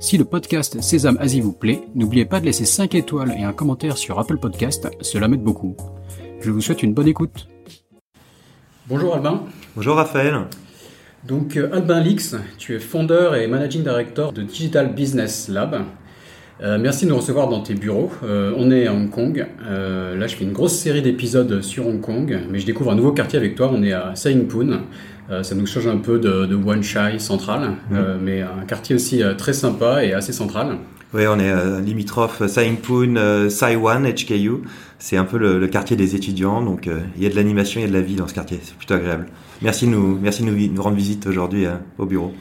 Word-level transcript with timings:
Si 0.00 0.16
le 0.16 0.24
podcast 0.24 0.80
Sésame 0.80 1.18
Asie 1.18 1.40
vous 1.40 1.52
plaît, 1.52 1.82
n'oubliez 1.96 2.24
pas 2.24 2.38
de 2.38 2.44
laisser 2.44 2.64
5 2.64 2.94
étoiles 2.94 3.34
et 3.36 3.42
un 3.42 3.52
commentaire 3.52 3.98
sur 3.98 4.20
Apple 4.20 4.38
Podcast, 4.38 4.88
cela 5.00 5.26
m'aide 5.26 5.42
beaucoup. 5.42 5.76
Je 6.40 6.52
vous 6.52 6.60
souhaite 6.60 6.84
une 6.84 6.94
bonne 6.94 7.08
écoute. 7.08 7.48
Bonjour 8.86 9.16
Albin. 9.16 9.42
Bonjour 9.74 9.96
Raphaël. 9.96 10.44
Donc 11.26 11.56
euh, 11.56 11.68
Albin 11.72 12.00
Lix, 12.00 12.36
tu 12.58 12.76
es 12.76 12.78
fondeur 12.78 13.34
et 13.34 13.48
managing 13.48 13.82
director 13.82 14.32
de 14.32 14.42
Digital 14.42 14.94
Business 14.94 15.48
Lab. 15.48 15.82
Euh, 16.60 16.78
merci 16.78 17.04
de 17.04 17.10
nous 17.10 17.16
recevoir 17.16 17.48
dans 17.48 17.60
tes 17.60 17.74
bureaux. 17.74 18.12
Euh, 18.22 18.54
on 18.56 18.70
est 18.70 18.86
à 18.86 18.94
Hong 18.94 19.10
Kong. 19.10 19.46
là, 19.60 20.26
je 20.28 20.36
fais 20.36 20.44
une 20.44 20.52
grosse 20.52 20.76
série 20.76 21.02
d'épisodes 21.02 21.60
sur 21.60 21.88
Hong 21.88 22.00
Kong, 22.00 22.38
mais 22.48 22.60
je 22.60 22.66
découvre 22.66 22.92
un 22.92 22.96
nouveau 22.96 23.12
quartier 23.12 23.36
avec 23.36 23.56
toi. 23.56 23.68
On 23.74 23.82
est 23.82 23.92
à 23.92 24.14
Poon. 24.48 24.80
Euh, 25.30 25.42
ça 25.42 25.54
nous 25.54 25.66
change 25.66 25.86
un 25.86 25.98
peu 25.98 26.18
de, 26.18 26.46
de 26.46 26.54
Wan 26.54 26.82
Chai 26.82 27.18
central, 27.18 27.60
mhm. 27.60 27.76
euh, 27.92 28.16
mais 28.20 28.40
un 28.42 28.64
quartier 28.66 28.94
aussi 28.94 29.22
euh, 29.22 29.34
très 29.34 29.52
sympa 29.52 30.04
et 30.04 30.14
assez 30.14 30.32
central. 30.32 30.78
Oui, 31.14 31.22
on 31.26 31.38
est 31.38 31.80
limitrophe 31.80 32.46
Saingpoon, 32.46 33.48
Saiwan, 33.48 34.06
HKU. 34.06 34.56
C'est 34.98 35.16
un 35.16 35.24
peu 35.24 35.38
le, 35.38 35.66
quartier 35.66 35.96
des 35.96 36.14
étudiants, 36.14 36.60
donc 36.60 36.86
il 37.16 37.22
y 37.22 37.24
a 37.24 37.30
de 37.30 37.34
l'animation, 37.34 37.80
il 37.80 37.84
y 37.84 37.86
a 37.86 37.88
de 37.88 37.94
la 37.94 38.02
vie 38.02 38.14
dans 38.14 38.28
ce 38.28 38.34
quartier. 38.34 38.60
C'est 38.62 38.76
plutôt 38.76 38.92
agréable. 38.92 39.24
Merci 39.62 39.86
de 39.86 39.92
nous, 39.92 40.18
merci 40.20 40.44
de 40.44 40.50
nous, 40.50 40.82
rendre 40.82 40.96
visite 40.96 41.26
aujourd'hui 41.26 41.64
au 41.96 42.04
bureau. 42.04 42.34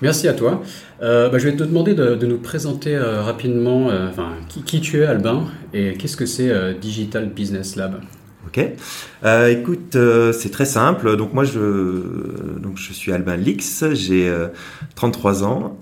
Merci 0.00 0.26
à 0.26 0.32
toi. 0.32 0.62
Bah, 1.02 1.36
je 1.36 1.44
vais 1.44 1.54
te 1.54 1.64
demander 1.64 1.92
de, 1.92 2.24
nous 2.24 2.38
présenter 2.38 2.96
rapidement 2.96 3.90
qui, 4.48 4.62
qui, 4.62 4.80
tu 4.80 5.02
es, 5.02 5.04
Albin, 5.04 5.44
et 5.74 5.92
qu'est-ce 5.98 6.16
que 6.16 6.24
c'est 6.24 6.80
Digital 6.80 7.28
Business 7.28 7.76
Lab? 7.76 8.00
Ok. 8.46 8.64
Euh, 9.24 9.48
écoute, 9.48 9.96
euh, 9.96 10.32
c'est 10.32 10.50
très 10.50 10.66
simple. 10.66 11.16
Donc 11.16 11.32
moi, 11.32 11.44
je, 11.44 11.60
donc 12.58 12.76
je 12.76 12.92
suis 12.92 13.12
Albin 13.12 13.36
Lix, 13.36 13.84
j'ai 13.92 14.32
33 14.94 15.42
euh, 15.42 15.46
ans 15.46 15.78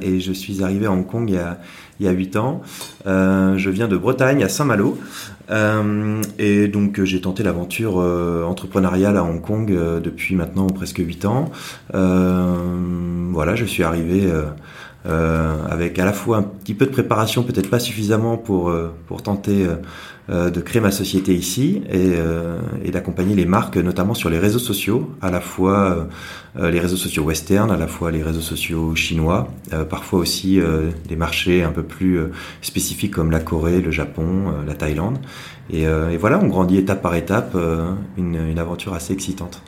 et 0.00 0.20
je 0.20 0.32
suis 0.32 0.62
arrivé 0.62 0.86
à 0.86 0.92
Hong 0.92 1.06
Kong 1.06 1.28
il 1.28 1.34
y 1.34 1.38
a, 1.38 1.58
il 2.00 2.06
y 2.06 2.08
a 2.08 2.12
8 2.12 2.36
ans. 2.36 2.62
je 3.04 3.70
viens 3.70 3.88
de 3.88 3.96
Bretagne, 3.96 4.42
à 4.44 4.48
Saint-Malo. 4.48 4.98
et 6.38 6.68
donc 6.68 7.02
j'ai 7.02 7.20
tenté 7.20 7.42
l'aventure 7.42 7.96
entrepreneuriale 7.96 9.16
à 9.16 9.24
Hong 9.24 9.40
Kong 9.40 9.66
depuis 10.02 10.34
maintenant 10.34 10.66
presque 10.68 10.98
8 10.98 11.24
ans. 11.24 11.50
voilà, 11.92 13.54
je 13.54 13.64
suis 13.64 13.82
arrivé... 13.82 14.30
avec 15.06 15.98
à 15.98 16.04
la 16.04 16.12
fois 16.12 16.38
un 16.38 16.42
petit 16.42 16.74
peu 16.74 16.86
de 16.86 16.90
préparation, 16.90 17.42
peut-être 17.42 17.68
pas 17.68 17.80
suffisamment 17.80 18.36
pour, 18.38 18.72
pour 19.06 19.22
tenter 19.22 19.66
de 20.28 20.60
créer 20.60 20.80
ma 20.80 20.90
société 20.90 21.34
ici 21.34 21.82
et, 21.90 22.14
euh, 22.16 22.58
et 22.82 22.90
d'accompagner 22.90 23.34
les 23.34 23.44
marques, 23.44 23.76
notamment 23.76 24.14
sur 24.14 24.30
les 24.30 24.38
réseaux 24.38 24.58
sociaux, 24.58 25.10
à 25.20 25.30
la 25.30 25.40
fois 25.40 26.08
euh, 26.56 26.70
les 26.70 26.80
réseaux 26.80 26.96
sociaux 26.96 27.24
western, 27.24 27.70
à 27.70 27.76
la 27.76 27.86
fois 27.86 28.10
les 28.10 28.22
réseaux 28.22 28.40
sociaux 28.40 28.94
chinois, 28.94 29.48
parfois 29.90 30.20
aussi 30.20 30.60
des 31.08 31.16
marchés 31.16 31.62
un 31.62 31.72
peu 31.72 31.82
plus 31.82 32.20
spécifiques 32.62 33.12
comme 33.12 33.30
la 33.30 33.40
Corée, 33.40 33.80
le 33.80 33.90
Japon, 33.90 34.54
la 34.66 34.74
Thaïlande. 34.74 35.18
Et, 35.70 35.82
et, 35.82 36.16
voilà, 36.16 36.38
on 36.40 36.46
grandit 36.46 36.78
étape 36.78 37.02
par 37.02 37.16
étape, 37.16 37.56
une, 38.16 38.36
une 38.36 38.58
aventure 38.58 38.94
assez 38.94 39.12
excitante. 39.12 39.62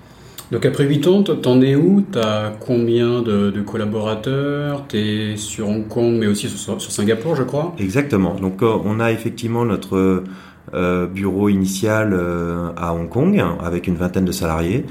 Donc 0.53 0.65
après 0.65 0.85
8 0.85 1.07
ans, 1.09 1.23
t'en 1.25 1.61
es 1.61 1.75
où? 1.75 2.05
T'as 2.13 2.51
combien 2.51 3.21
de, 3.21 3.51
de 3.51 3.61
collaborateurs? 3.63 4.85
T'es 4.87 5.35
sur 5.37 5.69
Hong 5.69 5.89
Kong, 5.89 6.15
mais 6.15 6.29
aussi 6.29 6.49
sur, 6.49 6.81
sur, 6.81 6.93
Singapour, 6.93 7.35
je 7.35 7.43
crois? 7.43 7.75
Exactement. 7.79 8.35
Donc 8.35 8.63
on 8.63 9.01
a 9.01 9.11
effectivement 9.11 9.65
notre 9.65 9.97
euh, 9.97 10.25
bureau 10.73 11.49
initial 11.49 12.13
euh, 12.13 12.71
à 12.77 12.93
Hong 12.95 13.09
Kong 13.09 13.43
avec 13.63 13.87
une 13.87 13.97
vingtaine 13.97 14.25
de 14.25 14.33
salariés. 14.33 14.85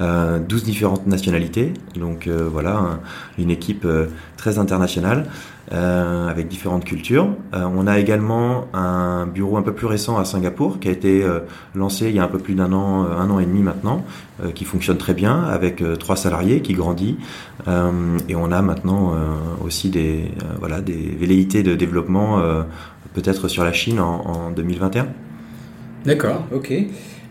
Euh, 0.00 0.40
12 0.40 0.64
différentes 0.64 1.06
nationalités, 1.06 1.72
donc 1.94 2.26
euh, 2.26 2.48
voilà, 2.50 2.98
une 3.38 3.50
équipe 3.50 3.86
très 4.36 4.58
internationale 4.58 5.26
avec 5.70 6.46
différentes 6.48 6.84
cultures. 6.84 7.28
on 7.54 7.86
a 7.86 7.98
également 7.98 8.66
un 8.74 9.26
bureau 9.26 9.56
un 9.56 9.62
peu 9.62 9.72
plus 9.72 9.86
récent 9.86 10.18
à 10.18 10.26
Singapour 10.26 10.78
qui 10.78 10.88
a 10.88 10.90
été 10.90 11.24
lancé 11.74 12.10
il 12.10 12.14
y 12.14 12.18
a 12.18 12.22
un 12.22 12.28
peu 12.28 12.38
plus 12.38 12.54
d'un 12.54 12.70
an, 12.74 13.06
un 13.06 13.30
an 13.30 13.38
et 13.40 13.46
demi 13.46 13.62
maintenant, 13.62 14.04
qui 14.54 14.66
fonctionne 14.66 14.98
très 14.98 15.14
bien 15.14 15.42
avec 15.42 15.82
trois 15.98 16.16
salariés, 16.16 16.60
qui 16.60 16.74
grandit, 16.74 17.16
et 17.66 18.36
on 18.36 18.52
a 18.52 18.60
maintenant 18.60 19.14
aussi 19.64 19.88
des 19.88 20.30
voilà 20.60 20.82
des 20.82 21.16
velléités 21.18 21.62
de 21.62 21.74
développement 21.74 22.42
peut-être 23.14 23.48
sur 23.48 23.64
la 23.64 23.72
Chine 23.72 24.00
en, 24.00 24.50
2021. 24.50 25.08
D'accord, 26.04 26.44
ok. 26.52 26.72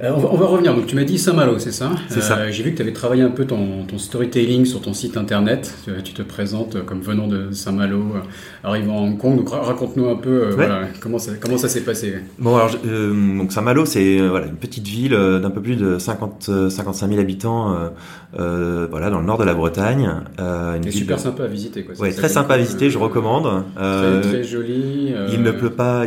Euh, 0.04 0.12
on, 0.12 0.36
va, 0.36 0.48
revenir. 0.48 0.76
Donc, 0.76 0.86
tu 0.86 0.96
m'as 0.96 1.06
dit 1.06 1.18
Saint-Malo, 1.18 1.60
c'est 1.60 1.72
ça 1.72 1.92
C'est 2.10 2.22
ça. 2.22 2.38
Euh, 2.38 2.52
j'ai 2.52 2.64
vu 2.64 2.72
que 2.72 2.76
tu 2.76 2.82
avais 2.82 2.92
travaillé 2.92 3.24
un 3.24 3.30
peu 3.30 3.46
ton, 3.46 3.86
storytelling 3.98 4.66
sur 4.66 4.82
ton 4.82 4.94
site 4.94 5.16
internet. 5.16 5.74
Tu, 6.04 6.14
te 6.14 6.22
présentes 6.22 6.86
comme 6.86 7.02
venant 7.02 7.28
de 7.28 7.52
Saint-Malo, 7.52 8.00
euh, 8.16 8.68
arrivant 8.68 8.98
à 8.98 9.02
Hong 9.02 9.18
Kong. 9.18 9.38
Donc, 9.38 9.50
raconte-nous 9.50 10.10
un 10.10 10.16
peu 10.16 10.58
comment 11.00 11.20
ça, 11.20 11.32
comment 11.40 11.58
ça 11.58 11.70
s'est 11.70 11.82
passé. 11.82 12.16
Bon, 12.38 12.58
alors, 12.58 12.72
donc 12.84 13.52
Saint-Malo, 13.54 13.86
c'est 13.86 14.20
voilà, 14.20 14.48
une 14.48 14.58
petite 14.58 14.88
ville 14.88 15.14
d'un 15.14 15.50
peu 15.50 15.62
plus 15.62 15.78
de 15.78 15.98
50, 15.98 16.70
55 16.70 17.08
000 17.08 17.22
habitants 17.22 17.78
voilà, 18.34 19.10
dans 19.10 19.20
le 19.20 19.26
nord 19.26 19.38
de 19.38 19.46
la 19.46 19.54
Bretagne. 19.54 20.10
une 20.38 20.92
super 20.92 21.20
sympa 21.20 21.44
à 21.44 21.48
visiter. 21.48 21.84
Quoi. 21.84 22.12
très 22.12 22.30
sympa 22.30 22.56
à 22.56 22.58
visiter, 22.58 22.90
je 22.90 22.98
recommande. 22.98 23.64
très, 23.76 24.22
très 24.22 24.44
joli. 24.44 25.14
Il 25.32 25.42
ne 25.42 25.52
pleut 25.52 25.72
pas 25.72 26.04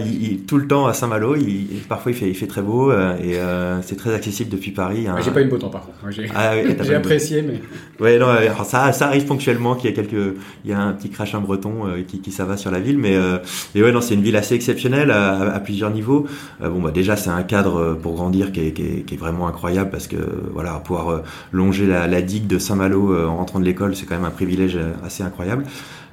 tout 0.47 0.59
le 0.59 0.67
temps 0.67 0.87
à 0.87 0.93
Saint-Malo. 0.93 1.35
Il, 1.37 1.67
parfois, 1.89 2.13
il 2.13 2.15
fait, 2.15 2.29
il 2.29 2.35
fait 2.35 2.47
très 2.47 2.63
beau. 2.63 2.93
et 2.93 3.39
c'est 3.87 3.97
très 3.97 4.15
accessible 4.15 4.51
depuis 4.51 4.73
Paris. 4.73 5.07
Hein. 5.07 5.17
J'ai 5.25 5.31
pas 5.31 5.41
eu 5.41 5.47
beau 5.47 5.59
temps 5.59 5.69
par 5.69 5.83
contre. 5.87 6.11
J'ai 6.11 6.29
ah 6.35 6.53
apprécié, 6.97 7.43
mais. 7.43 7.61
Ouais, 8.01 8.19
non, 8.19 8.27
ça, 8.65 8.93
ça 8.93 9.07
arrive 9.07 9.25
ponctuellement 9.25 9.75
qu'il 9.75 9.89
y 9.89 9.93
a 9.93 9.97
quelques, 9.97 10.37
il 10.65 10.71
y 10.71 10.75
a 10.75 10.81
un 10.81 10.93
petit 10.93 11.09
crachin 11.09 11.41
breton 11.41 11.87
euh, 11.87 12.03
qui, 12.07 12.21
qui 12.21 12.33
ça 12.33 12.45
va 12.45 12.57
sur 12.57 12.71
la 12.71 12.81
ville, 12.81 12.99
mais, 12.99 13.15
euh, 13.15 13.39
ouais, 13.75 13.93
non, 13.93 14.01
c'est 14.01 14.15
une 14.15 14.23
ville 14.23 14.37
assez 14.37 14.55
exceptionnelle 14.55 15.11
à, 15.11 15.61
plusieurs 15.61 15.91
niveaux. 15.91 16.27
Euh, 16.63 16.69
bon, 16.69 16.81
bah 16.81 16.91
déjà, 16.91 17.17
c'est 17.17 17.31
un 17.31 17.43
cadre 17.43 17.95
pour 18.03 18.15
grandir 18.15 18.53
qui 18.53 18.61
est, 18.61 18.73
qui 18.73 18.83
est, 18.83 19.03
qui 19.03 19.15
est, 19.15 19.19
vraiment 19.19 19.47
incroyable 19.47 19.91
parce 19.91 20.09
que 20.09 20.17
voilà, 20.53 20.73
pouvoir 20.85 21.23
longer 21.53 21.87
la, 21.87 22.07
la 22.07 22.23
digue 22.23 22.47
de 22.47 22.59
Saint-Malo 22.59 23.17
en 23.27 23.37
rentrant 23.37 23.61
de 23.61 23.65
l'école, 23.65 23.97
c'est 23.97 24.07
quand 24.07 24.17
même 24.17 24.25
un 24.25 24.31
privilège 24.31 24.79
assez 25.05 25.23
incroyable. 25.23 25.65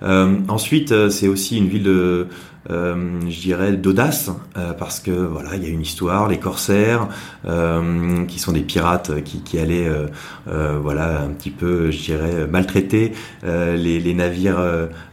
ensuite, 0.01 1.09
c'est 1.09 1.27
aussi 1.27 1.57
une 1.57 1.67
ville 1.67 1.83
de 1.83 2.27
euh, 2.69 3.19
je 3.29 3.41
dirais, 3.41 3.73
d'audace, 3.73 4.31
euh, 4.57 4.71
parce 4.71 5.01
que 5.01 5.11
voilà, 5.11 5.55
il 5.55 5.63
y 5.63 5.65
a 5.65 5.69
une 5.69 5.81
histoire, 5.81 6.29
les 6.29 6.37
corsaires, 6.37 7.09
euh, 7.45 8.25
qui 8.25 8.39
sont 8.39 8.53
des 8.53 8.61
pirates 8.61 9.21
qui, 9.23 9.39
qui 9.41 9.59
allaient, 9.59 9.89
voilà, 10.45 11.21
un 11.21 11.29
petit 11.29 11.49
peu, 11.49 11.91
je 11.91 12.01
dirais, 12.01 12.47
maltraiter 12.49 13.13
les, 13.43 13.99
les, 13.99 14.13
navires 14.13 14.61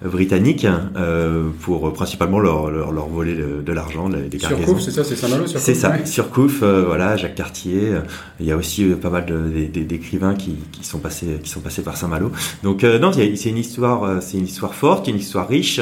britanniques 0.05 0.66
pour 1.60 1.93
principalement 1.93 2.39
leur, 2.39 2.71
leur, 2.71 2.93
leur 2.93 3.09
voler 3.09 3.34
de, 3.34 3.72
l'argent, 3.72 4.09
des 4.09 4.39
cargaisons. 4.39 4.78
Surcouf, 4.78 4.81
c'est 4.81 4.91
ça, 4.91 5.05
c'est 5.05 5.16
Saint-Malo, 5.16 5.47
C'est 5.47 5.75
ça, 5.75 6.05
Surcouf, 6.05 6.62
voilà, 6.62 7.16
Jacques 7.16 7.34
Cartier. 7.34 7.94
il 8.39 8.47
y 8.47 8.53
a 8.53 8.56
aussi 8.56 8.84
pas 8.84 9.10
mal 9.10 9.27
d'écrivains 9.27 10.34
qui, 10.34 10.56
qui 10.72 10.84
sont 10.84 10.99
passés, 10.99 11.39
qui 11.43 11.50
sont 11.50 11.60
passés 11.60 11.83
par 11.83 11.97
Saint-Malo. 11.97 12.31
Donc 12.62 12.84
non, 12.84 13.12
c'est 13.12 13.49
une 13.49 13.59
histoire, 13.59 14.22
c'est 14.22 14.39
une 14.39 14.47
histoire 14.47 14.75
forte, 14.75 15.09
une 15.09 15.16
histoire 15.16 15.48
riche 15.48 15.80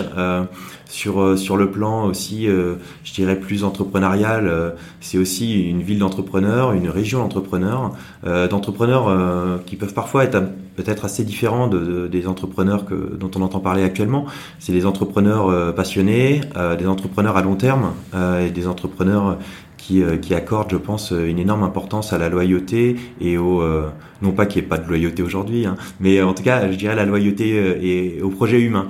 sur 0.88 1.38
sur 1.38 1.56
le 1.56 1.70
plan 1.70 2.06
aussi, 2.06 2.48
euh, 2.48 2.76
je 3.04 3.12
dirais 3.12 3.38
plus 3.38 3.62
entrepreneurial, 3.62 4.48
euh, 4.48 4.70
c'est 5.00 5.18
aussi 5.18 5.68
une 5.68 5.82
ville 5.82 5.98
d'entrepreneurs, 5.98 6.72
une 6.72 6.88
région 6.88 7.20
d'entrepreneurs, 7.20 7.92
euh, 8.26 8.48
d'entrepreneurs 8.48 9.64
qui 9.66 9.76
peuvent 9.76 9.94
parfois 9.94 10.24
être 10.24 10.42
peut-être 10.76 11.04
assez 11.04 11.24
différents 11.24 11.66
de, 11.66 12.06
des 12.06 12.26
entrepreneurs 12.26 12.86
que, 12.86 12.94
dont 12.94 13.30
on 13.36 13.42
entend 13.42 13.60
parler 13.60 13.82
actuellement. 13.82 14.26
C'est 14.58 14.72
des 14.72 14.86
entrepreneurs 14.86 15.74
passionnés, 15.74 16.40
des 16.78 16.86
entrepreneurs 16.86 17.36
à 17.36 17.42
long 17.42 17.56
terme 17.56 17.92
et 18.14 18.50
des 18.50 18.66
entrepreneurs 18.68 19.38
qui, 19.88 20.02
qui 20.20 20.34
accordent, 20.34 20.70
je 20.70 20.76
pense, 20.76 21.12
une 21.12 21.38
énorme 21.38 21.62
importance 21.62 22.12
à 22.12 22.18
la 22.18 22.28
loyauté 22.28 22.96
et 23.20 23.38
au 23.38 23.62
non 24.20 24.32
pas 24.32 24.46
qu'il 24.46 24.60
n'y 24.60 24.66
ait 24.66 24.68
pas 24.68 24.78
de 24.78 24.86
loyauté 24.86 25.22
aujourd'hui, 25.22 25.64
hein, 25.64 25.76
mais 26.00 26.20
en 26.20 26.34
tout 26.34 26.42
cas, 26.42 26.70
je 26.70 26.76
dirais 26.76 26.94
la 26.94 27.06
loyauté 27.06 27.48
et 27.80 28.20
au 28.20 28.28
projet 28.28 28.60
humain. 28.60 28.88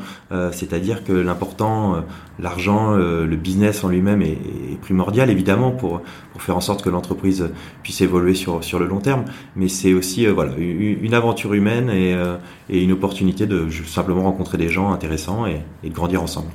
C'est-à-dire 0.53 1.05
que 1.05 1.13
l'important, 1.13 2.03
l'argent, 2.41 2.95
euh, 2.95 3.27
le 3.27 3.37
business 3.37 3.85
en 3.85 3.89
lui-même 3.89 4.23
est, 4.23 4.39
primordial 4.81 5.31
évidemment 5.31 5.73
pour 5.73 6.03
faire 6.39 6.57
en 6.57 6.61
sorte 6.61 6.83
que 6.83 6.89
l'entreprise 6.89 7.51
puisse 7.83 8.01
évoluer 8.01 8.35
sur 8.35 8.63
sur 8.63 8.79
le 8.79 8.87
long 8.87 9.01
terme. 9.01 9.25
Mais 9.57 9.69
c'est 9.69 9.93
aussi 9.93 10.27
euh, 10.27 10.33
voilà 10.33 10.53
une, 10.57 11.15
aventure 11.15 11.53
humaine 11.55 11.91
et, 11.91 12.15
euh, 12.15 12.37
et, 12.71 12.83
une 12.83 12.93
opportunité 12.93 13.47
de 13.47 13.69
simplement 13.87 14.23
rencontrer 14.23 14.57
des 14.57 14.69
gens 14.69 14.93
intéressants 14.93 15.47
et, 15.47 15.63
et 15.83 15.91
de 15.91 15.95
grandir 15.95 16.23
ensemble. 16.23 16.49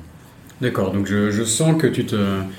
D'accord, 0.64 0.92
donc 0.92 1.06
je, 1.06 1.30
je, 1.30 1.44
sens 1.44 1.76
que 1.78 1.86
tu 1.86 2.06
te, 2.06 2.16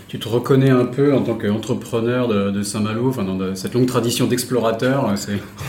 tu 0.08 0.20
te 0.20 0.28
reconnais 0.30 0.70
un 0.70 0.86
peu 0.86 1.12
en 1.12 1.24
tant 1.24 1.34
qu'entrepreneur 1.34 2.28
de, 2.28 2.52
de 2.52 2.62
Saint-Malo, 2.62 3.10
enfin 3.10 3.24
dans 3.24 3.56
cette 3.56 3.74
longue 3.74 3.88
tradition 3.88 4.28
d'explorateur. 4.28 5.12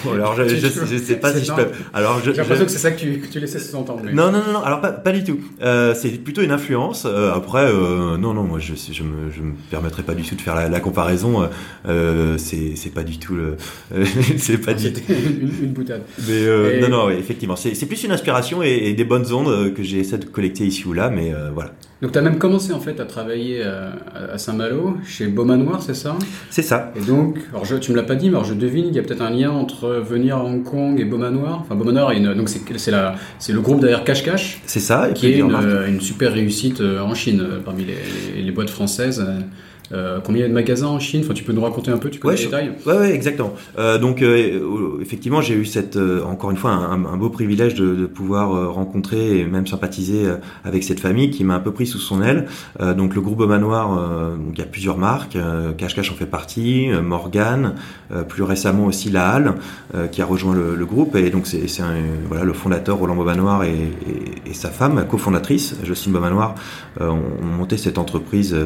Oh, 0.06 0.11
alors 0.12 0.37
je, 0.37 0.44
je, 0.55 0.99
sais 0.99 1.17
pas 1.17 1.33
si 1.33 1.44
je 1.44 1.53
peux. 1.53 1.69
Alors 1.94 2.21
j'ai 2.23 2.33
l'impression 2.33 2.67
que 2.67 2.71
c'est 2.71 2.79
ça 2.79 2.91
que 2.91 3.00
tu, 3.00 3.19
que 3.19 3.27
tu 3.27 3.41
laissais 3.41 3.59
s'entendre. 3.59 4.03
Non, 4.12 4.31
non, 4.31 4.43
non, 4.47 4.53
non, 4.53 4.62
alors 4.62 4.81
pas, 4.81 4.93
pas 4.93 5.12
du 5.12 5.25
tout. 5.25 5.38
Euh, 5.62 5.94
c'est 5.94 6.11
plutôt 6.11 6.43
une 6.43 6.50
influence. 6.50 7.06
Euh, 7.06 7.33
après, 7.33 7.65
euh, 7.65 8.19
non, 8.19 8.35
non, 8.35 8.43
moi 8.43 8.59
je, 8.59 8.75
je 8.75 9.03
me, 9.03 9.31
je 9.31 9.41
me 9.41 9.55
permettrai 9.71 10.03
pas 10.03 10.15
du 10.15 10.23
tout 10.23 10.35
de 10.35 10.41
faire 10.43 10.55
la, 10.55 10.69
la 10.69 10.81
comparaison. 10.81 11.49
Euh, 11.89 12.37
c'est, 12.37 12.93
pas 12.94 13.03
du 13.03 13.19
tout 13.19 13.35
le. 13.35 13.56
c'est 14.37 14.59
pas 14.59 14.75
du 14.75 14.89
une, 14.89 15.65
une, 15.65 15.73
boutade. 15.73 16.03
Mais 16.29 16.35
euh, 16.35 16.81
non, 16.81 16.89
non, 16.89 17.11
effectivement, 17.11 17.56
c'est, 17.56 17.75
c'est 17.75 17.87
plus 17.87 18.05
une 18.05 18.12
inspiration 18.12 18.62
et, 18.62 18.69
et, 18.69 18.94
des 18.94 19.05
bonnes 19.05 19.32
ondes 19.32 19.73
que 19.73 19.82
j'ai 19.82 19.99
essayé 19.99 20.19
de 20.19 20.27
collecter 20.27 20.67
ici 20.67 20.87
ou 20.87 20.93
là, 20.93 21.09
mais 21.09 21.32
voilà. 21.55 21.73
Donc 22.02 22.12
tu 22.12 22.19
as 22.19 22.22
même 22.22 22.37
commencé 22.37 22.75
en 22.75 22.81
fait 22.81 23.00
à 23.00 23.06
travailler 23.06 23.60
euh, 23.62 23.90
à, 24.32 24.37
Saint-Malo, 24.37 24.98
chez 25.06 25.28
Beaumanoir, 25.28 25.81
c'est 25.81 25.94
ça? 25.94 26.14
C'est 26.50 26.62
ça. 26.62 26.93
Et 26.94 27.00
donc, 27.00 27.38
alors 27.52 27.64
je, 27.64 27.76
tu 27.76 27.90
me 27.90 27.96
l'as 27.96 28.02
pas 28.02 28.16
dit, 28.16 28.28
mais 28.28 28.37
alors 28.37 28.44
je 28.44 28.52
devine 28.52 28.87
qu'il 28.87 28.96
y 28.96 28.98
a 28.98 29.02
peut-être 29.02 29.22
un 29.22 29.31
lien 29.31 29.50
entre 29.50 29.88
venir 30.06 30.37
à 30.37 30.44
Hong 30.44 30.62
Kong 30.62 31.00
et 31.00 31.06
Beaumanoir. 31.06 31.60
Enfin, 31.62 31.75
Beaumanoir, 31.75 32.10
une, 32.10 32.34
donc 32.34 32.50
c'est, 32.50 32.60
c'est, 32.76 33.52
le 33.52 33.60
groupe 33.62 33.81
derrière 33.81 34.04
Cache 34.04 34.22
Cache. 34.22 34.60
C'est 34.66 34.81
ça. 34.81 35.08
Et 35.08 35.14
qui 35.14 35.28
est 35.28 35.38
une, 35.38 35.56
une, 35.88 36.00
super 36.02 36.34
réussite 36.34 36.82
euh, 36.82 37.00
en 37.00 37.14
Chine 37.14 37.40
euh, 37.40 37.60
parmi 37.64 37.87
les, 37.87 38.43
les 38.43 38.52
boîtes 38.52 38.70
françaises. 38.70 39.25
Euh, 39.93 40.21
combien 40.25 40.41
il 40.41 40.43
y 40.43 40.47
a 40.47 40.49
de 40.49 40.55
magasins 40.55 40.88
en 40.88 40.99
Chine? 40.99 41.23
Enfin, 41.25 41.35
Tu 41.35 41.44
peux 41.44 41.53
nous 41.53 41.62
raconter 41.62 41.91
un 41.91 41.99
peu, 41.99 42.11
tu 42.11 42.19
connais 42.19 42.35
ouais, 42.35 42.41
les 42.41 42.47
détails? 42.47 42.73
Oui, 42.87 42.93
ouais, 42.93 43.15
exactement. 43.15 43.55
Euh, 43.79 43.99
donc, 43.99 44.23
euh, 44.23 44.99
effectivement, 45.00 45.41
j'ai 45.41 45.55
eu 45.55 45.65
cette, 45.65 45.97
euh, 45.97 46.23
encore 46.25 46.50
une 46.50 46.56
fois, 46.56 46.71
un, 46.73 47.05
un 47.05 47.17
beau 47.17 47.31
privilège 47.31 47.75
de, 47.75 47.94
de, 47.94 48.06
pouvoir 48.06 48.55
euh, 48.55 48.69
rencontrer 48.69 49.38
et 49.38 49.44
même 49.44 49.67
sympathiser 49.67 50.25
avec 50.65 50.83
cette 50.83 51.00
famille 51.00 51.31
qui 51.31 51.44
m'a 51.44 51.55
un 51.55 51.61
peu 51.61 51.73
pris 51.73 51.87
sous 51.87 51.99
son 51.99 52.23
aile. 52.23 52.47
donc, 52.81 53.15
le 53.15 53.21
groupe 53.21 53.41
Manoir, 53.41 53.91
donc, 54.37 54.53
il 54.55 54.59
y 54.59 54.62
a 54.62 54.67
plusieurs 54.67 54.97
marques. 54.97 55.37
Cache 55.77 55.94
Cache 55.94 56.11
en 56.11 56.15
fait 56.15 56.27
partie, 56.27 56.89
Morgan, 57.03 57.75
plus 58.29 58.43
récemment 58.43 58.87
aussi 58.87 59.11
La 59.11 59.29
Halle, 59.31 59.55
qui 60.11 60.23
a 60.23 60.27
rejoint 60.27 60.55
le, 60.55 60.75
le, 60.75 60.87
groupe. 60.87 61.17
Et 61.17 61.31
donc, 61.31 61.47
c'est 61.47 61.67
voilà, 62.29 62.44
le 62.44 62.53
fondateur 62.53 62.97
Roland 62.99 63.17
Beaumanoir 63.17 63.65
et, 63.65 63.71
et, 63.71 64.50
et 64.50 64.55
sa 64.55 64.71
femme, 64.71 65.06
cofondatrice, 65.09 65.77
Jocelyne 65.85 66.15
Beaumanoir, 66.15 66.55
ont, 67.00 67.05
ont, 67.05 67.56
monté 67.59 67.77
cette 67.77 67.99
entreprise 67.99 68.56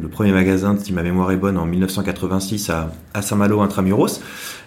le 0.00 0.08
premier 0.08 0.32
magasin, 0.32 0.76
si 0.78 0.92
ma 0.92 1.02
mémoire 1.02 1.30
est 1.32 1.36
bonne, 1.36 1.58
en 1.58 1.66
1986 1.66 2.70
à, 2.70 3.22
Saint-Malo 3.22 3.60
intramuros, 3.60 4.20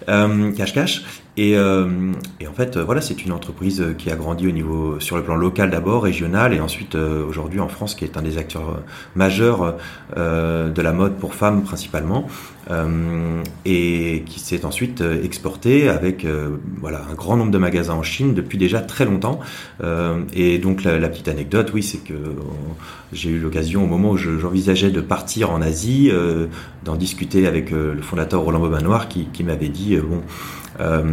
euh, 0.09 0.51
cache 0.51 0.73
cache. 0.73 1.03
Et, 1.35 1.57
euh, 1.57 2.11
et, 2.39 2.47
en 2.47 2.53
fait, 2.53 2.77
voilà, 2.77 3.01
c'est 3.01 3.25
une 3.25 3.31
entreprise 3.31 3.83
qui 3.97 4.11
a 4.11 4.15
grandi 4.15 4.47
au 4.47 4.51
niveau 4.51 4.99
sur 4.99 5.17
le 5.17 5.23
plan 5.23 5.35
local 5.35 5.71
d'abord, 5.71 6.03
régional, 6.03 6.53
et 6.53 6.59
ensuite 6.59 6.95
euh, 6.95 7.25
aujourd'hui 7.25 7.59
en 7.59 7.67
France, 7.67 7.95
qui 7.95 8.05
est 8.05 8.17
un 8.17 8.21
des 8.21 8.37
acteurs 8.37 8.83
majeurs 9.15 9.77
euh, 10.17 10.69
de 10.69 10.81
la 10.81 10.93
mode 10.93 11.15
pour 11.17 11.33
femmes 11.33 11.63
principalement, 11.63 12.27
euh, 12.27 12.52
et 13.65 14.23
qui 14.25 14.39
s'est 14.39 14.65
ensuite 14.65 15.03
exporté 15.23 15.89
avec 15.89 16.25
voilà 16.79 17.01
un 17.11 17.13
grand 17.13 17.35
nombre 17.35 17.51
de 17.51 17.57
magasins 17.57 17.95
en 17.95 18.03
Chine 18.03 18.33
depuis 18.33 18.57
déjà 18.57 18.79
très 18.79 19.05
longtemps. 19.05 19.39
et 20.33 20.57
donc 20.59 20.83
la, 20.83 21.09
petite 21.09 21.27
anecdote, 21.27 21.71
oui, 21.73 21.83
c'est 21.83 21.97
que 21.97 22.13
j'ai 23.11 23.31
eu 23.31 23.39
l'occasion 23.39 23.83
au 23.83 23.87
moment 23.87 24.11
où 24.11 24.17
j'envisageais 24.17 24.91
de 24.91 25.01
partir 25.01 25.51
en 25.51 25.61
Asie, 25.61 26.11
d'en 26.85 26.95
discuter 26.95 27.47
avec 27.47 27.71
le 27.71 28.01
fondateur 28.01 28.41
Roland 28.41 28.59
Bobanoir, 28.59 29.09
qui, 29.09 29.25
qui 29.33 29.43
m'avait 29.43 29.69
dit 29.69 29.97
bon 29.97 30.21
euh, 30.79 31.03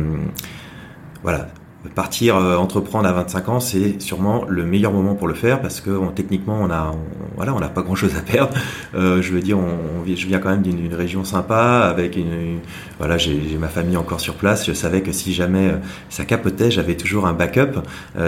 voilà, 1.22 1.48
partir 1.88 2.36
euh, 2.36 2.56
entreprendre 2.56 3.08
à 3.08 3.12
25 3.12 3.48
ans, 3.48 3.60
c'est 3.60 4.00
sûrement 4.00 4.44
le 4.46 4.64
meilleur 4.64 4.92
moment 4.92 5.14
pour 5.14 5.28
le 5.28 5.34
faire 5.34 5.62
parce 5.62 5.80
que 5.80 5.90
techniquement 6.14 6.58
on 6.60 6.70
a 6.70 6.94
voilà 7.36 7.54
on 7.54 7.60
n'a 7.60 7.68
pas 7.68 7.82
grand 7.82 7.94
chose 7.94 8.16
à 8.16 8.22
perdre. 8.22 8.54
Euh, 8.92 9.22
je 9.22 9.32
veux 9.32 9.40
dire, 9.40 9.56
on, 9.56 10.04
je 10.04 10.26
viens 10.26 10.40
quand 10.40 10.50
même 10.50 10.62
d'une 10.62 10.92
région 10.94 11.22
sympa 11.24 11.88
avec 11.88 12.16
une, 12.16 12.58
voilà 12.98 13.18
j'ai 13.18 13.56
ma 13.58 13.68
famille 13.68 13.96
encore 13.96 14.20
sur 14.20 14.34
place. 14.34 14.66
Je 14.66 14.72
savais 14.72 15.02
que 15.02 15.12
si 15.12 15.32
jamais 15.32 15.74
ça 16.08 16.24
capotait, 16.24 16.70
j'avais 16.72 16.96
toujours 16.96 17.26
un 17.26 17.32
backup. 17.32 17.82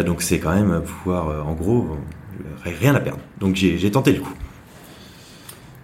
donc 0.07 0.23
c'est 0.23 0.39
quand 0.39 0.55
même 0.55 0.83
pouvoir 0.83 1.47
en 1.47 1.53
gros 1.53 1.99
rien 2.65 2.95
à 2.95 3.01
perdre. 3.01 3.21
Donc 3.41 3.57
j'ai 3.57 3.91
tenté 3.91 4.13
le 4.13 4.21
coup. 4.21 4.35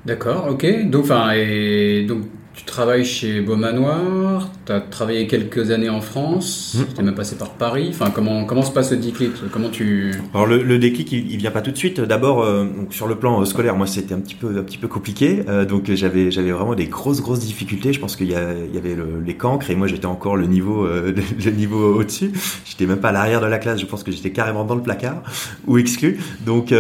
D'accord, 0.07 0.47
ok. 0.49 0.89
Donc, 0.89 1.05
enfin, 1.05 1.33
et 1.35 2.07
donc 2.07 2.23
tu 2.59 2.65
travailles 2.65 3.05
chez 3.05 3.41
Beaumanoir, 3.41 4.51
tu 4.67 4.73
as 4.73 4.81
travaillé 4.81 5.29
quelques 5.29 5.71
années 5.71 5.89
en 5.89 6.01
France, 6.01 6.75
mmh. 6.77 6.95
tu 6.95 7.01
es 7.01 7.05
même 7.05 7.15
passé 7.15 7.37
par 7.37 7.51
Paris. 7.51 7.91
Enfin, 7.91 8.11
comment, 8.11 8.45
comment 8.47 8.63
se 8.63 8.73
passe 8.73 8.91
le 8.91 8.97
déclic? 8.97 9.31
Comment 9.53 9.69
tu... 9.69 10.13
Alors 10.35 10.49
le, 10.49 10.65
le 10.65 10.79
déclic, 10.81 11.13
il, 11.13 11.31
il, 11.31 11.37
vient 11.37 11.53
pas 11.53 11.63
tout 11.63 11.71
de 11.71 11.77
suite. 11.77 12.01
D'abord, 12.01 12.43
euh, 12.43 12.67
sur 12.91 13.07
le 13.07 13.15
plan 13.15 13.41
euh, 13.41 13.45
scolaire, 13.45 13.77
moi 13.77 13.87
c'était 13.87 14.13
un 14.13 14.19
petit 14.19 14.35
peu 14.35 14.59
un 14.59 14.65
petit 14.65 14.77
peu 14.77 14.89
compliqué. 14.89 15.45
Euh, 15.49 15.65
donc 15.65 15.85
j'avais 15.93 16.31
vraiment 16.31 16.75
des 16.75 16.87
grosses 16.87 17.21
grosses 17.21 17.39
difficultés. 17.39 17.93
Je 17.93 18.01
pense 18.01 18.17
qu'il 18.17 18.27
y, 18.27 18.33
y, 18.33 18.35
avait 18.35 18.97
le, 18.97 19.23
les 19.25 19.35
cancres 19.35 19.71
et 19.71 19.77
moi 19.77 19.87
j'étais 19.87 20.07
encore 20.07 20.37
le 20.37 20.47
niveau 20.47 20.85
euh, 20.85 21.15
le 21.45 21.51
niveau 21.53 21.95
au-dessus. 21.95 22.33
J'étais 22.65 22.87
même 22.87 22.99
pas 22.99 23.11
à 23.11 23.13
l'arrière 23.13 23.41
de 23.41 23.47
la 23.47 23.59
classe. 23.59 23.81
Je 23.81 23.87
pense 23.87 24.03
que 24.03 24.11
j'étais 24.11 24.33
carrément 24.33 24.65
dans 24.65 24.75
le 24.75 24.83
placard 24.83 25.23
ou 25.69 25.79
exclu. 25.79 26.19
Donc 26.45 26.75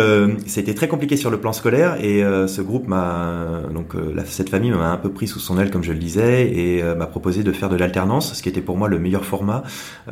c'était 0.46 0.74
très 0.74 0.88
compliqué 0.88 1.16
sur 1.16 1.30
le 1.30 1.38
plan 1.38 1.52
scolaire 1.52 2.02
et 2.02 2.22
ce 2.48 2.60
groupe 2.62 2.88
m'a 2.88 3.62
donc 3.72 3.92
cette 4.26 4.48
famille 4.48 4.72
m'a 4.72 4.90
un 4.90 4.96
peu 4.96 5.10
pris 5.10 5.28
sous 5.28 5.38
son 5.38 5.58
aile 5.58 5.67
comme 5.70 5.82
je 5.82 5.92
le 5.92 5.98
disais, 5.98 6.50
et 6.50 6.82
euh, 6.82 6.94
m'a 6.94 7.06
proposé 7.06 7.42
de 7.42 7.52
faire 7.52 7.68
de 7.68 7.76
l'alternance, 7.76 8.34
ce 8.34 8.42
qui 8.42 8.48
était 8.48 8.60
pour 8.60 8.76
moi 8.76 8.88
le 8.88 8.98
meilleur 8.98 9.24
format. 9.24 9.62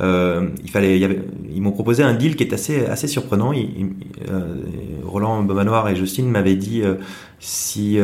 Euh, 0.00 0.48
il 0.62 0.70
fallait, 0.70 0.98
ils 0.98 1.62
m'ont 1.62 1.72
proposé 1.72 2.02
un 2.02 2.14
deal 2.14 2.36
qui 2.36 2.44
est 2.44 2.52
assez 2.52 2.86
assez 2.86 3.08
surprenant. 3.08 3.52
Euh, 3.52 4.54
Roland 5.04 5.42
Beaumanoir 5.42 5.88
et 5.88 5.96
Justine 5.96 6.30
m'avaient 6.30 6.56
dit 6.56 6.82
si 7.38 7.98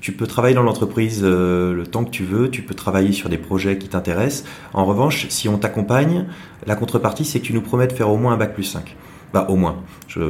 tu 0.00 0.12
peux 0.12 0.26
travailler 0.26 0.54
dans 0.54 0.62
l'entreprise 0.62 1.22
le 1.22 1.84
temps 1.90 2.04
que 2.04 2.10
tu 2.10 2.24
veux, 2.24 2.50
tu 2.50 2.62
peux 2.62 2.74
travailler 2.74 3.12
sur 3.12 3.28
des 3.28 3.38
projets 3.38 3.78
qui 3.78 3.88
t'intéressent. 3.88 4.44
En 4.72 4.84
revanche, 4.84 5.26
si 5.28 5.48
on 5.48 5.58
t'accompagne, 5.58 6.26
la 6.66 6.76
contrepartie, 6.76 7.24
c'est 7.24 7.40
que 7.40 7.44
tu 7.44 7.54
nous 7.54 7.62
promets 7.62 7.86
de 7.86 7.92
faire 7.92 8.10
au 8.10 8.16
moins 8.16 8.34
un 8.34 8.36
bac 8.36 8.54
plus 8.54 8.64
5. 8.64 8.96
Bah, 9.32 9.46
au 9.48 9.56
moins. 9.56 9.76
Je 10.08 10.20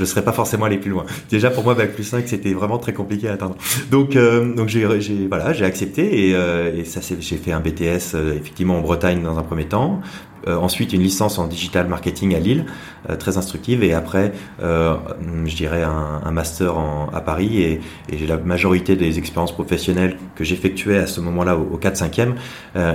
ne 0.00 0.04
serais 0.06 0.22
pas 0.22 0.32
forcément 0.32 0.64
allé 0.66 0.78
plus 0.78 0.90
loin. 0.90 1.04
Déjà, 1.28 1.50
pour 1.50 1.64
moi, 1.64 1.74
Bac 1.74 1.92
plus 1.92 2.04
5, 2.04 2.26
c'était 2.26 2.54
vraiment 2.54 2.78
très 2.78 2.92
compliqué 2.92 3.28
à 3.28 3.32
atteindre. 3.32 3.56
Donc, 3.90 4.16
euh, 4.16 4.54
donc 4.54 4.68
j'ai, 4.68 4.86
voilà, 5.28 5.52
j'ai 5.52 5.64
accepté 5.64 6.28
et, 6.28 6.34
euh, 6.34 6.74
et 6.74 6.84
ça, 6.84 7.00
j'ai 7.02 7.36
fait 7.36 7.52
un 7.52 7.60
BTS, 7.60 8.14
euh, 8.14 8.36
effectivement, 8.36 8.78
en 8.78 8.80
Bretagne 8.80 9.22
dans 9.22 9.38
un 9.38 9.42
premier 9.42 9.66
temps. 9.66 10.00
Euh, 10.46 10.56
ensuite, 10.56 10.92
une 10.92 11.02
licence 11.02 11.38
en 11.38 11.46
digital 11.46 11.88
marketing 11.88 12.34
à 12.36 12.38
Lille, 12.38 12.64
euh, 13.10 13.16
très 13.16 13.36
instructive. 13.36 13.82
Et 13.82 13.92
après, 13.92 14.32
je 14.60 15.54
dirais 15.54 15.82
un, 15.82 16.22
un 16.24 16.30
master 16.30 16.78
en, 16.78 17.10
à 17.12 17.20
Paris. 17.20 17.60
Et, 17.60 17.80
et 18.10 18.26
la 18.26 18.38
majorité 18.38 18.94
des 18.96 19.18
expériences 19.18 19.52
professionnelles 19.52 20.16
que 20.36 20.44
j'effectuais 20.44 20.98
à 20.98 21.06
ce 21.06 21.20
moment-là 21.20 21.56
au, 21.56 21.74
au 21.74 21.78
4-5e 21.78 22.34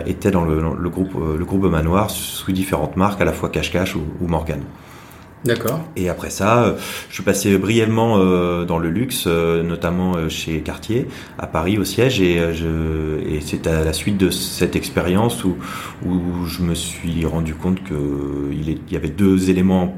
étaient 0.07 0.31
dans 0.31 0.45
le, 0.45 0.55
le, 0.55 0.89
groupe, 0.89 1.13
le 1.13 1.45
groupe 1.45 1.65
Manoir 1.65 2.09
sous 2.09 2.51
différentes 2.53 2.95
marques, 2.95 3.21
à 3.21 3.25
la 3.25 3.33
fois 3.33 3.49
Cache 3.49 3.71
Cache 3.71 3.95
ou, 3.95 4.03
ou 4.21 4.27
Morgan. 4.27 4.61
D'accord. 5.45 5.81
Et 5.97 6.07
après 6.07 6.29
ça, 6.29 6.63
euh, 6.63 6.77
je 7.09 7.15
suis 7.15 7.23
passé 7.23 7.57
brièvement 7.57 8.17
euh, 8.17 8.63
dans 8.63 8.77
le 8.77 8.89
luxe, 8.89 9.25
euh, 9.27 9.61
notamment 9.61 10.29
chez 10.29 10.61
Cartier, 10.61 11.07
à 11.37 11.47
Paris 11.47 11.77
au 11.77 11.83
siège, 11.83 12.21
et, 12.21 12.35
et 12.37 13.41
c'est 13.41 13.67
à 13.67 13.83
la 13.83 13.93
suite 13.93 14.17
de 14.17 14.29
cette 14.29 14.75
expérience 14.75 15.43
où, 15.43 15.57
où 16.05 16.45
je 16.45 16.61
me 16.61 16.75
suis 16.75 17.25
rendu 17.25 17.55
compte 17.55 17.83
qu'il 17.83 18.69
il 18.69 18.93
y 18.93 18.95
avait 18.95 19.09
deux 19.09 19.49
éléments 19.49 19.97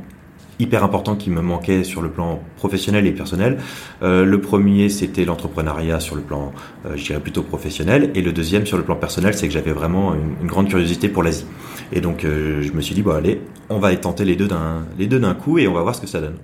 hyper 0.58 0.84
important 0.84 1.16
qui 1.16 1.30
me 1.30 1.42
manquait 1.42 1.84
sur 1.84 2.02
le 2.02 2.10
plan 2.10 2.40
professionnel 2.56 3.06
et 3.06 3.12
personnel. 3.12 3.58
Le 4.02 4.36
premier, 4.38 4.88
c'était 4.88 5.26
l'entrepreneuriat 5.26 6.00
sur 6.00 6.16
le 6.16 6.22
plan, 6.22 6.54
je 6.96 7.04
dirais 7.04 7.20
plutôt 7.20 7.44
professionnel, 7.44 8.12
et 8.16 8.22
le 8.22 8.32
deuxième 8.32 8.66
sur 8.66 8.78
le 8.78 8.84
plan 8.84 8.96
personnel, 8.96 9.34
c'est 9.34 9.48
que 9.48 9.54
j'avais 9.54 9.74
vraiment 9.74 10.14
une, 10.14 10.36
une, 10.42 10.48
grande 10.48 10.70
curiosité 10.70 11.10
pour 11.10 11.24
l'Asie. 11.24 11.46
Et 11.92 12.02
donc, 12.02 12.26
euh, 12.26 12.62
je 12.62 12.72
me 12.72 12.82
suis 12.82 12.96
dit, 12.96 13.02
bon 13.02 13.12
allez, 13.12 13.42
on 13.70 13.80
va 13.80 13.96
tenter 13.96 14.26
les 14.26 14.36
deux 14.36 14.48
d'un 14.48 14.86
les 14.98 15.08
deux 15.08 15.20
d'un 15.20 15.34
coup 15.34 15.58
et 15.58 15.68
on 15.68 15.74
va 15.74 15.82
voir 15.82 15.96
ce 15.96 16.02
que 16.02 16.08
ça 16.08 16.22
donne. 16.22 16.38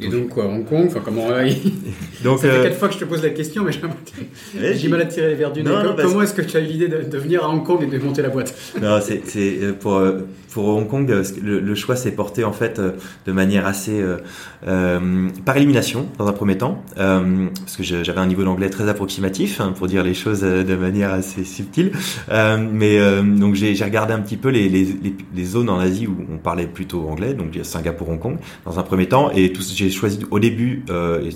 Et 0.00 0.08
donc 0.08 0.28
quoi, 0.28 0.46
Hong 0.46 0.64
Kong, 0.64 0.86
enfin 0.86 1.00
comment 1.04 1.26
Donc, 2.24 2.38
ça 2.38 2.48
fait 2.48 2.54
euh... 2.54 2.62
quatre 2.64 2.78
fois 2.78 2.88
que 2.88 2.94
je 2.94 3.00
te 3.00 3.04
pose 3.04 3.22
la 3.22 3.30
question, 3.30 3.64
mais 3.64 3.72
j'ai 4.74 4.88
mal 4.88 5.00
à 5.00 5.06
tirer 5.06 5.28
les 5.28 5.34
verres 5.34 5.52
du 5.52 5.62
nez. 5.62 5.70
Comment 6.00 6.22
est-ce 6.22 6.34
que 6.34 6.42
tu 6.42 6.56
as 6.56 6.60
eu 6.60 6.66
l'idée 6.66 6.88
de, 6.88 7.02
de, 7.02 7.18
venir 7.18 7.44
à 7.44 7.48
Hong 7.48 7.64
Kong 7.64 7.82
et 7.82 7.86
de 7.86 7.98
monter 8.02 8.22
la 8.22 8.28
boîte? 8.28 8.54
Non, 8.80 9.00
c'est 9.00 9.22
euh, 9.36 9.72
pour 9.72 9.94
euh, 9.94 10.20
pour 10.52 10.68
Hong 10.68 10.88
Kong, 10.88 11.08
le, 11.42 11.60
le 11.60 11.74
choix 11.74 11.96
s'est 11.96 12.12
porté 12.12 12.44
en 12.44 12.52
fait 12.52 12.80
de 13.26 13.32
manière 13.32 13.66
assez 13.66 14.02
euh, 14.66 15.28
par 15.44 15.56
élimination 15.56 16.08
dans 16.18 16.26
un 16.26 16.32
premier 16.32 16.58
temps, 16.58 16.82
euh, 16.96 17.48
parce 17.60 17.76
que 17.76 17.82
j'avais 17.82 18.18
un 18.18 18.26
niveau 18.26 18.44
d'anglais 18.44 18.70
très 18.70 18.88
approximatif 18.88 19.60
hein, 19.60 19.72
pour 19.76 19.86
dire 19.86 20.02
les 20.02 20.14
choses 20.14 20.40
de 20.40 20.74
manière 20.74 21.12
assez 21.12 21.44
subtile. 21.44 21.92
mais 22.28 22.98
donc 23.22 23.54
j'ai 23.54 23.84
regardé 23.84 24.14
un 24.14 24.20
petit 24.20 24.36
peu 24.36 24.48
les, 24.48 24.68
les, 24.68 24.84
les, 24.84 25.14
les, 25.34 25.44
zones 25.44 25.68
en 25.68 25.78
Asie 25.78 26.06
où 26.06 26.16
on 26.32 26.38
parlait 26.38 26.66
plutôt 26.66 27.06
anglais, 27.08 27.34
donc 27.34 27.58
Singapour, 27.62 28.08
Hong 28.08 28.18
Kong, 28.18 28.38
dans 28.64 28.78
un 28.78 28.82
premier 28.82 29.06
temps, 29.06 29.30
et 29.30 29.52
tout 29.52 29.62
j'ai 29.74 29.87
j'ai 29.88 29.96
choisi 29.96 30.20
au 30.30 30.38
début, 30.38 30.84
euh, 30.90 31.22
et 31.22 31.30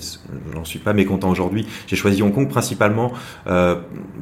j'en 0.53 0.65
suis 0.65 0.79
pas 0.79 0.93
mécontent 0.93 1.29
aujourd'hui, 1.29 1.65
j'ai 1.87 1.95
choisi 1.95 2.21
Hong 2.21 2.33
Kong 2.33 2.49
principalement 2.49 3.13
euh, 3.47 3.75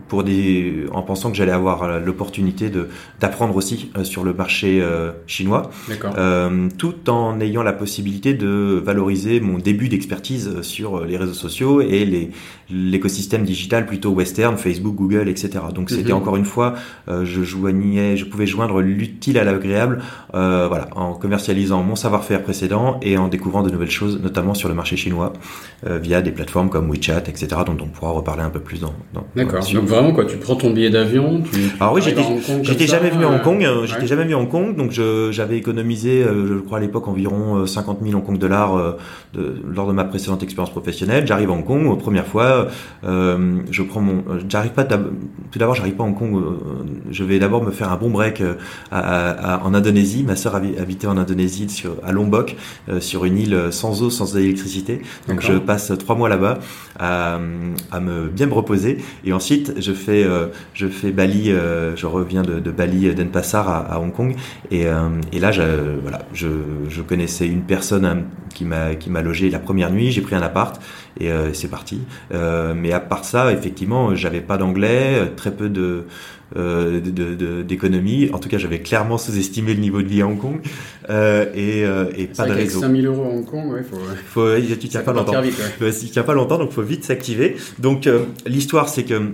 pour 0.07 0.23
des, 0.23 0.85
en 0.91 1.01
pensant 1.01 1.31
que 1.31 1.37
j'allais 1.37 1.51
avoir 1.51 1.99
l'opportunité 1.99 2.69
de 2.69 2.89
d'apprendre 3.19 3.55
aussi 3.55 3.91
euh, 3.97 4.03
sur 4.03 4.23
le 4.23 4.33
marché 4.33 4.79
euh, 4.81 5.11
chinois, 5.27 5.69
euh, 6.17 6.69
tout 6.77 7.09
en 7.09 7.39
ayant 7.39 7.63
la 7.63 7.73
possibilité 7.73 8.33
de 8.33 8.81
valoriser 8.83 9.39
mon 9.39 9.57
début 9.57 9.89
d'expertise 9.89 10.61
sur 10.61 11.05
les 11.05 11.17
réseaux 11.17 11.33
sociaux 11.33 11.81
et 11.81 12.05
les 12.05 12.31
l'écosystème 12.71 13.43
digital 13.43 13.85
plutôt 13.85 14.11
western, 14.11 14.57
Facebook, 14.57 14.95
Google, 14.95 15.29
etc. 15.29 15.59
Donc 15.73 15.89
c'était 15.89 16.11
mhm. 16.11 16.17
encore 16.17 16.37
une 16.37 16.45
fois, 16.45 16.75
je 17.07 17.43
joignais, 17.43 18.17
je 18.17 18.25
pouvais 18.25 18.47
joindre 18.47 18.81
l'utile 18.81 19.37
à 19.37 19.43
l'agréable, 19.43 20.01
voilà, 20.31 20.87
en 20.95 21.13
commercialisant 21.13 21.83
mon 21.83 21.95
savoir-faire 21.95 22.43
précédent 22.43 22.99
et 23.01 23.17
en 23.17 23.27
découvrant 23.27 23.63
de 23.63 23.69
nouvelles 23.69 23.91
choses, 23.91 24.21
notamment 24.21 24.53
sur 24.53 24.69
le 24.69 24.75
marché 24.75 24.95
chinois, 24.97 25.33
euh, 25.87 25.97
via 25.97 26.21
des 26.21 26.31
plateformes 26.31 26.69
comme 26.69 26.89
WeChat, 26.89 27.23
etc., 27.27 27.47
dont 27.65 27.77
on 27.81 27.87
pourra 27.87 28.11
reparler 28.11 28.43
un 28.43 28.49
peu 28.49 28.59
plus 28.59 28.79
dans. 28.79 28.93
D'accord. 29.35 29.63
Donc 29.73 29.85
vraiment 29.85 30.13
quoi, 30.13 30.25
tu 30.25 30.37
prends 30.37 30.55
ton 30.55 30.71
billet 30.71 30.89
d'avion. 30.89 31.41
Tu, 31.41 31.59
Alors 31.79 31.93
oui, 31.93 32.01
j'étais, 32.03 32.87
jamais 32.87 33.09
venu 33.09 33.25
à 33.25 33.29
Hong 33.29 33.41
Kong. 33.41 33.63
Euh, 33.63 33.85
j'étais 33.85 34.07
jamais 34.07 34.23
venu 34.23 34.35
à 34.35 34.37
Hong 34.37 34.49
Kong, 34.49 34.75
donc 34.75 34.91
j'avais 34.91 35.57
économisé, 35.57 36.23
euh, 36.23 36.47
je 36.47 36.53
crois 36.59 36.77
à 36.77 36.81
l'époque 36.81 37.07
environ 37.07 37.65
50 37.65 37.99
000 38.03 38.15
Hong 38.15 38.23
Kong 38.23 38.37
dollars 38.37 38.95
de, 39.33 39.61
lors 39.67 39.87
de 39.87 39.93
ma 39.93 40.03
précédente 40.03 40.43
expérience 40.43 40.71
professionnelle. 40.71 41.25
J'arrive 41.25 41.49
à 41.49 41.53
Hong 41.53 41.65
Kong, 41.65 41.97
première 41.97 42.27
fois, 42.27 42.60
je 43.03 43.81
prends 43.83 44.01
mon, 44.01 44.23
j'arrive 44.47 44.71
pas 44.71 44.83
tout 44.83 45.59
d'abord, 45.59 45.75
j'arrive 45.75 45.95
pas 45.95 46.03
à 46.03 46.07
Hong 46.07 46.17
Kong. 46.17 46.41
je 47.09 47.23
vais 47.23 47.39
d'abord 47.39 47.63
me 47.63 47.71
faire 47.71 47.91
un 47.91 47.97
bon 47.97 48.09
break 48.09 48.43
à, 48.91 49.61
en 49.63 49.73
Indonésie. 49.73 50.23
Ma 50.23 50.35
sœur 50.35 50.55
habitait 50.55 51.07
en 51.07 51.17
Indonésie 51.17 51.69
sur 51.69 51.95
à 52.03 52.11
Lombok, 52.11 52.55
sur 52.99 53.25
une 53.25 53.37
île 53.37 53.67
sans 53.71 54.01
eau, 54.01 54.09
sans 54.09 54.37
électricité. 54.37 55.01
Donc 55.27 55.41
je 55.41 55.53
passe 55.53 55.91
trois 55.97 56.15
mois 56.15 56.29
là-bas 56.29 56.59
à, 56.99 57.39
me 57.39 58.27
bien 58.27 58.45
me 58.47 58.53
reposer. 58.53 58.97
Et 59.25 59.33
ensuite, 59.33 59.73
je 59.79 59.93
fais, 59.93 60.23
euh, 60.23 60.47
je 60.73 60.87
fais 60.87 61.11
Bali, 61.11 61.51
euh, 61.51 61.95
je 61.95 62.05
reviens 62.05 62.43
de, 62.43 62.59
de 62.59 62.71
Bali, 62.71 63.13
Denpasar 63.13 63.69
à, 63.69 63.79
à 63.93 63.99
Hong 63.99 64.13
Kong. 64.13 64.35
Et, 64.69 64.87
euh, 64.87 65.09
et 65.31 65.39
là, 65.39 65.51
je, 65.51 65.61
voilà, 66.01 66.19
je, 66.33 66.47
je 66.89 67.01
connaissais 67.01 67.47
une 67.47 67.61
personne 67.61 68.25
qui 68.53 68.65
m'a 68.65 68.95
qui 68.95 69.09
m'a 69.09 69.21
logé 69.21 69.49
la 69.49 69.59
première 69.59 69.91
nuit. 69.91 70.11
J'ai 70.11 70.21
pris 70.21 70.35
un 70.35 70.41
appart 70.41 70.81
et 71.19 71.29
c'est 71.53 71.67
parti. 71.69 72.01
mais 72.31 72.91
à 72.91 72.99
part 72.99 73.25
ça, 73.25 73.51
effectivement, 73.51 74.15
j'avais 74.15 74.41
pas 74.41 74.57
d'anglais, 74.57 75.31
très 75.35 75.51
peu 75.51 75.69
de 75.69 76.05
d'économie. 77.63 78.29
En 78.33 78.39
tout 78.39 78.49
cas, 78.49 78.57
j'avais 78.57 78.79
clairement 78.79 79.17
sous-estimé 79.17 79.73
le 79.73 79.79
niveau 79.79 80.01
de 80.01 80.07
vie 80.07 80.21
à 80.21 80.27
Hong 80.27 80.37
Kong 80.37 80.59
euh, 81.09 81.45
et, 81.53 81.85
euh, 81.85 82.11
et 82.17 82.27
pas 82.27 82.45
de 82.45 82.53
réseau. 82.53 82.81
5000 82.81 83.05
euros 83.05 83.23
à 83.23 83.27
Hong 83.27 83.45
Kong, 83.45 83.71
ouais, 83.71 83.83
faut. 83.83 83.97
faut 84.25 84.75
tu 84.79 84.89
tiens 84.89 85.01
pas 85.01 85.13
longtemps. 85.13 85.41
Vite, 85.41 85.57
ouais. 85.79 85.91
Tu 86.01 86.07
tiens 86.07 86.23
pas 86.23 86.33
longtemps, 86.33 86.57
donc 86.57 86.71
faut 86.71 86.81
vite 86.81 87.05
s'activer. 87.05 87.55
Donc 87.79 88.07
l'histoire, 88.45 88.89
c'est 88.89 89.03
que 89.03 89.31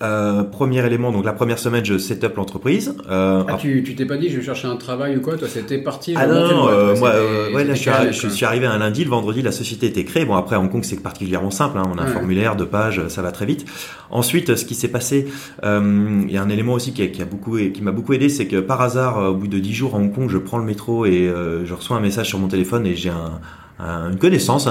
euh, 0.00 0.42
premier 0.42 0.84
élément, 0.84 1.12
donc 1.12 1.24
la 1.24 1.32
première 1.32 1.58
semaine, 1.58 1.84
je 1.84 1.98
set 1.98 2.24
up 2.24 2.36
l'entreprise. 2.36 2.94
Euh, 3.10 3.44
ah, 3.48 3.56
tu 3.58 3.82
t'es 3.96 4.06
pas 4.06 4.16
dit 4.16 4.28
je 4.30 4.38
vais 4.38 4.44
chercher 4.44 4.68
un 4.68 4.76
travail 4.76 5.16
ou 5.16 5.20
quoi 5.20 5.36
Toi, 5.36 5.48
c'était 5.48 5.78
parti. 5.78 6.14
Ah 6.16 6.26
non, 6.26 6.68
euh, 6.68 6.96
moi, 6.96 7.10
euh, 7.10 7.52
ouais, 7.52 7.64
là, 7.64 7.74
je, 7.74 8.28
suis, 8.28 8.44
arrivé 8.44 8.66
un 8.66 8.78
lundi, 8.78 9.04
le 9.04 9.10
vendredi, 9.10 9.42
la 9.42 9.52
société 9.52 9.86
était 9.86 10.04
créée. 10.04 10.24
Bon, 10.24 10.34
après, 10.34 10.56
à 10.56 10.60
Hong 10.60 10.70
Kong, 10.70 10.84
c'est 10.84 11.02
particulièrement 11.02 11.50
simple. 11.50 11.78
Hein, 11.78 11.84
on 11.92 11.98
a 11.98 12.02
un 12.02 12.06
formulaire, 12.06 12.56
deux 12.56 12.66
pages, 12.66 13.06
ça 13.08 13.22
va 13.22 13.32
très 13.32 13.46
vite. 13.46 13.66
Ensuite, 14.10 14.56
ce 14.56 14.64
qui 14.64 14.74
s'est 14.74 14.88
passé, 14.88 15.26
il 15.62 16.30
y 16.30 16.36
a 16.36 16.42
un 16.42 16.48
élément 16.48 16.74
aussi 16.74 16.92
qui, 16.92 17.02
a, 17.02 17.06
qui 17.08 17.22
a 17.22 17.26
beaucoup, 17.26 17.58
qui 17.58 17.82
m'a 17.82 17.92
beaucoup 17.92 18.12
aidé, 18.12 18.28
c'est 18.28 18.46
que 18.46 18.60
par 18.60 18.80
hasard, 18.80 19.18
au 19.18 19.34
bout 19.34 19.48
de 19.48 19.58
dix 19.58 19.74
jours 19.74 19.94
à 19.94 19.98
Hong 19.98 20.14
Kong, 20.14 20.28
je 20.28 20.38
prends 20.38 20.58
le 20.58 20.64
métro 20.64 21.06
et 21.06 21.30
je 21.64 21.74
reçois 21.74 21.96
un 21.96 22.00
message 22.00 22.28
sur 22.28 22.38
mon 22.38 22.48
téléphone 22.48 22.86
et 22.86 22.94
j'ai 22.94 23.10
un 23.10 23.40
une 23.80 24.18
connaissance, 24.18 24.68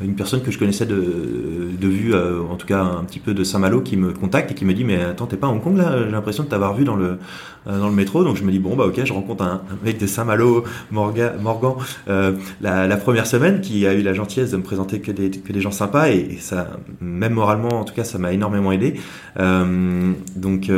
une 0.00 0.14
personne 0.14 0.42
que 0.42 0.50
je 0.50 0.58
connaissais 0.58 0.84
de, 0.84 1.88
vue, 1.88 2.14
euh, 2.14 2.42
en 2.42 2.56
tout 2.56 2.66
cas 2.66 2.82
un 2.82 3.04
petit 3.04 3.18
peu 3.18 3.34
de 3.34 3.44
Saint-Malo, 3.44 3.80
qui 3.80 3.96
me 3.96 4.12
contacte 4.12 4.50
et 4.50 4.54
qui 4.54 4.64
me 4.64 4.74
dit 4.74 4.84
mais 4.84 5.02
attends 5.02 5.26
t'es 5.26 5.36
pas 5.36 5.46
à 5.46 5.50
Hong 5.50 5.62
Kong 5.62 5.76
là 5.76 6.04
J'ai 6.04 6.10
l'impression 6.10 6.44
de 6.44 6.48
t'avoir 6.48 6.74
vu 6.74 6.84
dans 6.84 6.96
le 6.96 7.18
dans 7.66 7.88
le 7.88 7.94
métro, 7.94 8.24
donc 8.24 8.36
je 8.36 8.44
me 8.44 8.50
dis 8.50 8.58
bon 8.58 8.76
bah 8.76 8.86
ok, 8.86 9.04
je 9.04 9.12
rencontre 9.12 9.44
un, 9.44 9.62
mec 9.84 9.98
de 9.98 10.06
Saint-Malo, 10.06 10.64
Morgan, 10.90 11.32
Morgan 11.40 11.74
euh, 12.08 12.32
la, 12.60 12.86
la, 12.86 12.96
première 12.96 13.26
semaine, 13.26 13.60
qui 13.60 13.86
a 13.86 13.94
eu 13.94 14.02
la 14.02 14.14
gentillesse 14.14 14.50
de 14.50 14.56
me 14.56 14.62
présenter 14.62 15.00
que 15.00 15.12
des 15.12 15.30
que 15.30 15.52
des 15.52 15.60
gens 15.60 15.70
sympas 15.70 16.08
et, 16.08 16.38
ça, 16.40 16.78
même 17.00 17.34
moralement 17.34 17.80
en 17.80 17.84
tout 17.84 17.94
cas, 17.94 18.04
ça 18.04 18.18
m'a 18.18 18.32
énormément 18.32 18.72
aidé. 18.72 18.94
donc 19.36 20.70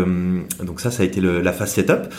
donc 0.63 0.81
ça, 0.81 0.91
ça 0.91 1.03
a 1.03 1.07
été 1.07 1.21
le, 1.21 1.41
la 1.41 1.53
phase 1.53 1.73
setup. 1.73 2.13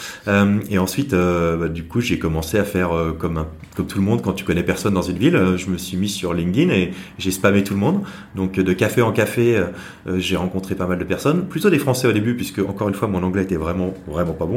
et 0.70 0.78
ensuite, 0.80 1.14
bah, 1.14 1.68
du 1.68 1.84
coup, 1.84 2.02
j'ai 2.02 2.20
commencé 2.20 2.58
à 2.58 2.64
faire 2.64 2.92
comme 3.20 3.46
comme 3.76 3.88
tout 3.88 4.00
le 4.00 4.06
monde 4.06 4.22
quand 4.22 4.34
tu 4.34 4.46
connais 4.46 4.64
personne 4.64 4.94
dans 4.94 5.02
une 5.02 5.18
ville 5.18 5.36
euh, 5.36 5.58
je 5.58 5.70
me 5.70 5.78
suis 5.78 5.98
mis 5.98 6.10
sur 6.10 6.34
LinkedIn 6.34 6.72
et 6.72 6.92
j'ai 7.18 7.32
spammé 7.32 7.64
tout 7.64 7.74
le 7.74 7.80
monde. 7.80 8.02
Donc 8.36 8.54
de 8.54 8.74
café 8.74 9.02
en 9.02 9.12
café, 9.12 9.58
euh, 9.58 9.66
euh, 10.08 10.20
j'ai 10.20 10.36
rencontré 10.36 10.76
pas 10.76 10.88
mal 10.88 10.98
de 10.98 11.04
personnes, 11.04 11.46
plutôt 11.46 11.70
des 11.70 11.80
Français 11.80 12.08
au 12.08 12.12
début 12.12 12.36
puisque 12.36 12.60
encore 12.60 12.88
une 12.90 12.96
fois 12.96 13.08
mon 13.08 13.24
anglais 13.24 13.44
était 13.44 13.56
vraiment 13.56 13.94
vraiment 14.08 14.34
pas 14.34 14.46
bon. 14.46 14.55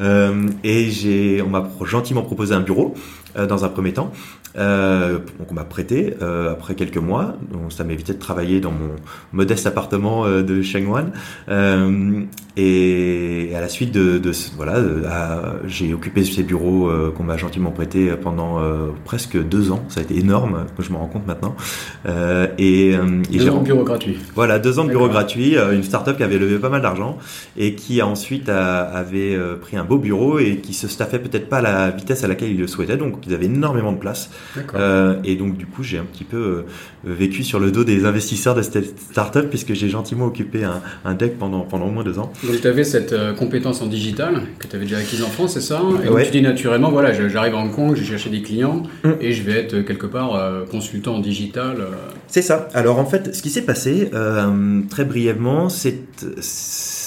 Et 0.00 0.90
j'ai, 0.90 1.42
on 1.42 1.48
m'a 1.48 1.68
gentiment 1.84 2.22
proposé 2.22 2.54
un 2.54 2.60
bureau 2.60 2.94
dans 3.36 3.64
un 3.64 3.68
premier 3.68 3.92
temps. 3.92 4.12
Euh, 4.56 5.18
donc 5.38 5.50
on 5.50 5.54
m'a 5.54 5.64
prêté 5.64 6.14
euh, 6.22 6.50
après 6.52 6.74
quelques 6.74 6.96
mois, 6.96 7.36
donc 7.52 7.72
ça 7.72 7.84
m'évitait 7.84 8.14
de 8.14 8.18
travailler 8.18 8.60
dans 8.60 8.72
mon 8.72 8.96
modeste 9.32 9.66
appartement 9.66 10.24
euh, 10.24 10.42
de 10.42 10.62
Shengwan. 10.62 11.12
Euh, 11.48 12.22
et 12.56 13.52
à 13.54 13.60
la 13.60 13.68
suite 13.68 13.92
de, 13.92 14.18
de 14.18 14.32
voilà, 14.56 14.80
j'ai 15.66 15.94
occupé 15.94 16.24
ces 16.24 16.42
bureaux 16.42 16.88
euh, 16.88 17.12
qu'on 17.12 17.22
m'a 17.22 17.36
gentiment 17.36 17.70
prêté 17.70 18.10
pendant 18.20 18.60
presque 19.04 19.40
deux 19.40 19.70
ans. 19.70 19.84
Ça 19.88 20.00
a 20.00 20.02
été 20.02 20.18
énorme, 20.18 20.64
je 20.78 20.90
me 20.90 20.96
rends 20.96 21.06
compte 21.06 21.26
maintenant. 21.26 21.54
et, 22.58 22.94
et 22.94 23.38
deux 23.38 23.48
ans 23.50 23.60
de 23.60 23.64
bureau 23.64 23.84
gratuit. 23.84 24.18
Voilà, 24.34 24.58
deux 24.58 24.80
ans 24.80 24.84
de 24.84 24.90
bureau 24.90 25.08
gratuit. 25.08 25.56
Une 25.56 25.84
startup 25.84 26.16
qui 26.16 26.22
avait 26.24 26.38
levé 26.38 26.58
pas 26.58 26.68
mal 26.70 26.82
d'argent 26.82 27.18
et 27.56 27.76
qui 27.76 28.00
a 28.00 28.08
ensuite 28.08 28.48
avait 28.48 29.38
pris 29.60 29.76
un 29.76 29.84
beau 29.84 29.98
bureau 29.98 30.40
et 30.40 30.56
qui 30.56 30.74
se 30.74 30.88
staffait 30.88 31.20
peut-être 31.20 31.48
pas 31.48 31.58
à 31.58 31.62
la 31.62 31.90
vitesse 31.90 32.24
à 32.24 32.28
laquelle 32.28 32.50
il 32.50 32.58
le 32.58 32.66
souhaitait. 32.66 32.96
Donc 32.96 33.20
ils 33.28 33.34
avaient 33.34 33.46
énormément 33.46 33.92
de 33.92 33.98
place. 33.98 34.30
Euh, 34.74 35.16
et 35.24 35.36
donc 35.36 35.56
du 35.56 35.66
coup, 35.66 35.82
j'ai 35.82 35.98
un 35.98 36.04
petit 36.04 36.24
peu 36.24 36.36
euh, 36.36 36.62
vécu 37.04 37.44
sur 37.44 37.60
le 37.60 37.70
dos 37.70 37.84
des 37.84 38.04
investisseurs 38.04 38.54
de 38.54 38.62
cette 38.62 38.98
startup 38.98 39.48
puisque 39.48 39.74
j'ai 39.74 39.88
gentiment 39.88 40.26
occupé 40.26 40.64
un, 40.64 40.82
un, 41.04 41.14
deck 41.14 41.38
pendant 41.38 41.60
pendant 41.60 41.86
au 41.86 41.90
moins 41.90 42.04
deux 42.04 42.18
ans. 42.18 42.32
Donc 42.44 42.60
tu 42.60 42.66
avais 42.66 42.84
cette 42.84 43.12
euh, 43.12 43.34
compétence 43.34 43.82
en 43.82 43.86
digital 43.86 44.42
que 44.58 44.66
tu 44.66 44.76
avais 44.76 44.84
déjà 44.84 44.98
acquise 44.98 45.22
en 45.22 45.28
France, 45.28 45.54
c'est 45.54 45.60
ça? 45.60 45.80
Et 46.02 46.06
donc, 46.06 46.22
tu 46.24 46.30
dis 46.30 46.42
naturellement, 46.42 46.90
voilà, 46.90 47.12
j'arrive 47.12 47.54
à 47.54 47.58
Hong 47.58 47.74
Kong, 47.74 47.94
j'ai 47.94 48.04
cherché 48.04 48.30
des 48.30 48.42
clients 48.42 48.82
mm. 49.04 49.10
et 49.20 49.32
je 49.32 49.42
vais 49.42 49.52
être 49.52 49.80
quelque 49.80 50.06
part 50.06 50.64
consultant 50.70 51.16
en 51.16 51.20
digital. 51.20 51.76
C'est 52.26 52.42
ça. 52.42 52.68
Alors 52.74 52.98
en 52.98 53.06
fait, 53.06 53.34
ce 53.34 53.42
qui 53.42 53.50
s'est 53.50 53.62
passé 53.62 54.10
très 54.90 55.04
brièvement, 55.04 55.68
c'est 55.68 55.98
ce 56.40 56.97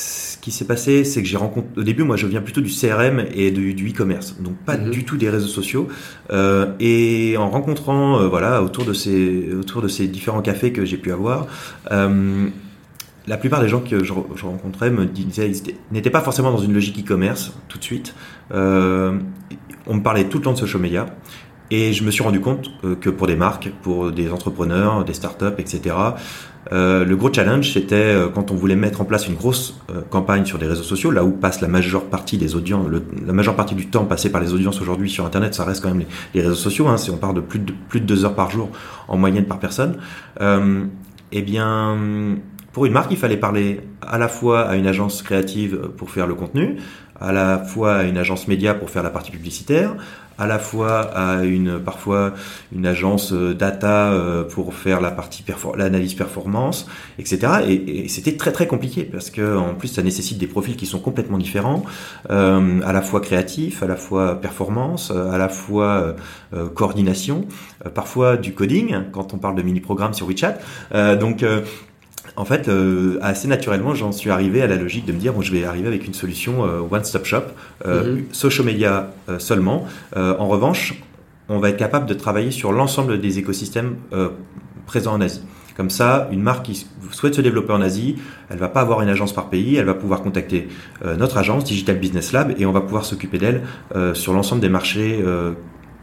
qui 0.41 0.51
s'est 0.51 0.65
passé, 0.65 1.03
c'est 1.03 1.21
que 1.21 1.27
j'ai 1.27 1.37
rencontré. 1.37 1.69
Au 1.77 1.83
début, 1.83 2.03
moi, 2.03 2.17
je 2.17 2.25
viens 2.25 2.41
plutôt 2.41 2.61
du 2.61 2.71
CRM 2.71 3.25
et 3.33 3.51
du, 3.51 3.89
e-commerce, 3.89 4.35
donc 4.39 4.55
pas 4.57 4.75
mhm. 4.75 4.89
du 4.89 5.05
tout 5.05 5.15
des 5.15 5.29
réseaux 5.29 5.47
sociaux. 5.47 5.87
Euh, 6.31 6.73
et 6.79 7.35
en 7.37 7.49
rencontrant, 7.49 8.19
euh, 8.19 8.27
voilà, 8.27 8.63
autour 8.63 8.83
de 8.83 8.93
ces 8.93 9.53
autour 9.53 9.81
de 9.81 9.87
ces 9.87 10.07
différents 10.07 10.41
cafés 10.41 10.73
que 10.73 10.83
j'ai 10.83 10.97
pu 10.97 11.11
avoir. 11.11 11.47
Euh, 11.91 12.47
la 13.27 13.37
plupart 13.37 13.61
des 13.61 13.67
gens 13.67 13.81
que 13.81 14.03
je, 14.03 14.13
rencontrais 14.13 14.89
me 14.89 15.05
disaient 15.05 15.51
n'étaient 15.91 16.09
pas 16.09 16.21
forcément 16.21 16.51
dans 16.51 16.57
une 16.57 16.73
logique 16.73 16.99
e-commerce 17.05 17.53
tout 17.69 17.77
de 17.77 17.83
suite. 17.83 18.15
on 18.51 19.93
me 19.93 20.01
parlait 20.01 20.25
tout 20.25 20.39
le 20.39 20.43
temps 20.43 20.53
de 20.53 20.57
social 20.57 20.81
media. 20.81 21.05
Et 21.73 21.93
je 21.93 22.03
me 22.03 22.11
suis 22.11 22.23
rendu 22.23 22.41
compte 22.41 22.69
que 22.99 23.09
pour 23.09 23.27
des 23.27 23.37
marques, 23.37 23.71
pour 23.81 24.11
des 24.11 24.29
entrepreneurs, 24.31 25.05
des 25.05 25.13
startups, 25.13 25.53
etc., 25.57 25.95
euh, 26.71 27.05
le 27.05 27.15
gros 27.15 27.33
challenge, 27.33 27.73
c'était 27.73 27.95
euh, 27.95 28.29
quand 28.29 28.51
on 28.51 28.55
voulait 28.55 28.75
mettre 28.75 29.01
en 29.01 29.05
place 29.05 29.27
une 29.27 29.35
grosse 29.35 29.79
euh, 29.89 30.01
campagne 30.09 30.45
sur 30.45 30.59
des 30.59 30.67
réseaux 30.67 30.83
sociaux, 30.83 31.09
là 31.09 31.23
où 31.23 31.31
passe 31.31 31.59
la 31.61 31.67
majeure 31.67 32.05
partie 32.05 32.37
des 32.37 32.55
audiences, 32.55 32.87
la 33.25 33.33
majeure 33.33 33.55
partie 33.55 33.73
du 33.75 33.87
temps 33.87 34.05
passé 34.05 34.31
par 34.31 34.41
les 34.41 34.53
audiences 34.53 34.79
aujourd'hui 34.79 35.09
sur 35.09 35.25
Internet, 35.25 35.55
ça 35.55 35.65
reste 35.65 35.81
quand 35.81 35.93
même 35.93 36.05
les, 36.33 36.41
réseaux 36.41 36.55
sociaux. 36.55 36.87
Hein, 36.87 36.97
on 37.11 37.17
parle 37.17 37.35
de 37.35 37.41
plus 37.41 37.59
de 37.59 37.73
plus 37.89 37.99
de 37.99 38.05
deux 38.05 38.25
heures 38.25 38.35
par 38.35 38.51
jour 38.51 38.69
en 39.07 39.17
moyenne 39.17 39.45
par 39.45 39.59
personne, 39.59 39.97
eh 41.33 41.41
bien, 41.41 41.97
pour 42.73 42.85
une 42.85 42.93
marque, 42.93 43.11
il 43.11 43.17
fallait 43.17 43.37
parler 43.37 43.81
à 44.01 44.17
la 44.17 44.27
fois 44.27 44.61
à 44.61 44.75
une 44.75 44.87
agence 44.87 45.21
créative 45.23 45.89
pour 45.97 46.09
faire 46.09 46.27
le 46.27 46.35
contenu, 46.35 46.77
à 47.21 47.31
la 47.31 47.59
fois 47.59 47.95
à 47.95 48.03
une 48.03 48.17
agence 48.17 48.47
média 48.47 48.73
pour 48.73 48.89
faire 48.89 49.03
la 49.03 49.09
partie 49.09 49.31
publicitaire, 49.31 49.95
à 50.41 50.47
la 50.47 50.57
fois 50.57 51.01
à 51.01 51.43
une 51.43 51.79
parfois 51.79 52.33
une 52.73 52.87
agence 52.87 53.31
euh, 53.31 53.53
data 53.53 54.11
euh, 54.11 54.43
pour 54.43 54.73
faire 54.73 54.99
la 54.99 55.11
partie 55.11 55.43
l'analyse 55.77 56.15
performance, 56.15 56.87
etc. 57.19 57.37
Et, 57.67 58.07
c'était 58.07 58.35
très 58.35 58.51
très 58.51 58.65
compliqué 58.65 59.03
parce 59.03 59.29
que 59.29 59.57
en 59.57 59.75
plus 59.75 59.89
ça 59.89 60.01
nécessite 60.01 60.39
des 60.39 60.47
profils 60.47 60.75
qui 60.75 60.87
sont 60.87 60.99
complètement 60.99 61.37
différents, 61.37 61.83
euh, 62.31 62.81
à 62.83 62.91
la 62.91 63.01
fois 63.01 63.21
créatifs, 63.21 63.83
à 63.83 63.87
la 63.87 63.95
fois 63.95 64.41
performance, 64.41 65.11
à 65.11 65.37
la 65.37 65.49
fois 65.49 66.15
coordination, 66.73 67.45
parfois 67.93 68.37
du 68.37 68.53
coding 68.53 68.95
quand 69.11 69.33
on 69.33 69.37
parle 69.37 69.55
de 69.55 69.61
mini 69.61 69.79
programmes 69.79 70.13
sur 70.13 70.27
WeChat. 70.27 70.57
donc 71.19 71.45
en 72.35 72.45
fait, 72.45 72.67
euh, 72.67 73.17
assez 73.21 73.47
naturellement, 73.47 73.93
j'en 73.95 74.11
suis 74.11 74.29
arrivé 74.29 74.61
à 74.61 74.67
la 74.67 74.75
logique 74.75 75.05
de 75.05 75.11
me 75.11 75.17
dire, 75.17 75.33
bon, 75.33 75.41
je 75.41 75.51
vais 75.51 75.65
arriver 75.65 75.87
avec 75.87 76.07
une 76.07 76.13
solution 76.13 76.65
euh, 76.65 76.79
one-stop 76.89 77.25
shop, 77.25 77.43
euh, 77.85 78.15
mhm. 78.15 78.25
social 78.31 78.65
media 78.65 79.11
seulement. 79.39 79.85
en 80.15 80.47
revanche, 80.47 81.01
on 81.49 81.59
va 81.59 81.69
être 81.69 81.77
capable 81.77 82.05
de 82.05 82.13
travailler 82.13 82.51
sur 82.51 82.71
l'ensemble 82.71 83.19
des 83.19 83.39
écosystèmes 83.39 83.95
présents 84.85 85.13
en 85.13 85.21
Asie. 85.21 85.41
Comme 85.75 85.89
ça, 85.89 86.27
une 86.31 86.41
marque 86.41 86.65
qui 86.65 86.85
souhaite 87.11 87.33
se 87.33 87.41
développer 87.41 87.71
en 87.71 87.81
Asie, 87.81 88.17
elle 88.49 88.57
va 88.57 88.67
pas 88.67 88.81
avoir 88.81 89.01
une 89.01 89.09
agence 89.09 89.33
par 89.33 89.49
pays, 89.49 89.77
elle 89.77 89.85
va 89.85 89.93
pouvoir 89.93 90.21
contacter 90.21 90.67
notre 91.17 91.37
agence 91.37 91.63
Digital 91.63 91.97
Business 91.97 92.33
Lab 92.33 92.53
et 92.57 92.65
on 92.65 92.71
va 92.71 92.81
pouvoir 92.81 93.05
s'occuper 93.05 93.37
d'elle 93.37 93.61
sur 94.13 94.33
l'ensemble 94.33 94.61
des 94.61 94.69
marchés 94.69 95.23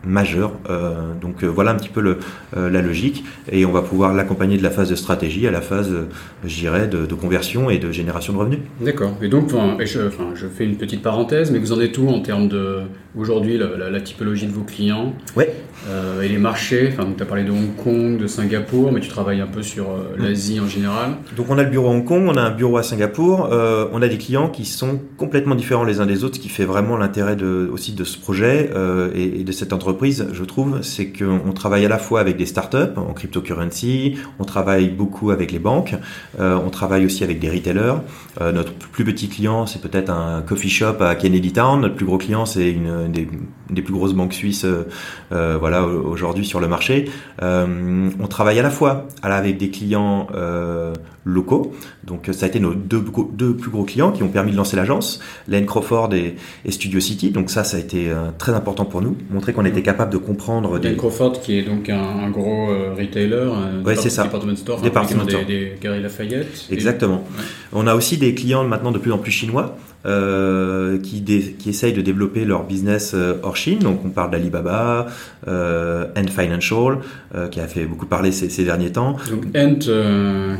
majeur. 0.04 0.52
Euh, 0.70 1.12
donc 1.20 1.42
euh, 1.42 1.46
voilà 1.46 1.72
un 1.72 1.74
petit 1.74 1.88
peu 1.88 2.00
le, 2.00 2.18
euh, 2.56 2.70
la 2.70 2.82
logique 2.82 3.24
et 3.50 3.64
on 3.64 3.72
va 3.72 3.82
pouvoir 3.82 4.14
l'accompagner 4.14 4.56
de 4.56 4.62
la 4.62 4.70
phase 4.70 4.88
de 4.88 4.94
stratégie 4.94 5.46
à 5.46 5.50
la 5.50 5.60
phase, 5.60 5.92
je 6.44 6.54
dirais, 6.54 6.86
de, 6.86 7.06
de, 7.06 7.14
conversion 7.14 7.70
et 7.70 7.78
de 7.78 7.90
génération 7.90 8.32
de 8.32 8.38
revenus. 8.38 8.60
D'accord. 8.80 9.12
Et 9.22 9.28
donc, 9.28 9.50
je, 9.50 10.06
enfin, 10.06 10.30
je 10.34 10.46
fais 10.46 10.64
une 10.64 10.76
petite 10.76 11.02
parenthèse, 11.02 11.50
mais 11.50 11.58
vous 11.58 11.72
en 11.72 11.80
êtes 11.80 11.98
où 11.98 12.08
en 12.08 12.20
termes 12.20 12.48
de 12.48 12.80
aujourd'hui 13.16 13.58
la, 13.58 13.90
la, 13.90 14.00
typologie 14.00 14.46
de 14.46 14.52
vos 14.52 14.62
clients? 14.62 15.14
Ouais. 15.36 15.52
Et 16.22 16.28
les 16.28 16.38
marchés? 16.38 16.90
Enfin, 16.92 17.08
tu 17.16 17.22
as 17.22 17.26
parlé 17.26 17.44
de 17.44 17.50
Hong 17.50 17.74
Kong, 17.76 18.18
de 18.18 18.26
Singapour, 18.26 18.92
mais 18.92 19.00
tu 19.00 19.08
travailles 19.08 19.40
un 19.40 19.46
peu 19.46 19.62
sur 19.62 19.84
mm. 19.88 20.22
l'Asie 20.22 20.60
en 20.60 20.68
général. 20.68 21.16
Donc 21.36 21.46
on 21.50 21.58
a 21.58 21.62
le 21.62 21.70
bureau 21.70 21.88
à 21.88 21.90
Hong 21.90 22.04
Kong, 22.04 22.24
on 22.28 22.36
a 22.36 22.42
un 22.42 22.50
bureau 22.50 22.76
à 22.76 22.82
Singapour, 22.82 23.48
on 23.50 24.02
a 24.02 24.08
des 24.08 24.18
clients 24.18 24.48
qui 24.48 24.64
sont 24.64 25.00
complètement 25.16 25.54
différents 25.54 25.84
les 25.84 26.00
uns 26.00 26.06
des 26.06 26.24
autres, 26.24 26.36
ce 26.36 26.40
qui 26.40 26.48
fait 26.48 26.64
vraiment 26.64 26.96
l'intérêt 26.96 27.36
de, 27.36 27.68
aussi 27.72 27.92
de 27.92 28.04
ce 28.04 28.18
projet 28.18 28.70
et, 29.14 29.40
et 29.40 29.44
de 29.44 29.52
cette 29.52 29.72
entreprise 29.72 29.87
je 30.32 30.44
trouve, 30.44 30.82
c'est 30.82 31.12
qu'on 31.12 31.52
travaille 31.52 31.84
à 31.84 31.88
la 31.88 31.98
fois 31.98 32.20
avec 32.20 32.36
des 32.36 32.46
startups 32.46 32.96
en 32.96 33.12
cryptocurrency, 33.12 34.16
on 34.38 34.44
travaille 34.44 34.88
beaucoup 34.88 35.30
avec 35.30 35.52
les 35.52 35.58
banques, 35.58 35.94
euh, 36.40 36.58
on 36.64 36.70
travaille 36.70 37.04
aussi 37.06 37.24
avec 37.24 37.38
des 37.38 37.50
retailers. 37.50 37.94
Euh, 38.40 38.52
notre 38.52 38.72
plus 38.72 39.04
petit 39.04 39.28
client, 39.28 39.66
c'est 39.66 39.80
peut-être 39.80 40.10
un 40.10 40.42
coffee 40.42 40.68
shop 40.68 41.00
à 41.00 41.14
Kennedy 41.14 41.52
Town. 41.52 41.80
Notre 41.80 41.94
plus 41.94 42.06
gros 42.06 42.18
client, 42.18 42.46
c'est 42.46 42.70
une 42.70 43.10
des, 43.10 43.82
plus 43.82 43.92
grosses 43.92 44.14
banques 44.14 44.34
suisses, 44.34 44.64
euh, 44.64 45.58
voilà, 45.58 45.84
aujourd'hui 45.84 46.44
sur 46.44 46.60
le 46.60 46.68
marché. 46.68 47.10
on 47.40 48.26
travaille 48.28 48.58
à 48.58 48.62
la 48.62 48.70
fois 48.70 49.06
avec 49.22 49.58
des 49.58 49.70
clients 49.70 50.28
locaux. 51.24 51.72
Donc 52.08 52.28
ça 52.32 52.46
a 52.46 52.48
été 52.48 52.58
nos 52.58 52.74
deux, 52.74 53.04
deux, 53.32 53.54
plus 53.54 53.70
gros 53.70 53.84
clients 53.84 54.10
qui 54.10 54.22
ont 54.22 54.28
permis 54.28 54.52
de 54.52 54.56
lancer 54.56 54.76
l'agence, 54.76 55.20
Lane 55.46 55.66
Crawford 55.66 56.10
et, 56.14 56.36
Studio 56.68 57.00
City. 57.00 57.30
Donc 57.30 57.50
ça, 57.50 57.64
ça 57.64 57.76
a 57.76 57.80
été 57.80 58.10
très 58.38 58.52
important 58.52 58.84
pour 58.84 59.02
nous, 59.02 59.16
montrer 59.30 59.52
qu'on 59.52 59.64
était 59.64 59.82
capable 59.82 60.12
de 60.12 60.18
comprendre. 60.18 60.78
Des... 60.78 60.96
Crawford 60.96 61.40
qui 61.40 61.58
est 61.58 61.62
donc 61.62 61.88
un, 61.88 62.30
gros 62.30 62.70
euh, 62.70 62.94
retailer, 62.96 63.50
un 63.52 63.82
ouais, 63.84 63.96
c'est 63.96 64.10
ça. 64.10 64.24
department 64.24 64.56
store, 64.56 64.80
department 64.80 65.24
Des, 65.24 65.44
des 65.44 65.72
Galeries 65.80 66.02
Lafayette. 66.02 66.66
Exactement. 66.70 67.24
On 67.72 67.86
a 67.86 67.94
aussi 67.94 68.16
des 68.16 68.34
clients 68.34 68.64
maintenant 68.64 68.92
de 68.92 68.98
plus 68.98 69.12
en 69.12 69.18
plus 69.18 69.32
chinois 69.32 69.76
euh, 70.06 70.98
qui, 70.98 71.22
qui 71.22 71.70
essayent 71.70 71.92
de 71.92 72.02
développer 72.02 72.44
leur 72.44 72.64
business 72.64 73.12
euh, 73.14 73.34
hors 73.42 73.56
Chine. 73.56 73.80
Donc 73.80 74.04
on 74.04 74.10
parle 74.10 74.30
d'Alibaba, 74.30 75.06
euh, 75.48 76.06
Ant 76.16 76.28
Financial, 76.28 76.98
euh, 77.34 77.48
qui 77.48 77.60
a 77.60 77.66
fait 77.66 77.84
beaucoup 77.84 78.06
parler 78.06 78.30
ces, 78.30 78.48
ces 78.48 78.64
derniers 78.64 78.92
temps. 78.92 79.16
Donc 79.30 79.46
Ant, 79.56 79.78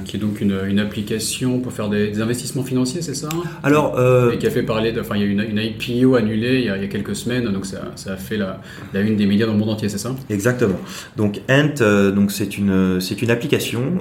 qui 0.04 0.16
est 0.16 0.21
donc 0.21 0.40
une, 0.40 0.59
une, 0.66 0.80
application 0.80 1.61
pour 1.61 1.73
faire 1.73 1.88
des, 1.88 2.09
des 2.09 2.21
investissements 2.21 2.64
financiers, 2.64 3.02
c'est 3.02 3.14
ça? 3.14 3.28
Alors, 3.62 3.99
et 4.33 4.38
qui 4.38 4.47
a 4.47 4.50
fait 4.50 4.62
parler, 4.62 4.92
de, 4.92 5.00
enfin 5.00 5.16
il 5.16 5.23
y 5.23 5.25
a 5.25 5.28
une, 5.28 5.40
une 5.40 5.59
IPO 5.59 6.16
annulée 6.16 6.59
il 6.61 6.64
y, 6.64 6.71
a, 6.71 6.76
il 6.76 6.83
y, 6.83 6.87
a, 6.87 6.88
quelques 6.88 7.16
semaines, 7.16 7.45
donc 7.52 7.66
ça, 7.66 7.78
ça 7.97 8.14
a 8.14 8.16
fait 8.16 8.37
la, 8.37 8.61
la, 8.92 9.00
une 9.00 9.16
des 9.16 9.26
médias 9.26 9.47
dans 9.47 9.52
le 9.52 9.59
monde 9.59 9.71
entier, 9.71 9.88
c'est 9.88 9.99
ça? 9.99 10.14
Exactement. 10.30 10.78
Donc 11.16 11.40
Ant, 11.49 12.11
donc 12.14 12.33
c'est 12.33 12.59
une 12.59 13.00
c'est 13.00 13.23
une 13.23 13.30
application 13.30 13.99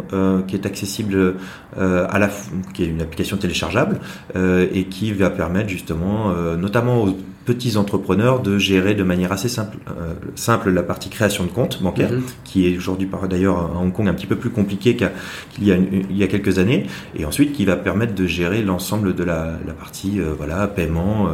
qui 0.47 0.55
est 0.55 0.65
accessible 0.65 1.35
à 1.75 2.19
la 2.19 2.29
qui 2.73 2.83
est 2.83 2.87
une 2.87 3.01
application 3.01 3.37
téléchargeable 3.37 3.99
et 4.35 4.85
qui 4.85 5.11
va 5.13 5.26
permettre 5.29 5.69
justement, 5.69 6.31
euh, 6.31 6.55
notamment 6.55 7.03
aux 7.03 7.17
petits 7.47 7.77
entrepreneurs, 7.77 8.41
de 8.41 8.57
gérer 8.57 8.93
de 8.93 9.03
manière 9.03 9.31
assez 9.31 9.47
simple, 9.47 9.77
euh, 9.87 10.13
simple 10.35 10.69
la 10.69 10.83
partie 10.83 11.09
création 11.09 11.45
de 11.45 11.49
compte 11.49 11.81
bancaire, 11.81 12.11
mhm. 12.11 12.23
qui 12.43 12.67
est 12.67 12.77
aujourd'hui 12.77 13.09
d'ailleurs 13.29 13.57
à 13.57 13.79
Hong 13.79 13.93
Kong 13.93 14.09
un 14.09 14.13
petit 14.13 14.27
peu 14.27 14.35
plus 14.35 14.49
compliqué 14.49 14.97
qu'il 14.97 15.63
y, 15.63 15.71
a 15.71 15.77
il 15.77 16.17
y 16.17 16.23
a 16.23 16.27
quelques 16.27 16.59
années, 16.59 16.87
et 17.15 17.23
ensuite 17.23 17.53
qui 17.53 17.63
va 17.63 17.77
permettre 17.77 18.13
de 18.15 18.25
gérer 18.25 18.61
l'ensemble 18.63 19.15
de 19.15 19.23
la, 19.23 19.53
la 19.65 19.73
partie 19.73 20.19
euh, 20.19 20.33
voilà 20.37 20.67
paiement, 20.67 21.29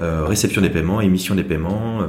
réception 0.00 0.62
des 0.62 0.70
paiements, 0.70 1.00
émission 1.00 1.34
des 1.34 1.44
paiements. 1.44 2.08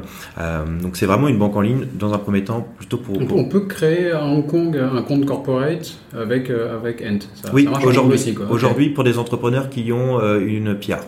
donc 0.82 0.96
c'est 0.96 1.06
vraiment 1.06 1.28
une 1.28 1.38
banque 1.38 1.56
en 1.56 1.62
ligne 1.62 1.86
dans 2.00 2.14
un 2.14 2.18
premier 2.18 2.44
temps 2.44 2.66
plutôt 2.78 2.98
pour. 2.98 3.20
On 3.20 3.46
peut, 3.46 3.66
créer 3.68 4.12
à 4.12 4.24
Hong 4.26 4.48
Kong 4.48 4.78
un 4.78 5.02
compte 5.04 5.26
corporate 5.26 5.98
avec 6.18 6.50
avec 6.50 7.02
Ent. 7.02 7.20
Ça, 7.36 7.52
oui, 7.54 7.68
aujourd'hui, 7.86 8.36
aujourd'hui 8.50 8.90
pour 8.90 9.04
des 9.04 9.20
entrepreneurs 9.20 9.70
qui 9.70 9.92
ont 9.92 10.20
une 10.40 10.76
pierre. 10.76 11.04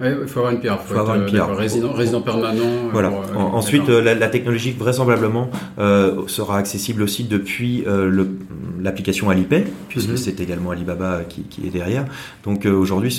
Oui, 0.00 0.08
il 0.22 0.28
faut 0.28 0.40
avoir 0.40 0.52
une 0.52 0.60
pierre. 0.60 0.78
Il 0.82 0.92
faut, 0.92 0.98
avoir 0.98 1.16
une 1.16 1.24
pierre. 1.26 1.56
Résident, 1.56 1.92
résident 1.92 2.20
permanent. 2.20 2.62
Euh, 2.62 2.88
voilà. 2.92 3.08
Pour, 3.08 3.20
euh, 3.20 3.58
Ensuite, 3.60 3.88
euh, 3.88 4.02
la, 4.02 4.14
la, 4.14 4.28
technologie 4.28 4.72
vraisemblablement 4.72 5.50
euh, 5.78 6.26
sera 6.26 6.58
accessible 6.58 7.02
aussi 7.02 7.24
depuis 7.24 7.84
euh, 7.86 8.26
l'application 8.82 9.30
Alipay, 9.30 9.64
puisque 9.88 10.10
mm 10.10 10.14
-hmm. 10.14 10.16
c'est 10.24 10.40
également 10.40 10.70
Alibaba 10.72 11.22
qui, 11.28 11.42
qui, 11.42 11.66
est 11.66 11.70
derrière. 11.70 12.04
Donc 12.44 12.66
aujourd'hui, 12.66 13.10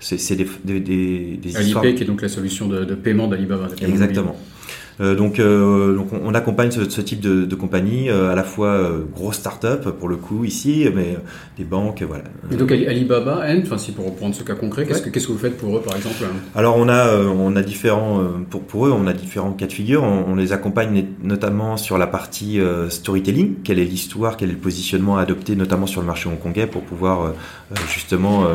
c'est 0.00 0.36
des, 0.36 0.46
des, 0.64 0.80
des, 0.80 1.38
des 1.42 1.56
Alipay 1.56 1.66
histoires... 1.66 1.84
qui 1.94 2.02
est 2.04 2.10
donc 2.12 2.22
la 2.22 2.28
solution 2.28 2.68
de, 2.68 2.84
de 2.84 2.94
paiement 2.94 3.26
d'Alibaba. 3.26 3.66
Exactement. 3.80 4.36
Euh, 4.38 4.51
donc, 5.00 5.38
euh, 5.38 5.94
donc 5.96 6.08
on, 6.12 6.34
accompagne 6.34 6.70
ce, 6.70 6.88
ce 6.88 7.00
type 7.00 7.20
de, 7.20 7.44
de 7.44 7.54
compagnie, 7.54 8.10
euh, 8.10 8.30
à 8.30 8.34
la 8.34 8.44
fois 8.44 8.90
grosse 9.14 9.36
start-up 9.36 9.88
pour 9.98 10.08
le 10.08 10.16
coup 10.16 10.44
ici, 10.44 10.86
mais 10.94 11.16
des 11.56 11.64
banques, 11.64 12.02
voilà. 12.02 12.24
Et 12.50 12.56
donc 12.56 12.70
Alibaba, 12.70 13.42
Ant, 13.46 13.60
enfin 13.62 13.78
si 13.78 13.92
pour 13.92 14.06
reprendre 14.06 14.34
ce 14.34 14.42
cas 14.42 14.54
concret, 14.54 14.86
qu'est-ce, 14.86 15.02
que, 15.02 15.10
qu'est-ce 15.10 15.26
que 15.26 15.32
vous 15.32 15.38
faites 15.38 15.56
pour 15.56 15.76
eux 15.76 15.80
par 15.80 15.96
exemple 15.96 16.24
Alors 16.54 16.76
on 16.76 16.88
a 16.88 17.16
on 17.16 17.56
a 17.56 17.62
différents 17.62 18.20
pour 18.50 18.62
pour 18.62 18.86
eux 18.86 18.92
on 18.92 19.06
a 19.06 19.12
différents 19.12 19.52
cas 19.52 19.66
de 19.66 19.72
figure. 19.72 20.02
On, 20.02 20.32
on 20.32 20.34
les 20.34 20.52
accompagne 20.52 21.06
notamment 21.22 21.76
sur 21.76 21.98
la 21.98 22.06
partie 22.06 22.60
storytelling, 22.88 23.56
quelle 23.64 23.78
est 23.78 23.84
l'histoire, 23.84 24.36
quel 24.36 24.50
est 24.50 24.54
le 24.54 24.58
positionnement 24.58 25.16
à 25.18 25.22
adopter, 25.22 25.56
notamment 25.56 25.86
sur 25.86 26.00
le 26.00 26.06
marché 26.06 26.28
hongkongais 26.28 26.66
pour 26.66 26.82
pouvoir 26.82 27.34
justement 27.92 28.46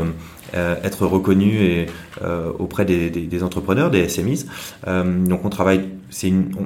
euh, 0.56 0.76
être 0.84 1.06
reconnu 1.06 1.62
et, 1.62 1.88
euh, 2.22 2.52
auprès 2.58 2.86
des, 2.86 3.10
des, 3.10 3.22
des, 3.22 3.44
entrepreneurs, 3.44 3.92
des 3.92 4.08
SMEs. 4.08 4.46
Euh, 4.88 5.26
donc 5.26 5.44
on 5.44 5.50
travaille, 5.50 5.90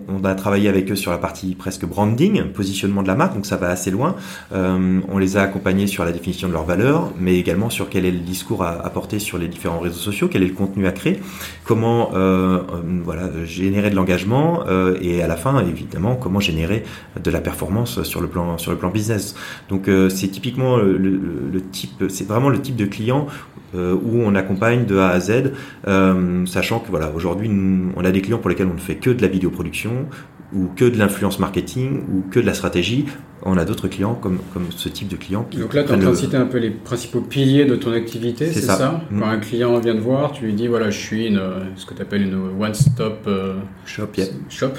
on, 0.07 0.23
a 0.23 0.35
travaillé 0.35 0.69
avec 0.69 0.91
eux 0.91 0.95
sur 0.95 1.11
la 1.11 1.17
partie 1.17 1.55
presque 1.55 1.85
branding, 1.85 2.43
positionnement 2.51 3.01
de 3.01 3.07
la 3.07 3.15
marque, 3.15 3.33
donc 3.33 3.45
ça 3.45 3.57
va 3.57 3.69
assez 3.69 3.91
loin. 3.91 4.15
Euh, 4.53 4.99
on 5.09 5.17
les 5.17 5.37
a 5.37 5.41
accompagnés 5.41 5.87
sur 5.87 6.05
la 6.05 6.11
définition 6.11 6.47
de 6.47 6.53
leurs 6.53 6.65
valeurs, 6.65 7.11
mais 7.19 7.37
également 7.37 7.69
sur 7.69 7.89
quel 7.89 8.05
est 8.05 8.11
le 8.11 8.19
discours 8.19 8.63
à 8.63 8.85
apporter 8.85 9.19
sur 9.19 9.37
les 9.37 9.47
différents 9.47 9.79
réseaux 9.79 9.99
sociaux, 9.99 10.27
quel 10.31 10.43
est 10.43 10.47
le 10.47 10.53
contenu 10.53 10.87
à 10.87 10.91
créer, 10.91 11.19
comment 11.65 12.11
euh, 12.13 12.61
voilà 13.03 13.29
générer 13.45 13.89
de 13.89 13.95
l'engagement 13.95 14.63
et 15.01 15.21
à 15.21 15.27
la 15.27 15.35
fin 15.35 15.59
évidemment 15.65 16.15
comment 16.15 16.39
générer 16.39 16.83
de 17.21 17.31
la 17.31 17.41
performance 17.41 18.03
sur 18.03 18.21
le 18.21 18.27
plan 18.27 18.57
sur 18.57 18.71
le 18.71 18.77
plan 18.77 18.89
business. 18.89 19.35
Donc 19.69 19.89
c'est 20.09 20.27
typiquement 20.27 20.77
le, 20.77 21.61
type, 21.71 22.05
c'est 22.09 22.27
vraiment 22.27 22.49
le 22.49 22.61
type 22.61 22.75
de 22.75 22.85
client 22.85 23.27
euh, 23.73 23.93
où 23.93 24.21
on 24.21 24.35
accompagne 24.35 24.85
de 24.85 24.97
A 24.97 25.09
à 25.09 25.19
Z, 25.21 25.53
euh, 25.87 26.45
sachant 26.45 26.79
que 26.79 26.89
voilà, 26.89 27.09
aujourd'hui, 27.15 27.49
on 27.95 28.03
a 28.03 28.11
des 28.11 28.21
clients 28.21 28.37
pour 28.37 28.49
lesquels 28.49 28.67
on 28.67 28.73
ne 28.73 28.79
fait 28.79 28.95
que 28.95 29.09
de 29.09 29.21
la 29.21 29.29
vidéoproduction 29.31 30.07
ou 30.53 30.67
que 30.75 30.85
de 30.85 30.97
l'influence 30.97 31.39
marketing 31.39 32.03
ou 32.13 32.21
que 32.29 32.39
de 32.39 32.45
la 32.45 32.53
stratégie. 32.53 33.05
On 33.43 33.57
a 33.57 33.65
d'autres 33.65 33.87
clients 33.87 34.13
comme, 34.13 34.39
comme 34.53 34.65
ce 34.69 34.87
type 34.89 35.07
de 35.07 35.15
clients. 35.15 35.47
Qui 35.49 35.57
Donc 35.57 35.73
là, 35.73 35.83
tu 35.83 35.89
es 35.89 35.95
en 35.95 35.99
train 35.99 36.11
de 36.11 36.15
citer 36.15 36.37
un 36.37 36.45
peu 36.45 36.59
les 36.59 36.69
principaux 36.69 37.21
piliers 37.21 37.65
de 37.65 37.75
ton 37.75 37.91
activité, 37.91 38.51
c'est 38.51 38.61
ça, 38.61 38.77
ça 38.77 39.01
mmh. 39.09 39.19
Quand 39.19 39.27
un 39.27 39.39
client 39.39 39.79
vient 39.79 39.95
te 39.95 39.99
voir, 40.01 40.31
tu 40.31 40.45
lui 40.45 40.53
dis 40.53 40.67
voilà, 40.67 40.91
je 40.91 40.99
suis 40.99 41.25
une, 41.27 41.41
ce 41.75 41.85
que 41.85 41.95
tu 41.95 42.01
appelles 42.03 42.23
une 42.23 42.35
one-stop 42.59 43.23
euh, 43.27 43.55
shop. 43.85 44.09
Yeah. 44.17 44.27
shop. 44.49 44.73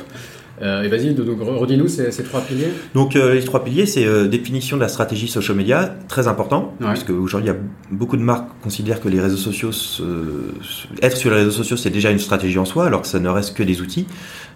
Euh, 0.62 0.82
et 0.82 0.88
vas-y, 0.88 1.14
redis-nous 1.14 1.88
ces, 1.88 2.12
ces, 2.12 2.22
trois 2.22 2.40
piliers. 2.40 2.68
Donc 2.94 3.16
euh, 3.16 3.34
les 3.34 3.44
trois 3.44 3.64
piliers, 3.64 3.86
c'est 3.86 4.06
euh, 4.06 4.28
définition 4.28 4.76
de 4.76 4.82
la 4.82 4.88
stratégie 4.88 5.26
social 5.26 5.56
media, 5.56 5.96
très 6.08 6.28
important, 6.28 6.74
ouais. 6.80 6.88
puisque 6.90 7.10
aujourd'hui 7.10 7.50
il 7.50 7.52
y 7.52 7.56
a 7.56 7.60
beaucoup 7.90 8.16
de 8.16 8.22
marques 8.22 8.48
qui 8.48 8.62
considèrent 8.62 9.00
que 9.00 9.08
les 9.08 9.20
réseaux 9.20 9.36
sociaux, 9.36 9.70
être 11.02 11.16
sur 11.16 11.30
les 11.30 11.36
réseaux 11.36 11.50
sociaux, 11.50 11.76
c'est 11.76 11.90
déjà 11.90 12.10
une 12.10 12.20
stratégie 12.20 12.58
en 12.58 12.64
soi, 12.64 12.86
alors 12.86 13.02
que 13.02 13.08
ça 13.08 13.18
ne 13.18 13.28
reste 13.28 13.56
que 13.56 13.64
des 13.64 13.80
outils. 13.80 14.06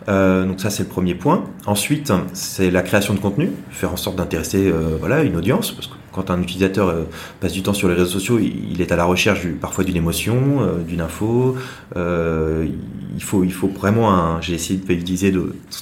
Donc 0.06 0.60
ça 0.60 0.70
c'est 0.70 0.84
le 0.84 0.88
premier 0.88 1.14
point. 1.14 1.44
Ensuite, 1.66 2.12
c'est 2.32 2.70
la 2.70 2.82
création 2.82 3.14
de 3.14 3.18
contenu, 3.18 3.50
faire 3.70 3.92
en 3.92 3.96
sorte 3.96 4.16
d'intéresser 4.16 4.72
voilà 5.00 5.24
une 5.24 5.36
audience, 5.36 5.72
parce 5.72 5.88
que 5.88 5.95
quand 6.16 6.31
un 6.31 6.40
utilisateur 6.40 6.88
euh, 6.88 7.02
passe 7.40 7.52
du 7.52 7.62
temps 7.62 7.74
sur 7.74 7.88
les 7.88 7.94
réseaux 7.94 8.11
sociaux, 8.11 8.38
il, 8.40 8.81
est 8.81 8.90
à 8.90 8.96
la 8.96 9.05
recherche 9.05 9.46
parfois 9.61 9.85
d'une 9.85 9.96
émotion, 9.96 10.62
euh, 10.62 10.83
d'une 10.83 11.02
info. 11.02 11.57
Euh, 11.96 12.66
il 13.14 13.22
faut, 13.22 13.68
vraiment. 13.68 14.40
J'ai 14.42 14.55
essayé 14.55 14.79
de 14.79 14.87
pas 14.87 14.92
utiliser 14.92 15.33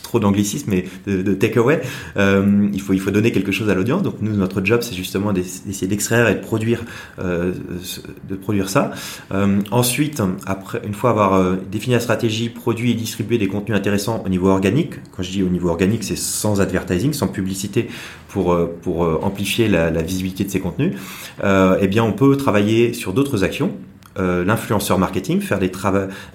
trop 0.02 0.20
d'anglicisme, 0.20 0.70
mais 0.70 0.84
de, 1.06 1.34
takeaway. 1.34 1.80
Il 2.16 2.80
faut, 2.80 3.10
donner 3.10 3.32
quelque 3.32 3.50
chose 3.50 3.68
à 3.70 3.74
l'audience. 3.74 4.02
Donc 4.02 4.16
nous, 4.20 4.36
notre 4.36 4.64
job, 4.64 4.82
c'est 4.82 4.94
justement 4.94 5.32
d'essayer 5.32 5.88
d'extraire 5.88 6.28
et 6.28 6.36
de 6.36 6.40
produire, 6.40 6.84
de 7.18 8.36
produire 8.36 8.68
ça. 8.68 8.92
Ensuite, 9.72 10.22
après, 10.46 10.80
une 10.86 10.94
fois 10.94 11.10
avoir 11.10 11.56
défini 11.72 11.94
la 11.94 12.00
stratégie, 12.00 12.50
produit 12.50 12.92
et 12.92 12.94
distribué 12.94 13.36
des 13.36 13.48
contenus 13.48 13.76
intéressants 13.76 14.22
au 14.24 14.28
niveau 14.28 14.50
organique. 14.50 14.94
Quand 15.16 15.24
je 15.24 15.32
dis 15.32 15.42
au 15.42 15.48
niveau 15.48 15.70
organique, 15.70 16.04
c'est 16.04 16.18
sans 16.18 16.60
advertising, 16.60 17.12
sans 17.12 17.26
publicité, 17.26 17.88
pour 18.34 18.56
pour 18.82 19.24
amplifier 19.24 19.68
la, 19.68 20.02
visibilité 20.02 20.42
de 20.44 20.50
ces 20.50 20.58
contenus. 20.58 20.94
Euh, 21.44 21.78
eh 21.80 21.86
bien, 21.86 22.02
on 22.02 22.12
peut 22.12 22.36
travailler 22.36 22.92
sur 22.92 23.12
d'autres 23.12 23.44
actions 23.44 23.70
l'influenceur 24.16 24.96
marketing, 24.96 25.40
faire 25.40 25.58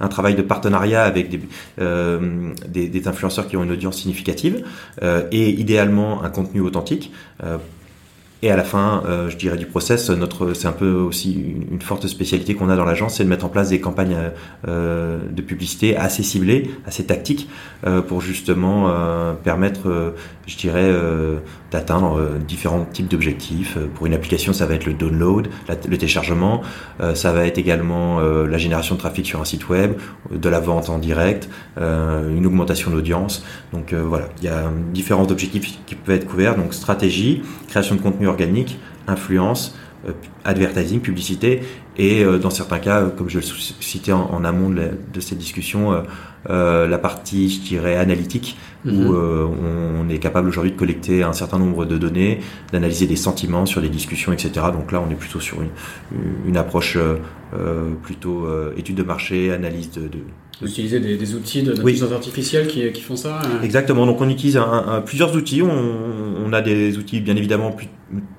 un 0.01 0.07
travail 0.09 0.35
de 0.35 0.41
partenariat 0.41 1.03
avec 1.03 1.29
des, 1.29 3.07
influenceurs 3.07 3.47
qui 3.47 3.55
ont 3.55 3.63
une 3.63 3.71
audience 3.71 4.01
significative 4.01 4.65
et 5.31 5.49
idéalement 5.49 6.21
un 6.21 6.29
contenu 6.29 6.59
authentique 6.59 7.13
et 8.41 8.51
à 8.51 8.55
la 8.55 8.63
fin, 8.63 9.03
euh, 9.05 9.29
je 9.29 9.35
dirais 9.35 9.57
du 9.57 9.65
process, 9.65 10.09
notre, 10.09 10.53
c'est 10.53 10.67
un 10.67 10.73
peu 10.73 10.93
aussi 10.93 11.55
une, 11.69 11.81
forte 11.81 12.07
spécialité 12.07 12.55
qu'on 12.55 12.69
a 12.69 12.75
dans 12.77 12.85
l'agence, 12.85 13.15
c'est 13.15 13.25
de 13.25 13.29
mettre 13.29 13.45
en 13.45 13.49
place 13.49 13.69
des 13.69 13.81
campagnes 13.81 14.15
euh, 14.67 15.19
de 15.29 15.41
publicité 15.41 15.97
assez 15.97 16.23
ciblées, 16.23 16.71
assez 16.85 17.05
tactiques, 17.05 17.49
euh, 17.85 18.01
pour 18.01 18.21
justement 18.21 18.89
euh, 18.89 19.33
permettre, 19.33 19.89
euh, 19.89 20.11
je 20.47 20.55
dirais, 20.57 20.83
euh, 20.83 21.39
d'atteindre 21.71 22.29
différents 22.47 22.85
types 22.85 23.09
d'objectifs. 23.09 23.77
Pour 23.95 24.07
une 24.07 24.13
application, 24.13 24.53
ça 24.53 24.65
va 24.65 24.73
être 24.75 24.85
le 24.85 24.93
download, 24.93 25.49
le 25.67 25.97
téléchargement, 25.97 26.61
ça 27.13 27.31
va 27.31 27.45
être 27.45 27.59
également 27.59 28.19
la 28.19 28.57
génération 28.57 28.95
de 28.95 28.99
trafic 28.99 29.27
sur 29.27 29.39
un 29.39 29.45
site 29.45 29.69
web, 29.69 29.93
de 30.31 30.49
la 30.49 30.59
vente 30.59 30.89
en 30.89 30.97
direct, 30.97 31.47
une 31.77 32.43
augmentation 32.47 32.89
d'audience. 32.89 33.45
Donc 33.71 33.93
voilà, 33.93 34.29
il 34.39 34.45
y 34.45 34.47
a 34.47 34.71
différents 34.91 35.29
objectifs 35.29 35.77
qui 35.85 35.93
peuvent 35.93 36.15
être 36.15 36.25
couverts. 36.25 36.55
Donc 36.55 36.73
stratégie, 36.73 37.43
création 37.67 37.93
de 37.93 38.01
contenu 38.01 38.28
organique, 38.29 38.79
influence, 39.07 39.75
euh, 40.07 40.13
advertising, 40.45 41.01
publicité, 41.01 41.59
et 41.97 42.23
euh, 42.23 42.39
dans 42.39 42.49
certains 42.49 42.79
cas, 42.79 43.01
euh, 43.01 43.09
comme 43.09 43.29
je 43.29 43.39
le 43.39 43.43
citais 43.43 44.13
en, 44.13 44.45
amont 44.45 44.69
de, 44.69 45.19
cette 45.19 45.37
discussion, 45.37 46.03
la 46.47 46.97
partie, 46.97 47.49
je 47.49 47.59
dirais, 47.59 47.97
analytique, 47.97 48.57
où 48.85 48.91
mhm. 48.91 49.99
on, 49.99 50.09
est 50.09 50.19
capable 50.19 50.47
aujourd'hui 50.47 50.71
de 50.71 50.77
collecter 50.77 51.23
un 51.23 51.33
certain 51.33 51.59
nombre 51.59 51.85
de 51.85 51.97
données, 51.97 52.39
d'analyser 52.71 53.07
des 53.07 53.17
sentiments 53.17 53.65
sur 53.65 53.81
des 53.81 53.89
discussions, 53.89 54.31
etc. 54.31 54.67
Donc 54.71 54.93
là, 54.93 55.03
on 55.05 55.11
est 55.11 55.15
plutôt 55.15 55.41
sur 55.41 55.57
une, 56.47 56.55
approche 56.55 56.97
plutôt 58.01 58.47
étude 58.77 58.95
de 58.95 59.03
marché, 59.03 59.51
analyse 59.51 59.91
de, 59.91 60.09
vous 60.61 60.67
utilisez 60.67 60.99
des, 60.99 61.35
outils 61.35 61.63
d'intelligence 61.63 62.11
artificielle 62.11 62.67
qui, 62.67 62.91
qui, 62.91 63.01
font 63.01 63.15
ça 63.15 63.39
hein 63.39 63.61
Exactement, 63.63 64.05
donc 64.05 64.19
on 64.19 64.29
utilise 64.29 64.59
plusieurs 65.05 65.35
outils. 65.35 65.61
On, 65.61 66.51
a 66.51 66.61
des 66.61 66.97
outils 66.97 67.21
bien 67.21 67.35
évidemment 67.35 67.71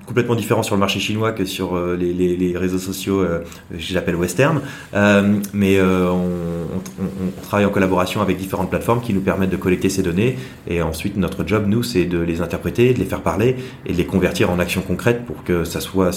complètement 0.05 0.35
différents 0.35 0.63
sur 0.63 0.75
le 0.75 0.79
marché 0.79 0.99
chinois 0.99 1.31
que 1.31 1.45
sur 1.45 1.75
euh, 1.75 1.95
les, 1.95 2.53
réseaux 2.57 2.79
sociaux, 2.79 3.21
euh, 3.21 3.39
je 3.77 3.93
l'appelle 3.93 4.15
western, 4.15 4.61
euh, 4.93 5.39
mais 5.53 5.81
on, 5.81 7.41
travaille 7.43 7.65
en 7.65 7.69
collaboration 7.69 8.21
avec 8.21 8.37
différentes 8.37 8.69
plateformes 8.69 9.01
qui 9.01 9.13
nous 9.13 9.21
permettent 9.21 9.49
de 9.49 9.57
collecter 9.57 9.89
ces 9.89 10.03
données 10.03 10.37
et 10.67 10.81
ensuite 10.81 11.17
notre 11.17 11.45
job, 11.45 11.65
nous, 11.67 11.83
c'est 11.83 12.05
de 12.05 12.19
les 12.19 12.41
interpréter, 12.41 12.93
de 12.93 12.99
les 12.99 13.05
faire 13.05 13.21
parler 13.21 13.55
et 13.85 13.93
de 13.93 13.97
les 13.97 14.05
convertir 14.05 14.49
en 14.51 14.59
actions 14.59 14.81
concrètes 14.81 15.25
pour 15.25 15.43
que 15.43 15.63
ça 15.63 15.81
soit 15.81 16.11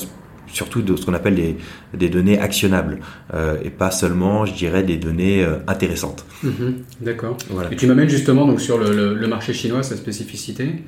surtout 0.54 0.82
de 0.82 0.96
ce 0.96 1.04
qu'on 1.04 1.14
appelle 1.14 1.34
des, 1.34 1.56
des, 1.92 2.08
données 2.08 2.38
actionnables 2.38 3.00
euh, 3.34 3.56
et 3.62 3.70
pas 3.70 3.90
seulement, 3.90 4.46
je 4.46 4.54
dirais, 4.54 4.82
des 4.82 4.96
données 4.96 5.44
euh, 5.44 5.56
intéressantes. 5.66 6.24
Mhm, 6.42 6.76
d'accord. 7.00 7.36
Et 7.70 7.76
tu 7.76 7.86
m'amènes 7.86 8.08
justement 8.08 8.46
donc 8.46 8.60
sur 8.60 8.78
le, 8.78 9.14
le, 9.14 9.26
marché 9.28 9.52
chinois, 9.52 9.82
sa 9.82 9.96
spécificité. 9.96 10.82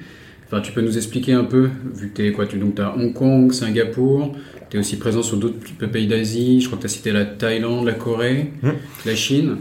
Enfin, 0.46 0.60
tu 0.60 0.72
peux 0.72 0.80
nous 0.80 0.96
expliquer 0.96 1.32
un 1.32 1.44
peu, 1.44 1.70
vu 1.94 2.10
que 2.10 2.22
tu 2.22 2.32
quoi, 2.32 2.46
tu 2.46 2.56
as 2.78 2.94
Hong 2.96 3.12
Kong, 3.12 3.52
Singapour, 3.52 4.32
tu 4.70 4.76
es 4.76 4.80
aussi 4.80 4.96
présent 4.96 5.22
sur 5.22 5.36
d'autres 5.38 5.86
pays 5.86 6.06
d'Asie, 6.06 6.60
je 6.60 6.66
crois 6.66 6.76
que 6.76 6.82
tu 6.82 6.86
as 6.86 6.90
cité 6.90 7.10
la 7.10 7.24
Thaïlande, 7.24 7.84
la 7.84 7.94
Corée, 7.94 8.52
mmh. 8.62 8.68
la 9.06 9.14
Chine. 9.16 9.56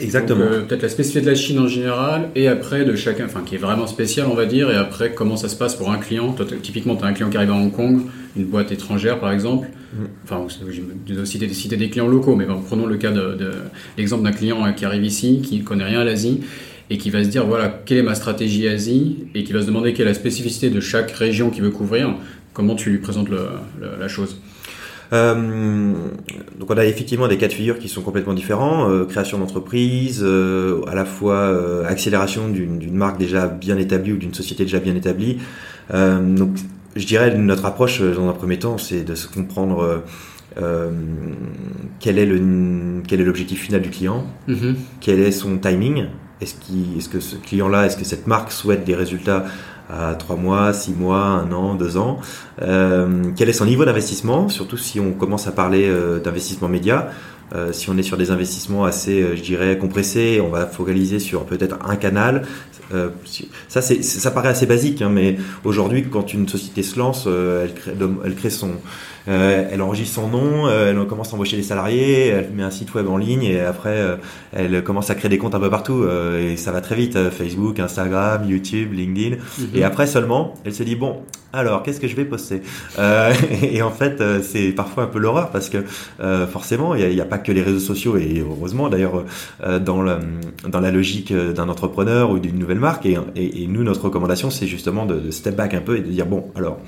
Exactement. 0.00 0.44
Euh, 0.44 0.60
peut-être 0.62 0.82
la 0.82 0.88
spécificité 0.88 1.24
de 1.24 1.30
la 1.30 1.34
Chine 1.34 1.58
en 1.58 1.66
général, 1.66 2.28
et 2.34 2.46
après 2.46 2.84
de 2.84 2.94
chacun, 2.94 3.24
enfin 3.24 3.42
qui 3.44 3.54
est 3.54 3.58
vraiment 3.58 3.86
spécial, 3.86 4.26
on 4.30 4.34
va 4.34 4.46
dire, 4.46 4.70
et 4.70 4.76
après 4.76 5.12
comment 5.12 5.36
ça 5.36 5.48
se 5.48 5.56
passe 5.56 5.74
pour 5.74 5.90
un 5.90 5.98
client. 5.98 6.32
Toi, 6.32 6.46
typiquement, 6.62 6.94
tu 6.96 7.04
as 7.04 7.08
un 7.08 7.12
client 7.12 7.30
qui 7.30 7.36
arrive 7.36 7.50
à 7.50 7.54
Hong 7.54 7.72
Kong, 7.72 8.02
une 8.36 8.44
boîte 8.44 8.70
étrangère 8.70 9.18
par 9.18 9.32
exemple. 9.32 9.68
Mm. 9.92 10.04
Enfin, 10.24 10.46
je 10.48 11.14
vais 11.14 11.26
citer, 11.26 11.48
citer, 11.48 11.76
des 11.76 11.90
clients 11.90 12.08
locaux, 12.08 12.36
mais 12.36 12.46
prenons 12.66 12.86
le 12.86 12.96
cas 12.96 13.10
de, 13.10 13.50
l'exemple 13.96 14.22
d'un 14.24 14.32
client 14.32 14.72
qui 14.74 14.84
arrive 14.84 15.04
ici, 15.04 15.40
qui 15.42 15.58
ne 15.58 15.64
connaît 15.64 15.84
rien 15.84 16.00
à 16.00 16.04
l'Asie, 16.04 16.42
et 16.90 16.98
qui 16.98 17.10
va 17.10 17.22
se 17.22 17.28
dire 17.28 17.46
voilà, 17.46 17.68
quelle 17.84 17.98
est 17.98 18.02
ma 18.02 18.14
stratégie 18.14 18.68
Asie, 18.68 19.26
et 19.34 19.44
qui 19.44 19.52
va 19.52 19.62
se 19.62 19.66
demander 19.66 19.92
quelle 19.92 20.06
est 20.06 20.10
la 20.10 20.14
spécificité 20.14 20.70
de 20.70 20.80
chaque 20.80 21.10
région 21.10 21.50
qu'il 21.50 21.62
veut 21.62 21.70
couvrir. 21.70 22.14
Comment 22.52 22.74
tu 22.74 22.90
lui 22.90 22.98
présentes 22.98 23.28
la 23.30 24.08
chose 24.08 24.36
euh, 25.12 25.92
donc 26.58 26.70
on 26.70 26.76
a 26.76 26.84
effectivement 26.84 27.28
des 27.28 27.38
cas 27.38 27.48
de 27.48 27.52
figure 27.52 27.78
qui 27.78 27.88
sont 27.88 28.02
complètement 28.02 28.34
différents. 28.34 28.90
Euh, 28.90 29.04
création 29.04 29.38
d'entreprise, 29.38 30.20
euh, 30.22 30.82
à 30.86 30.94
la 30.94 31.04
fois 31.04 31.86
accélération 31.86 32.48
d'une 32.48 32.94
marque 32.94 33.18
déjà 33.18 33.46
bien 33.46 33.78
établie 33.78 34.12
ou 34.12 34.16
d'une 34.16 34.34
société 34.34 34.64
déjà 34.64 34.80
bien 34.80 34.94
établie. 34.94 35.38
donc 35.92 36.50
je 36.96 37.06
dirais 37.06 37.36
notre 37.36 37.64
approche 37.64 38.00
dans 38.00 38.28
un 38.28 38.32
premier 38.32 38.58
temps, 38.58 38.78
c'est 38.78 39.04
de 39.04 39.14
se 39.14 39.28
comprendre 39.28 40.02
quel 42.00 42.18
est 42.18 42.26
le 42.26 43.02
quel 43.06 43.20
est 43.20 43.24
l'objectif 43.24 43.62
final 43.62 43.80
du 43.80 43.90
client, 43.90 44.26
mm-hmm. 44.48 44.74
quel 45.00 45.20
est 45.20 45.32
son 45.32 45.58
timing. 45.58 46.06
Est-ce 46.40 46.54
est 46.54 47.00
-ce 47.00 47.08
que 47.08 47.20
ce 47.20 47.36
client-là, 47.36 47.86
est-ce 47.86 47.96
que 47.96 48.04
cette 48.04 48.26
marque 48.26 48.52
souhaite 48.52 48.84
des 48.84 48.94
résultats 48.94 49.44
à 49.90 50.14
3 50.14 50.36
mois, 50.36 50.72
6 50.72 50.92
mois, 50.92 51.24
1 51.24 51.52
an, 51.52 51.74
2 51.74 51.96
ans. 51.96 52.18
Euh, 52.62 53.24
quel 53.36 53.48
est 53.48 53.54
son 53.54 53.64
niveau 53.64 53.84
d'investissement, 53.84 54.48
surtout 54.48 54.76
si 54.76 55.00
on 55.00 55.12
commence 55.12 55.46
à 55.46 55.52
parler 55.52 55.88
euh, 55.88 56.20
d'investissement 56.20 56.68
média. 56.68 57.10
Euh, 57.54 57.72
si 57.72 57.88
on 57.88 57.96
est 57.96 58.02
sur 58.02 58.18
des 58.18 58.30
investissements 58.30 58.84
assez, 58.84 59.34
je 59.34 59.40
dirais, 59.40 59.78
compressés, 59.78 60.42
on 60.44 60.50
va 60.50 60.66
focaliser 60.66 61.18
sur 61.18 61.46
peut-être 61.46 61.78
un 61.86 61.96
canal. 61.96 62.42
Ça, 63.68 63.82
ça 63.82 64.30
paraît 64.30 64.48
assez 64.48 64.64
basique, 64.64 65.02
hein, 65.02 65.10
mais 65.12 65.36
aujourd'hui, 65.64 66.06
quand 66.10 66.32
une 66.32 66.48
société 66.48 66.82
se 66.82 66.98
lance, 66.98 67.26
elle 67.26 68.34
crée 68.34 68.48
son, 68.48 68.72
euh, 69.28 69.68
elle 69.70 69.82
enregistre 69.82 70.14
son 70.14 70.28
nom, 70.28 70.66
euh, 70.66 70.90
elle 70.90 71.06
commence 71.06 71.32
à 71.32 71.34
embaucher 71.34 71.56
des 71.56 71.62
salariés, 71.62 72.28
elle 72.28 72.50
met 72.50 72.62
un 72.62 72.70
site 72.70 72.94
web 72.94 73.08
en 73.08 73.16
ligne 73.16 73.42
et 73.42 73.60
après 73.60 73.96
euh, 73.96 74.16
elle 74.52 74.82
commence 74.82 75.10
à 75.10 75.14
créer 75.14 75.28
des 75.28 75.38
comptes 75.38 75.54
un 75.54 75.60
peu 75.60 75.70
partout 75.70 76.06
et 76.38 76.56
ça 76.56 76.72
va 76.72 76.80
très 76.80 76.94
vite. 76.94 77.18
Facebook, 77.30 77.78
Instagram, 77.78 78.48
YouTube, 78.48 78.92
LinkedIn. 78.92 79.36
Mhm. 79.36 79.68
Et 79.74 79.84
après 79.84 80.06
seulement, 80.06 80.54
elle 80.64 80.74
se 80.74 80.82
dit 80.82 80.96
bon, 80.96 81.18
alors 81.52 81.82
qu'est-ce 81.82 82.00
que 82.00 82.08
je 82.08 82.16
vais 82.16 82.24
poster? 82.24 82.62
Et 83.62 83.82
en 83.82 83.90
fait, 83.90 84.22
c'est 84.42 84.70
parfois 84.72 85.04
un 85.04 85.06
peu 85.06 85.18
l'horreur 85.18 85.50
parce 85.50 85.68
que 85.68 85.84
forcément, 86.50 86.94
il 86.94 87.08
n'y 87.08 87.20
a, 87.20 87.24
pas 87.24 87.38
que 87.38 87.52
les 87.52 87.62
réseaux 87.62 87.78
sociaux 87.78 88.16
et 88.16 88.40
heureusement 88.40 88.88
d'ailleurs 88.88 89.24
dans, 89.80 90.02
la, 90.02 90.20
dans 90.66 90.80
la 90.80 90.90
logique 90.90 91.32
d'un 91.32 91.68
entrepreneur 91.68 92.30
ou 92.30 92.38
d'une 92.38 92.58
nouvelle 92.58 92.80
marque. 92.80 93.06
Et, 93.06 93.18
et, 93.36 93.66
nous, 93.66 93.82
notre 93.82 94.04
recommandation, 94.04 94.50
c'est 94.50 94.66
justement 94.66 95.06
de, 95.06 95.18
de, 95.18 95.30
step 95.30 95.56
back 95.56 95.74
un 95.74 95.80
peu 95.80 95.96
et 95.96 96.00
de 96.00 96.10
dire 96.10 96.26
bon, 96.26 96.44
alors 96.54 96.78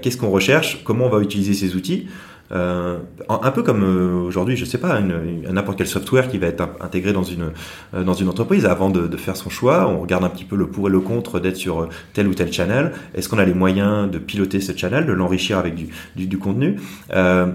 qu'est-ce 0.00 0.16
qu'on 0.16 0.30
recherche? 0.30 0.82
Comment 0.84 1.06
on 1.06 1.10
va 1.10 1.20
utiliser 1.20 1.54
ces 1.54 1.74
outils? 1.74 2.06
Euh, 2.52 2.98
un 3.28 3.50
peu 3.50 3.62
comme 3.62 3.82
euh, 3.82 4.26
aujourd'hui, 4.26 4.56
je 4.56 4.64
sais 4.64 4.78
pas, 4.78 5.00
n'importe 5.00 5.78
quel 5.78 5.86
software 5.86 6.28
qui 6.28 6.38
va 6.38 6.48
être 6.48 6.68
intégré 6.80 7.12
dans 7.12 7.22
une 7.22 7.50
euh, 7.94 8.04
dans 8.04 8.14
une 8.14 8.28
entreprise. 8.28 8.66
Avant 8.66 8.90
de, 8.90 9.06
de, 9.06 9.16
faire 9.16 9.36
son 9.36 9.48
choix, 9.48 9.88
on 9.88 10.00
regarde 10.00 10.24
un 10.24 10.28
petit 10.28 10.44
peu 10.44 10.56
le 10.56 10.66
pour 10.66 10.88
et 10.88 10.90
le 10.90 11.00
contre 11.00 11.40
d'être 11.40 11.56
sur 11.56 11.88
tel 12.12 12.28
ou 12.28 12.34
tel 12.34 12.52
channel. 12.52 12.92
Est-ce 13.14 13.28
qu'on 13.28 13.38
a 13.38 13.44
les 13.44 13.54
moyens 13.54 14.10
de 14.10 14.18
piloter 14.18 14.60
ce 14.60 14.76
channel, 14.76 15.06
de 15.06 15.12
l'enrichir 15.12 15.58
avec 15.58 15.74
du, 15.74 15.88
du, 16.16 16.26
du 16.26 16.38
contenu? 16.38 16.76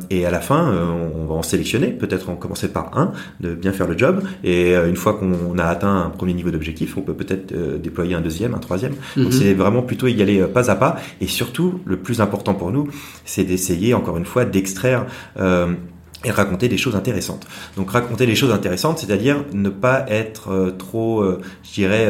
Et 0.10 0.26
à 0.26 0.32
la 0.32 0.40
fin, 0.40 0.74
on, 1.16 1.26
va 1.26 1.36
en 1.36 1.44
sélectionner. 1.44 1.88
Peut-être 1.88 2.30
en 2.30 2.36
commencer 2.36 2.70
par 2.70 2.98
un, 2.98 3.12
de 3.40 3.54
bien 3.54 3.72
faire 3.72 3.88
le 3.88 3.98
job. 3.98 4.22
Et 4.44 4.74
une 4.76 4.96
fois 4.96 5.14
qu'on 5.14 5.58
a 5.58 5.66
atteint 5.66 6.06
un 6.06 6.10
premier 6.10 6.34
niveau 6.34 6.52
d'objectif, 6.52 6.98
on 6.98 7.02
peut 7.02 7.14
peut-être 7.14 7.54
déployer 7.82 8.16
un 8.16 8.22
deuxième, 8.22 8.54
un 8.54 8.60
troisième. 8.60 8.94
Donc 9.16 9.28
mhm. 9.28 9.32
c'est 9.32 9.54
vraiment 9.54 9.82
plutôt 9.82 10.08
y 10.08 10.22
aller 10.22 10.42
pas 10.46 10.72
à 10.72 10.76
pas. 10.76 10.98
Et 11.22 11.28
surtout, 11.28 11.82
le 11.86 11.98
plus 11.98 12.22
important 12.22 12.54
pour 12.54 12.72
nous, 12.72 12.88
c'est 13.26 13.44
d'essayer 13.44 13.94
encore 13.94 14.18
une 14.18 14.26
fois 14.26 14.46
d'extraire 14.46 14.87
euh, 15.38 15.74
et 16.24 16.32
raconter 16.32 16.68
des 16.68 16.78
choses 16.78 16.96
intéressantes. 16.96 17.48
Donc 17.76 17.92
raconter 17.92 18.26
des 18.26 18.36
choses 18.36 18.52
intéressantes, 18.52 19.00
c'est-à-dire 19.00 19.44
ne 19.54 19.70
pas 19.70 20.06
être 20.10 20.52
euh, 20.52 20.72
trop, 20.72 21.22
euh, 21.22 21.42
je 21.64 21.74
dirais, 21.74 22.08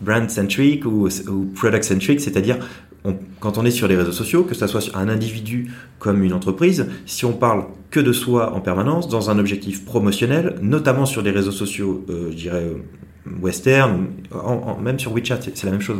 brand-centric 0.00 0.84
ou, 0.84 1.08
product-centric, 1.54 2.20
c'est-à-dire 2.20 2.58
quand 3.38 3.56
on 3.56 3.64
est 3.64 3.70
sur 3.70 3.86
les 3.86 3.96
réseaux 3.96 4.12
sociaux, 4.12 4.42
que 4.42 4.54
ce 4.54 4.66
soit 4.66 4.82
un 4.94 5.08
individu 5.08 5.70
comme 6.00 6.24
une 6.24 6.32
entreprise, 6.32 6.88
si 7.06 7.24
on 7.24 7.32
parle 7.32 7.66
que 7.90 8.00
de 8.00 8.12
soi 8.12 8.52
en 8.52 8.60
permanence, 8.60 9.08
dans 9.08 9.30
un 9.30 9.38
objectif 9.38 9.84
promotionnel, 9.84 10.56
notamment 10.60 11.06
sur 11.06 11.22
les 11.22 11.30
réseaux 11.30 11.52
sociaux, 11.52 12.04
je 12.08 12.34
dirais, 12.34 12.72
western, 13.40 14.08
même 14.82 14.98
sur 14.98 15.12
WeChat, 15.12 15.38
c'est 15.54 15.64
la 15.64 15.70
même 15.70 15.80
chose. 15.80 15.98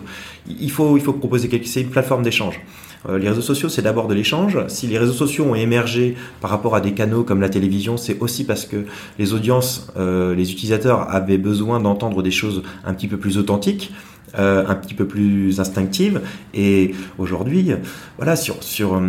Il 0.48 0.70
faut, 0.70 0.96
il 0.96 1.02
faut 1.02 1.12
proposer 1.12 1.48
quelque 1.48 1.68
c'est 1.68 1.82
une 1.82 1.90
plateforme 1.90 2.24
d'échange. 2.24 2.60
Euh, 3.08 3.18
les 3.18 3.28
réseaux 3.28 3.42
sociaux, 3.42 3.68
c'est 3.68 3.82
d'abord 3.82 4.08
de 4.08 4.14
l'échange. 4.14 4.58
Si 4.68 4.86
les 4.86 4.98
réseaux 4.98 5.12
sociaux 5.12 5.44
ont 5.44 5.54
émergé 5.54 6.16
par 6.40 6.50
rapport 6.50 6.74
à 6.74 6.80
des 6.80 6.92
canaux 6.92 7.24
comme 7.24 7.40
la 7.40 7.48
télévision, 7.48 7.96
c'est 7.96 8.18
aussi 8.20 8.44
parce 8.44 8.64
que 8.64 8.84
les 9.18 9.32
audiences, 9.32 9.88
euh, 9.96 10.34
les 10.34 10.52
utilisateurs 10.52 11.08
avaient 11.14 11.38
besoin 11.38 11.80
d'entendre 11.80 12.22
des 12.22 12.30
choses 12.30 12.62
un 12.84 12.94
petit 12.94 13.08
peu 13.08 13.16
plus 13.16 13.38
authentiques. 13.38 13.92
un 14.38 14.74
petit 14.74 14.92
peu 14.92 15.06
plus 15.06 15.60
instinctive. 15.60 16.20
Et 16.52 16.94
aujourd'hui, 17.16 17.72
voilà, 18.18 18.36
sur, 18.36 18.62
sur 18.62 19.00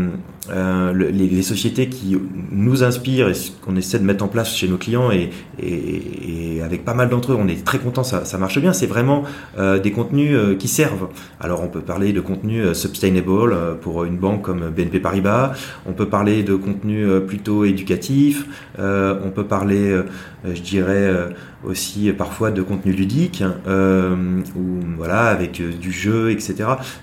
les, 0.50 1.42
sociétés 1.42 1.88
qui 1.88 2.18
nous 2.52 2.84
inspirent 2.84 3.30
et 3.30 3.34
qu'on 3.62 3.76
essaie 3.76 4.00
de 4.00 4.04
mettre 4.04 4.24
en 4.24 4.28
place 4.28 4.56
chez 4.56 4.68
nos 4.68 4.78
clients 4.78 5.12
et, 5.12 5.30
et, 5.62 6.62
avec 6.64 6.84
pas 6.84 6.94
mal 6.94 7.10
d'entre 7.10 7.32
eux, 7.32 7.38
on 7.40 7.48
est 7.48 7.64
très 7.64 7.80
content, 7.80 8.04
ça, 8.04 8.26
ça 8.26 8.38
marche 8.38 8.60
bien. 8.60 8.74
C'est 8.74 8.88
vraiment 8.88 9.24
des 9.58 9.92
contenus 9.92 10.38
qui 10.60 10.68
servent. 10.68 11.08
Alors 11.40 11.62
on 11.62 11.68
peut 11.68 11.82
parler 11.82 12.12
de 12.14 12.20
contenus 12.20 12.74
sustainable 12.74 13.78
pour 13.82 14.04
une 14.04 14.18
banque 14.18 14.42
comme 14.42 14.70
BNP 14.70 15.00
Paribas. 15.00 15.54
On 15.86 15.94
peut 15.94 16.08
parler 16.08 16.44
de 16.44 16.56
contenus 16.56 17.08
plutôt 17.28 17.64
éducatifs. 17.64 18.46
on 18.78 19.32
peut 19.34 19.46
parler, 19.46 20.02
je 20.46 20.62
dirais 20.62 21.12
aussi 21.66 22.12
parfois 22.12 22.52
de 22.52 22.62
contenu 22.62 22.92
ludique, 22.92 23.44
euh, 23.68 24.16
ou 24.56 24.80
voilà, 24.96 25.26
avec 25.26 25.60
euh, 25.60 25.72
du 25.72 25.92
jeu, 25.92 26.32
etc. 26.32 26.56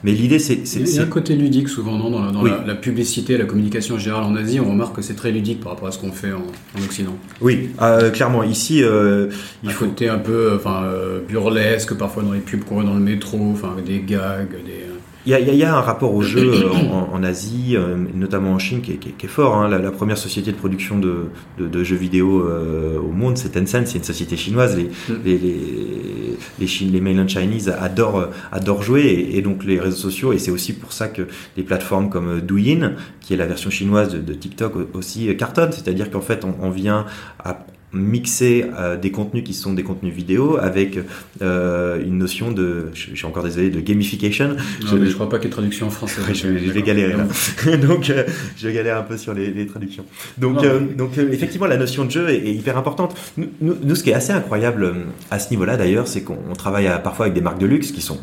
Mais 0.03 0.13
l'idée, 0.13 0.39
c'est. 0.39 0.55
Il 0.77 0.89
y 0.89 0.99
a 0.99 1.03
un 1.03 1.07
côté 1.07 1.35
ludique 1.35 1.69
souvent, 1.69 1.99
non 1.99 2.11
Dans, 2.11 2.43
la, 2.43 2.65
la, 2.65 2.75
publicité, 2.75 3.34
la 3.39 3.45
communication 3.45 3.99
générale 3.99 4.25
en 4.25 4.37
Asie, 4.37 4.61
on 4.61 4.71
remarque 4.71 4.97
que 4.97 5.03
c'est 5.03 5.15
très 5.15 5.31
ludique 5.31 5.61
par 5.61 5.73
rapport 5.73 5.89
à 5.89 5.93
ce 5.93 5.99
qu'on 5.99 6.13
fait 6.13 6.33
en, 6.33 6.45
Occident. 6.85 7.17
Oui, 7.41 7.71
euh, 7.83 8.11
clairement. 8.11 8.43
Ici, 8.43 8.83
euh, 8.83 9.29
il 9.63 9.71
faut. 9.71 9.87
côté 9.87 10.09
un 10.09 10.19
peu 10.19 10.53
enfin, 10.57 10.85
burlesque, 11.29 11.95
parfois 11.95 12.23
dans 12.23 12.33
les 12.33 12.41
pubs 12.41 12.65
qu'on 12.65 12.77
voit 12.77 12.85
dans 12.85 12.95
le 12.95 13.01
métro, 13.01 13.39
enfin, 13.53 13.77
des 13.85 14.01
gags, 14.01 14.51
des. 14.51 14.94
Il 15.27 15.33
y, 15.33 15.63
a, 15.63 15.75
un 15.75 15.81
rapport 15.81 16.13
au 16.13 16.21
jeu 16.21 16.53
euh, 16.53 16.69
en, 17.13 17.23
Asie, 17.23 17.77
euh, 17.77 17.97
notamment 18.15 18.53
en 18.53 18.59
Chine, 18.59 18.83
qui 18.83 18.93
est, 18.93 19.27
fort. 19.27 19.57
Hein. 19.57 19.71
La, 19.71 19.91
première 19.91 20.19
société 20.19 20.53
de 20.53 20.57
production 20.57 20.99
de, 20.99 21.83
jeux 21.83 21.97
vidéo 21.97 22.47
euh, 22.47 22.99
au 22.99 23.11
monde, 23.11 23.39
c'est 23.39 23.53
Tencent, 23.53 23.87
c'est 23.87 23.99
une 23.99 24.05
société 24.05 24.37
chinoise. 24.37 24.77
Les, 24.77 24.85
mm. 24.85 25.21
les, 25.25 25.39
les, 25.39 26.91
les, 26.91 27.01
mainland 27.01 27.27
Chinese 27.27 27.71
adorent, 27.71 28.29
adorent 28.53 28.83
jouer, 28.83 29.31
et, 29.33 29.41
donc 29.41 29.65
les 29.65 29.81
réseaux 29.81 29.97
sociaux, 29.97 30.35
et 30.35 30.39
c'est 30.39 30.51
aussi 30.51 30.75
pour 30.75 30.93
ça 30.93 31.09
que 31.09 31.27
des 31.57 31.63
plateformes 31.63 32.11
comme 32.11 32.43
Douyin, 32.43 32.93
qui 33.23 33.33
est 33.33 33.39
la 33.39 33.47
version 33.47 33.71
chinoise 33.71 34.15
de, 34.15 34.35
TikTok 34.35 34.95
aussi, 34.95 35.35
cartonnent. 35.39 35.73
C'est-à-dire 35.73 36.11
qu'en 36.11 36.21
fait, 36.21 36.45
on, 36.45 36.55
on 36.61 36.69
vient 36.69 37.07
à 37.43 37.65
mixer 37.95 38.67
euh, 38.79 38.97
des 38.97 39.11
contenus 39.11 39.45
qui 39.45 39.55
sont 39.55 39.73
des 39.73 39.83
contenus 39.83 40.13
vidéo 40.13 40.59
avec 40.61 40.99
euh, 41.43 42.03
une 42.05 42.19
notion 42.19 42.51
de, 42.53 42.89
je, 42.93 43.15
suis 43.15 43.27
encore 43.27 43.45
désolé, 43.45 43.71
de 43.71 43.81
gamification. 43.81 44.49
Non, 44.49 44.57
je, 44.87 44.97
mais 44.97 45.07
je 45.07 45.15
crois 45.15 45.29
pas 45.29 45.39
qu'il 45.39 45.47
y 45.47 45.49
ait 45.49 45.53
traduction 45.53 45.87
en 45.87 45.91
français. 45.91 46.21
je, 46.35 46.49
vais 46.49 46.83
galérer 46.83 47.15
là. 47.15 47.77
donc, 47.77 48.11
euh, 48.11 48.25
je 48.57 48.69
galère 48.69 48.99
un 48.99 49.03
peu 49.03 49.17
sur 49.17 49.33
les, 49.35 49.51
les 49.51 49.67
traductions. 49.67 50.05
Donc, 50.39 50.59
donc 50.97 51.17
effectivement, 51.19 51.67
la 51.67 51.77
notion 51.77 52.05
de 52.05 52.11
jeu 52.11 52.29
est, 52.31 52.55
hyper 52.55 52.77
importante. 52.77 53.17
Nous, 53.37 53.49
nous, 53.61 53.95
ce 53.95 54.03
qui 54.03 54.11
est 54.11 54.15
assez 54.15 54.33
incroyable 54.33 54.95
à 55.31 55.39
ce 55.39 55.51
niveau-là, 55.51 55.77
d'ailleurs, 55.77 56.09
c'est 56.09 56.23
qu'on 56.23 56.55
travaille 56.57 56.91
parfois 57.03 57.27
avec 57.27 57.35
des 57.35 57.41
marques 57.41 57.59
de 57.59 57.67
luxe 57.67 57.93
qui 57.93 58.01
sont 58.01 58.19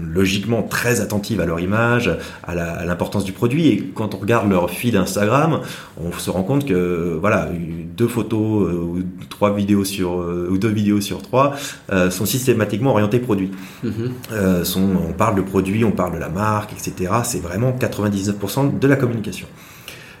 logiquement 0.00 0.62
très 0.62 1.00
attentives 1.00 1.40
à 1.40 1.46
leur 1.46 1.60
image, 1.60 2.10
à 2.42 2.84
l'importance 2.84 3.24
du 3.24 3.32
produit. 3.32 3.68
Et 3.68 3.90
quand 3.94 4.14
on 4.14 4.18
regarde 4.18 4.48
leur 4.50 4.70
feed 4.70 4.96
Instagram, 4.96 5.60
on 5.96 6.12
se 6.12 6.30
rend 6.30 6.42
compte 6.42 6.66
que 6.66 7.16
voilà, 7.20 7.48
deux 7.96 8.08
photos 8.08 8.72
ou 8.72 9.02
trois 9.28 9.54
vidéos 9.54 9.84
sur 9.84 10.20
euh, 10.20 10.48
ou 10.50 10.58
deux 10.58 10.68
vidéos 10.68 11.00
sur 11.00 11.22
trois 11.22 11.54
euh, 11.92 12.10
sont 12.10 12.26
systématiquement 12.26 12.90
orientées 12.90 13.18
produits. 13.18 13.50
Mhm. 13.82 13.92
Euh, 14.32 14.64
sont, 14.64 14.88
on 15.08 15.12
parle 15.12 15.36
de 15.36 15.42
produits, 15.42 15.84
on 15.84 15.92
parle 15.92 16.14
de 16.14 16.18
la 16.18 16.28
marque, 16.28 16.72
etc. 16.72 17.12
C'est 17.24 17.42
vraiment 17.42 17.72
99% 17.72 18.78
de 18.78 18.88
la 18.88 18.96
communication. 18.96 19.46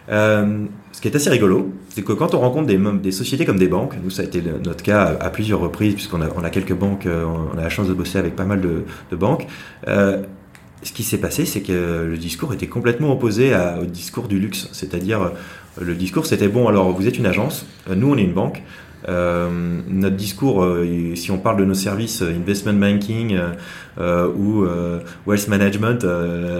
ce 0.08 1.00
qui 1.00 1.08
est 1.08 1.16
assez 1.16 1.30
rigolo, 1.30 1.72
c'est 1.90 2.02
que 2.02 2.12
quand 2.12 2.34
on 2.34 2.40
rencontre 2.40 2.66
des, 2.66 2.78
des, 3.02 3.12
sociétés 3.12 3.44
comme 3.44 3.58
des 3.58 3.68
banques, 3.68 3.94
nous 4.02 4.10
ça 4.10 4.22
a 4.22 4.24
été 4.24 4.42
notre 4.42 4.82
cas 4.82 5.16
à, 5.20 5.30
plusieurs 5.30 5.60
reprises, 5.60 5.94
puisqu'on 5.94 6.22
a, 6.22 6.28
on 6.36 6.44
a 6.44 6.50
quelques 6.50 6.74
banques, 6.74 7.06
on 7.06 7.58
a 7.58 7.62
la 7.62 7.70
chance 7.70 7.88
de 7.88 7.94
bosser 7.94 8.18
avec 8.18 8.36
pas 8.36 8.44
mal 8.44 8.60
de, 8.60 8.84
de 9.10 9.16
banques. 9.16 9.46
ce 9.86 10.92
qui 10.92 11.02
s'est 11.02 11.18
passé, 11.18 11.46
c'est 11.46 11.62
que 11.62 12.06
le 12.08 12.16
discours 12.16 12.52
était 12.52 12.68
complètement 12.68 13.12
opposé 13.12 13.54
à, 13.54 13.78
au 13.80 13.86
discours 13.86 14.28
du 14.28 14.38
luxe. 14.38 14.68
C'est-à-dire, 14.72 15.32
le 15.80 15.94
discours 15.94 16.26
c'était 16.26 16.48
bon, 16.48 16.68
alors 16.68 16.92
vous 16.92 17.06
êtes 17.06 17.18
une 17.18 17.26
agence, 17.26 17.66
nous 17.88 18.10
on 18.12 18.16
est 18.16 18.22
une 18.22 18.34
banque, 18.34 18.62
notre 19.08 20.16
discours, 20.16 20.62
euh, 20.62 21.14
si 21.14 21.30
on 21.30 21.38
parle 21.38 21.58
de 21.58 21.64
nos 21.64 21.74
services 21.74 22.22
euh, 22.22 22.30
investment 22.30 22.74
banking 22.74 23.38
ou 23.98 24.64
wealth 25.26 25.48
management 25.48 26.06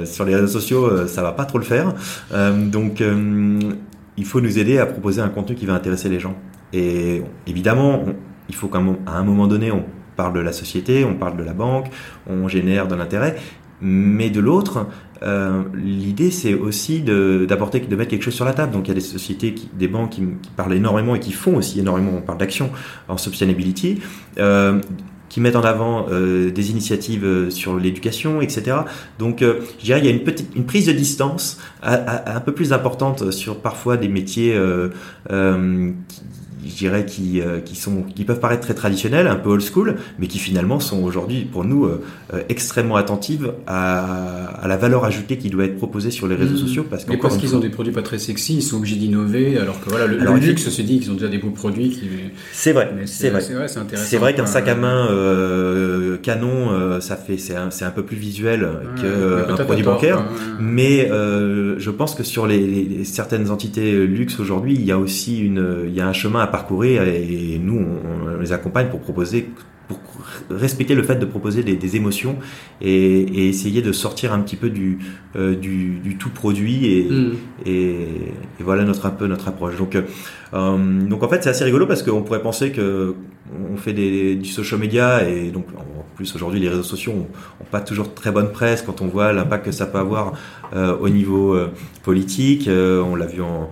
sur 0.04 0.24
les 0.24 0.36
réseaux 0.36 0.46
sociaux, 0.46 1.06
ça 1.06 1.22
va 1.22 1.32
pas 1.32 1.44
trop 1.44 1.58
le 1.58 1.64
faire. 1.64 1.94
donc, 2.32 3.02
il 4.16 4.24
faut 4.24 4.40
nous 4.40 4.58
aider 4.58 4.78
à 4.78 4.86
proposer 4.86 5.20
un 5.20 5.28
contenu 5.28 5.56
qui 5.56 5.66
va 5.66 5.74
intéresser 5.74 6.08
les 6.08 6.20
gens. 6.20 6.36
Et 6.72 7.22
évidemment, 7.46 8.04
il 8.48 8.54
faut 8.54 8.68
qu'à 8.68 8.78
un 8.78 9.22
moment 9.22 9.46
donné, 9.46 9.72
on 9.72 9.84
parle 10.16 10.34
de 10.34 10.40
la 10.40 10.52
société, 10.52 11.04
on 11.04 11.14
parle 11.14 11.36
de 11.36 11.42
la 11.42 11.54
banque, 11.54 11.86
on 12.28 12.46
génère 12.46 12.86
de 12.86 12.94
l'intérêt, 12.94 13.36
mais 13.84 14.30
de 14.30 14.40
l'autre, 14.40 14.86
euh, 15.22 15.62
l'idée 15.74 16.30
c'est 16.30 16.54
aussi 16.54 17.02
d'apporter, 17.02 17.80
de, 17.80 17.96
mettre 17.96 18.10
quelque 18.10 18.22
chose 18.22 18.34
sur 18.34 18.46
la 18.46 18.54
table. 18.54 18.72
Donc 18.72 18.86
il 18.86 18.88
y 18.88 18.92
a 18.92 18.94
des 18.94 19.00
sociétés, 19.00 19.54
des 19.74 19.88
banques 19.88 20.10
qui, 20.10 20.22
parlent 20.56 20.72
énormément 20.72 21.14
et 21.14 21.20
qui 21.20 21.32
font 21.32 21.56
aussi 21.56 21.80
énormément, 21.80 22.12
on 22.16 22.22
parle 22.22 22.38
d'action 22.38 22.70
en 23.08 23.18
sustainability, 23.18 24.00
euh, 24.38 24.80
qui 25.28 25.40
mettent 25.40 25.56
en 25.56 25.62
avant 25.62 26.06
euh, 26.10 26.50
des 26.50 26.70
initiatives 26.70 27.50
sur 27.50 27.76
l'éducation, 27.76 28.40
etc. 28.40 28.78
Donc 29.18 29.40
je 29.40 29.84
dirais 29.84 29.98
il 29.98 30.06
y 30.06 30.08
a 30.08 30.12
une 30.12 30.24
petite, 30.24 30.54
une 30.56 30.64
prise 30.64 30.86
de 30.86 30.92
distance 30.92 31.60
un 31.82 32.40
peu 32.40 32.52
plus 32.52 32.72
importante 32.72 33.30
sur 33.32 33.58
parfois 33.58 33.98
des 33.98 34.08
métiers 34.08 34.58
qui 35.28 35.34
je 36.68 36.74
dirais, 36.74 37.04
qui, 37.04 37.40
euh, 37.40 37.60
qui, 37.60 37.76
sont, 37.76 38.02
qui 38.02 38.24
peuvent 38.24 38.40
paraître 38.40 38.62
très 38.62 38.74
traditionnelles, 38.74 39.26
un 39.26 39.36
peu 39.36 39.50
old 39.50 39.62
school, 39.62 39.96
mais 40.18 40.26
qui 40.26 40.38
finalement 40.38 40.80
sont 40.80 41.02
aujourd'hui, 41.02 41.44
pour 41.50 41.64
nous, 41.64 41.84
euh, 41.84 42.02
euh, 42.32 42.42
extrêmement 42.48 42.96
attentives 42.96 43.52
à, 43.66 44.62
à, 44.62 44.68
la 44.68 44.76
valeur 44.76 45.04
ajoutée 45.04 45.36
qui 45.38 45.50
doit 45.50 45.64
être 45.64 45.76
proposée 45.76 46.10
sur 46.10 46.26
les 46.26 46.34
réseaux 46.34 46.54
mmh. 46.54 46.66
sociaux. 46.66 46.86
Parce 46.88 47.06
mais 47.06 47.16
parce 47.16 47.36
qu'ils 47.36 47.54
ont 47.54 47.60
des 47.60 47.70
produits 47.70 47.92
pas 47.92 48.02
très 48.02 48.18
sexy, 48.18 48.56
ils 48.56 48.62
sont 48.62 48.78
obligés 48.78 48.96
d'innover, 48.96 49.58
alors 49.58 49.80
que 49.80 49.90
voilà, 49.90 50.06
le, 50.06 50.20
alors, 50.20 50.36
luxe 50.36 50.68
se 50.68 50.82
dit 50.82 51.00
qu'ils 51.00 51.10
ont 51.10 51.14
déjà 51.14 51.28
des 51.28 51.38
beaux 51.38 51.50
produits. 51.50 51.90
Qui... 51.90 52.08
C'est 52.52 52.72
vrai, 52.72 52.90
c'est 53.06 53.30
vrai. 53.30 53.68
C'est 53.94 54.18
vrai, 54.18 54.34
qu'un 54.34 54.46
sac 54.46 54.68
à 54.68 54.74
main 54.74 55.08
Canon, 56.22 57.00
ça 57.00 57.16
fait, 57.16 57.36
c'est 57.36 57.56
un, 57.56 57.68
un, 57.80 57.90
peu 57.90 58.02
plus 58.02 58.16
visuel 58.16 58.68
qu'un 59.00 59.64
produit 59.64 59.84
bancaire, 59.84 60.24
mais 60.60 61.08
je 61.08 61.90
pense 61.90 62.14
que 62.14 62.22
sur 62.22 62.46
les, 62.46 62.66
les 62.66 63.04
certaines 63.04 63.50
entités 63.50 64.06
luxe 64.06 64.40
aujourd'hui, 64.40 64.74
il 64.74 64.84
y 64.84 64.92
a 64.92 64.98
aussi 64.98 65.38
une, 65.38 65.84
il 65.86 65.94
y 65.94 66.00
a 66.00 66.08
un 66.08 66.12
chemin 66.12 66.40
à 66.40 66.46
parcourir 66.56 67.02
et, 67.02 67.58
nous 67.60 67.80
on, 67.84 68.38
les 68.38 68.52
accompagne 68.52 68.88
pour 68.88 69.00
proposer 69.00 69.50
pour 69.88 69.98
respecter 70.50 70.94
le 70.94 71.02
fait 71.02 71.16
de 71.16 71.26
proposer 71.26 71.62
des, 71.64 71.96
émotions 71.96 72.36
et, 72.80 73.48
essayer 73.48 73.82
de 73.82 73.92
sortir 73.92 74.32
un 74.32 74.40
petit 74.40 74.54
peu 74.62 74.70
du, 74.70 74.98
euh, 75.34 75.56
du, 75.56 76.16
tout 76.16 76.30
produit 76.30 76.86
et, 76.94 77.02
mm. 77.10 77.32
et, 77.66 78.06
voilà 78.60 78.84
notre 78.84 79.06
un 79.06 79.10
peu 79.10 79.26
notre 79.26 79.48
approche 79.48 79.76
donc 79.76 79.96
euh, 79.96 80.02
donc 81.12 81.24
en 81.24 81.28
fait 81.28 81.42
c'est 81.42 81.50
assez 81.50 81.64
rigolo 81.64 81.86
parce 81.86 82.02
qu'on 82.04 82.22
pourrait 82.22 82.42
penser 82.50 82.70
que 82.70 83.16
on 83.72 83.76
fait 83.76 83.92
des, 83.92 84.36
du 84.36 84.48
social 84.48 84.78
media 84.80 85.28
et 85.28 85.50
donc 85.50 85.66
en 85.76 86.04
plus 86.14 86.34
aujourd'hui 86.36 86.60
les 86.60 86.68
réseaux 86.68 86.90
sociaux 86.94 87.12
ont, 87.12 87.64
pas 87.70 87.80
toujours 87.80 88.14
très 88.14 88.30
bonne 88.30 88.52
presse 88.52 88.82
quand 88.82 89.02
on 89.02 89.08
voit 89.08 89.32
l'impact 89.32 89.64
que 89.64 89.72
ça 89.72 89.86
peut 89.86 89.98
avoir 89.98 90.34
euh, 90.74 90.96
au 91.00 91.08
niveau 91.08 91.56
politique 92.02 92.68
on 92.68 93.14
l'a 93.14 93.26
vu 93.26 93.40
en, 93.42 93.70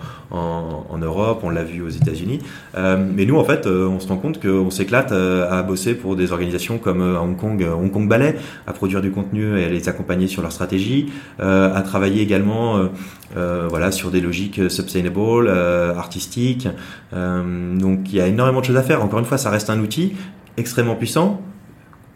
Europe 0.99 1.41
on 1.43 1.51
l'a 1.51 1.65
vu 1.65 1.83
aux 1.83 1.89
États-Unis 1.89 2.39
mais 2.77 3.27
nous 3.27 3.37
en 3.37 3.45
fait 3.45 3.67
on 3.67 4.01
se 4.01 4.09
rend 4.09 4.17
compte 4.17 4.41
qu'on 4.41 4.71
s'éclate 4.71 5.13
à 5.13 5.63
bosser 5.63 5.95
pour 5.95 6.17
des 6.17 6.33
organisations 6.33 6.79
comme 6.79 7.03
Hong 7.03 7.37
Kong 7.37 7.63
Hong 7.63 7.91
Kong 7.91 8.09
Ballet 8.09 8.37
à 8.67 8.73
produire 8.73 9.03
du 9.03 9.11
contenu 9.11 9.59
et 9.59 9.65
à 9.65 9.69
les 9.69 9.89
accompagner 9.89 10.29
sur 10.29 10.43
leur 10.43 10.53
stratégie 10.53 11.13
à 11.39 11.83
travailler 11.85 12.23
également 12.23 12.89
voilà 13.35 13.93
sur 13.93 14.11
des 14.11 14.21
logiques 14.21 14.71
sustainable 14.71 15.49
artistiques 15.49 16.69
euh, 17.15 17.77
donc 17.79 18.13
il 18.13 18.17
y 18.17 18.21
a 18.21 18.27
énormément 18.27 18.61
de 18.61 18.65
choses 18.65 18.77
à 18.77 18.83
faire. 18.83 19.03
Encore 19.03 19.19
une 19.19 19.25
fois, 19.25 19.39
ça 19.39 19.51
reste 19.51 19.71
un 19.71 19.81
outil 19.81 20.15
extrêmement 20.57 20.97
puissant. 20.97 21.41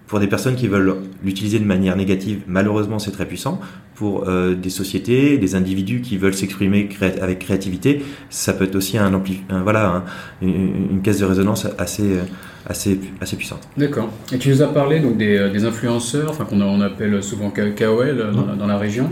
Pour 0.06 0.20
des 0.20 0.28
personnes 0.28 0.54
qui 0.54 0.68
veulent 0.68 0.96
l'utiliser 1.24 1.58
de 1.58 1.64
manière 1.64 1.96
négative, 1.96 2.42
malheureusement 2.46 2.98
c'est 2.98 3.10
très 3.10 3.26
puissant. 3.26 3.60
Pour 3.94 4.28
euh, 4.28 4.54
des 4.54 4.70
sociétés, 4.70 5.38
des 5.38 5.54
individus 5.54 6.00
qui 6.00 6.16
veulent 6.16 6.34
s'exprimer 6.34 6.88
avec 7.20 7.40
créativité, 7.40 8.04
ça 8.30 8.52
peut 8.52 8.64
être 8.64 8.76
aussi 8.76 8.98
un, 8.98 9.12
ampli 9.14 9.40
voilà, 9.48 10.04
une, 10.42 11.00
caisse 11.02 11.18
de 11.18 11.24
résonance 11.24 11.66
assez, 11.78 12.18
assez, 12.66 13.00
assez 13.20 13.36
puissante. 13.36 13.66
D'accord. 13.76 14.10
Et 14.32 14.38
tu 14.38 14.50
nous 14.50 14.62
as 14.62 14.68
parlé 14.68 15.00
donc 15.00 15.16
des, 15.16 15.36
euh, 15.36 15.50
des 15.50 15.64
influenceurs, 15.64 16.30
enfin 16.30 16.44
qu'on 16.44 16.60
on 16.60 16.80
appelle 16.80 17.22
souvent 17.22 17.50
KOL 17.50 18.32
dans, 18.32 18.54
dans 18.54 18.66
la 18.66 18.78
région. 18.78 19.10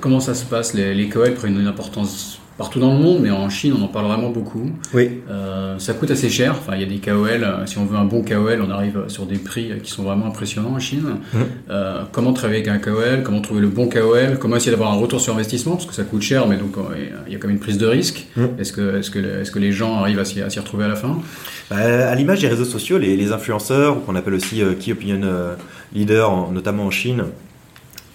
comment 0.00 0.20
ça 0.20 0.34
se 0.34 0.44
passe 0.44 0.74
les, 0.74 0.94
les 0.94 1.08
KOL 1.08 1.34
prennent 1.34 1.58
une 1.58 1.66
importance 1.66 2.39
partout 2.60 2.78
dans 2.78 2.92
le 2.92 2.98
monde, 3.00 3.20
mais 3.22 3.30
en 3.30 3.48
Chine, 3.48 3.72
on 3.78 3.82
en 3.82 3.88
parle 3.88 4.04
vraiment 4.04 4.28
beaucoup. 4.28 4.70
Oui. 4.92 5.22
Euh, 5.30 5.78
ça 5.78 5.94
coûte 5.94 6.10
assez 6.10 6.28
cher. 6.28 6.54
Enfin, 6.58 6.74
il 6.76 6.82
y 6.82 6.84
a 6.84 6.86
des 6.86 6.98
KOL. 6.98 7.42
euh, 7.42 7.64
Si 7.64 7.78
on 7.78 7.86
veut 7.86 7.96
un 7.96 8.04
bon 8.04 8.22
KOL, 8.22 8.62
on 8.66 8.70
arrive 8.70 9.04
sur 9.08 9.24
des 9.24 9.38
prix 9.38 9.72
euh, 9.72 9.76
qui 9.82 9.90
sont 9.90 10.02
vraiment 10.02 10.26
impressionnants 10.26 10.74
en 10.74 10.78
Chine. 10.78 11.06
Euh, 11.70 12.02
comment 12.12 12.34
travailler 12.34 12.60
avec 12.60 12.68
un 12.68 12.78
KOL 12.78 13.22
Comment 13.24 13.40
trouver 13.40 13.62
le 13.62 13.68
bon 13.68 13.88
KOL 13.88 14.38
Comment 14.38 14.56
essayer 14.56 14.72
d'avoir 14.72 14.92
un 14.92 14.96
retour 14.96 15.22
sur 15.22 15.32
investissement? 15.34 15.72
Parce 15.76 15.86
que 15.86 15.94
ça 15.94 16.04
coûte 16.04 16.20
cher, 16.20 16.46
mais 16.46 16.58
donc 16.58 16.74
il 17.26 17.32
y 17.32 17.34
a 17.34 17.38
quand 17.38 17.48
même 17.48 17.56
une 17.56 17.62
prise 17.62 17.78
de 17.78 17.86
risque. 17.86 18.26
Mhm. 18.36 18.48
Est-ce 18.58 18.72
que, 18.72 19.58
les 19.58 19.72
gens 19.72 19.96
arrivent 19.96 20.18
à 20.18 20.24
s'y 20.26 20.42
retrouver 20.58 20.84
à 20.84 20.88
la 20.88 20.96
fin? 20.96 21.18
Bah, 21.70 21.76
à 22.10 22.14
l'image 22.14 22.40
des 22.40 22.48
réseaux 22.48 22.64
sociaux, 22.66 22.98
les, 22.98 23.16
les 23.16 23.32
influenceurs, 23.32 24.04
qu'on 24.04 24.16
appelle 24.16 24.34
aussi 24.34 24.60
euh, 24.62 24.74
Key 24.78 24.92
Opinion 24.92 25.20
Leader, 25.94 26.30
en- 26.30 26.50
notamment 26.52 26.84
en 26.84 26.90
Chine, 26.90 27.24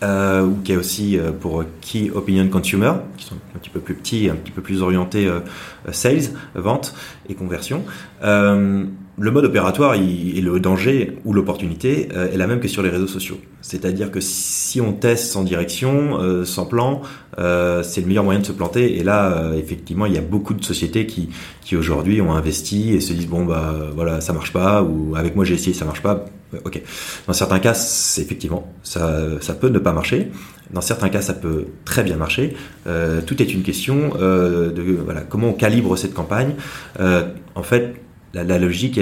euh, 0.04 0.50
qui 0.64 0.74
est 0.74 0.78
aussi 0.78 1.18
euh, 1.18 1.32
pour 1.32 1.64
Key 1.82 2.12
Opinion 2.14 2.48
Consumer, 2.50 2.94
qui 3.18 3.26
sont 3.26 3.36
un 3.56 3.60
petit 3.60 3.70
peu 3.70 3.80
plus 3.80 3.96
petits, 3.96 4.30
un 4.30 4.36
petit 4.36 4.52
peu 4.52 4.62
plus 4.62 4.82
orientés 4.82 5.28
euh, 5.28 5.40
euh, 5.88 5.92
sales, 5.92 6.32
vente 6.54 6.94
et 7.30 7.34
conversion. 7.34 7.84
Euh, 8.24 8.86
le 9.18 9.32
mode 9.32 9.46
opératoire 9.46 9.94
et 9.94 10.42
le 10.42 10.60
danger 10.60 11.18
ou 11.24 11.32
l'opportunité 11.32 12.10
euh, 12.14 12.30
est 12.34 12.38
la 12.38 12.48
même 12.48 12.60
que 12.60 12.68
sur 12.68 12.84
les 12.84 12.90
réseaux 12.90 13.08
sociaux. 13.08 13.38
C'est-à-dire 13.62 14.12
que 14.12 14.20
si 14.20 14.82
on 14.82 14.92
teste 14.92 15.32
sans 15.32 15.44
direction, 15.44 16.20
euh, 16.20 16.44
sans 16.44 16.66
plan, 16.66 17.02
euh, 17.40 17.82
c'est 17.82 18.02
le 18.02 18.08
meilleur 18.08 18.26
moyen 18.26 18.42
de 18.42 18.46
se 18.46 18.52
planter. 18.52 19.00
Et 19.00 19.04
là, 19.04 19.54
effectivement, 19.56 20.06
il 20.06 20.14
y 20.14 20.18
a 20.18 20.22
beaucoup 20.22 20.54
de 20.54 20.64
sociétés 20.64 21.06
qui, 21.06 21.30
qui 21.62 21.78
aujourd'hui 21.78 22.22
ont 22.22 22.34
investi 22.34 22.94
et 22.94 23.00
se 23.00 23.14
disent 23.14 23.30
bon 23.30 23.46
bah 23.46 23.74
voilà 23.96 24.20
ça 24.20 24.34
marche 24.34 24.52
pas 24.52 24.84
ou 24.84 25.16
avec 25.16 25.36
moi 25.36 25.46
j'ai 25.46 25.54
essayé 25.54 25.74
ça 25.74 25.86
marche 25.86 26.02
pas. 26.02 26.26
Euh, 26.56 26.60
Ok. 26.66 26.82
Dans 27.28 27.34
certains 27.34 27.60
cas, 27.60 27.74
effectivement 28.18 28.72
ça, 28.84 29.20
ça 29.42 29.54
peut 29.54 29.70
ne 29.70 29.80
pas 29.80 29.92
marcher. 29.94 30.32
Dans 30.72 30.82
certains 30.82 31.10
cas, 31.10 31.22
ça 31.22 31.34
peut 31.34 31.66
très 31.86 32.04
bien 32.04 32.18
marcher. 32.18 32.56
Euh, 32.88 33.22
tout 33.22 33.42
est 33.42 33.54
une 33.54 33.62
question 33.64 34.14
euh, 34.20 34.72
de 34.72 34.82
voilà 35.04 35.22
comment 35.22 35.50
on 35.50 35.54
calibre 35.54 35.96
cette 35.98 36.14
campagne. 36.14 36.54
Euh, 37.00 37.24
en 37.56 37.64
fait, 37.64 37.96
la, 38.34 38.44
la 38.44 38.58
logique, 38.58 39.00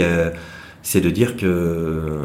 c'est 0.81 0.99
de 1.01 1.09
dire 1.09 1.37
que 1.37 2.19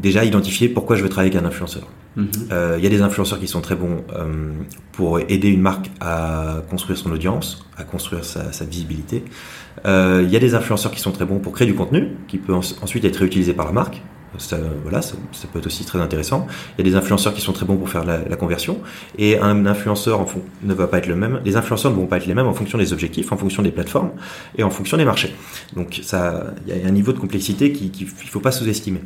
déjà 0.00 0.24
identifier 0.24 0.68
pourquoi 0.68 0.96
je 0.96 1.02
veux 1.02 1.08
travailler 1.08 1.32
avec 1.34 1.42
un 1.44 1.48
influenceur. 1.48 1.88
Mhm. 2.16 2.28
Euh, 2.52 2.74
Il 2.78 2.84
y 2.84 2.86
a 2.86 2.90
des 2.90 3.00
influenceurs 3.02 3.40
qui 3.40 3.48
sont 3.48 3.60
très 3.60 3.74
bons 3.74 4.04
euh, 4.14 4.52
pour 4.92 5.18
aider 5.20 5.48
une 5.48 5.62
marque 5.62 5.90
à 6.00 6.62
construire 6.70 6.98
son 6.98 7.10
audience, 7.10 7.66
à 7.76 7.84
construire 7.84 8.24
sa, 8.24 8.52
sa 8.52 8.64
visibilité. 8.64 9.24
Euh, 9.86 10.22
Il 10.24 10.30
y 10.30 10.36
a 10.36 10.38
des 10.40 10.54
influenceurs 10.54 10.92
qui 10.92 11.00
sont 11.00 11.10
très 11.12 11.24
bons 11.24 11.38
pour 11.40 11.52
créer 11.52 11.66
du 11.66 11.74
contenu, 11.74 12.10
qui 12.28 12.38
peut 12.38 12.54
en- 12.54 12.60
ensuite 12.82 13.04
être 13.04 13.16
réutilisé 13.16 13.52
par 13.54 13.66
la 13.66 13.72
marque. 13.72 14.02
Ça, 14.38 14.58
voilà, 14.82 15.02
ça, 15.02 15.14
peut 15.52 15.58
être 15.58 15.66
aussi 15.66 15.84
très 15.84 16.00
intéressant. 16.00 16.46
Il 16.78 16.84
y 16.84 16.88
a 16.88 16.90
des 16.90 16.96
influenceurs 16.96 17.34
qui 17.34 17.40
sont 17.40 17.52
très 17.52 17.66
bons 17.66 17.76
pour 17.76 17.88
faire 17.88 18.04
la, 18.04 18.36
conversion. 18.36 18.78
Et 19.18 19.38
un 19.38 19.66
influenceur 19.66 20.20
en 20.20 20.26
ne 20.62 20.74
va 20.74 20.86
pas 20.86 20.98
être 20.98 21.06
le 21.06 21.16
même. 21.16 21.40
Les 21.44 21.56
influenceurs 21.56 21.92
ne 21.92 21.96
vont 21.96 22.06
pas 22.06 22.16
être 22.16 22.26
les 22.26 22.34
mêmes 22.34 22.46
en 22.46 22.54
fonction 22.54 22.78
des 22.78 22.92
objectifs, 22.92 23.32
en 23.32 23.36
fonction 23.36 23.62
des 23.62 23.70
plateformes 23.70 24.10
et 24.56 24.62
en 24.62 24.70
fonction 24.70 24.96
des 24.96 25.04
marchés. 25.04 25.34
Donc 25.76 26.00
ça, 26.02 26.54
il 26.66 26.76
y 26.76 26.82
a 26.82 26.86
un 26.86 26.90
niveau 26.90 27.12
de 27.12 27.18
complexité 27.18 27.72
qu'il 27.72 27.90
qui, 27.90 28.04
il 28.04 28.28
faut 28.28 28.40
pas 28.40 28.52
sous-estimer. 28.52 29.00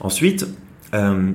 Ensuite, 0.00 0.46
euh, 0.94 1.32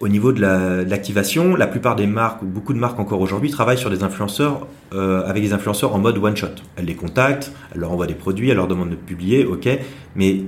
au 0.00 0.08
niveau 0.08 0.32
de 0.32 0.40
la- 0.40 0.84
de 0.84 0.90
l'activation, 0.90 1.56
la, 1.56 1.66
plupart 1.66 1.96
des 1.96 2.06
marques, 2.06 2.42
ou 2.42 2.46
beaucoup 2.46 2.72
de 2.72 2.78
marques 2.78 2.98
encore 3.00 3.20
aujourd'hui, 3.20 3.50
travaillent 3.50 3.78
sur 3.78 3.90
des 3.90 4.02
influenceurs, 4.02 4.66
euh, 4.94 5.26
avec 5.26 5.42
des 5.42 5.52
influenceurs 5.52 5.94
en 5.94 5.98
mode 5.98 6.18
one 6.18 6.36
shot. 6.36 6.48
Elles 6.76 6.86
les 6.86 6.94
contactent, 6.94 7.52
elles 7.74 7.80
leur 7.80 7.92
envoient 7.92 8.06
des 8.06 8.14
produits, 8.14 8.50
elles 8.50 8.56
leur 8.56 8.68
demandent 8.68 8.90
de 8.90 8.96
publier, 8.96 9.44
ok, 9.44 9.68
mais 10.14 10.42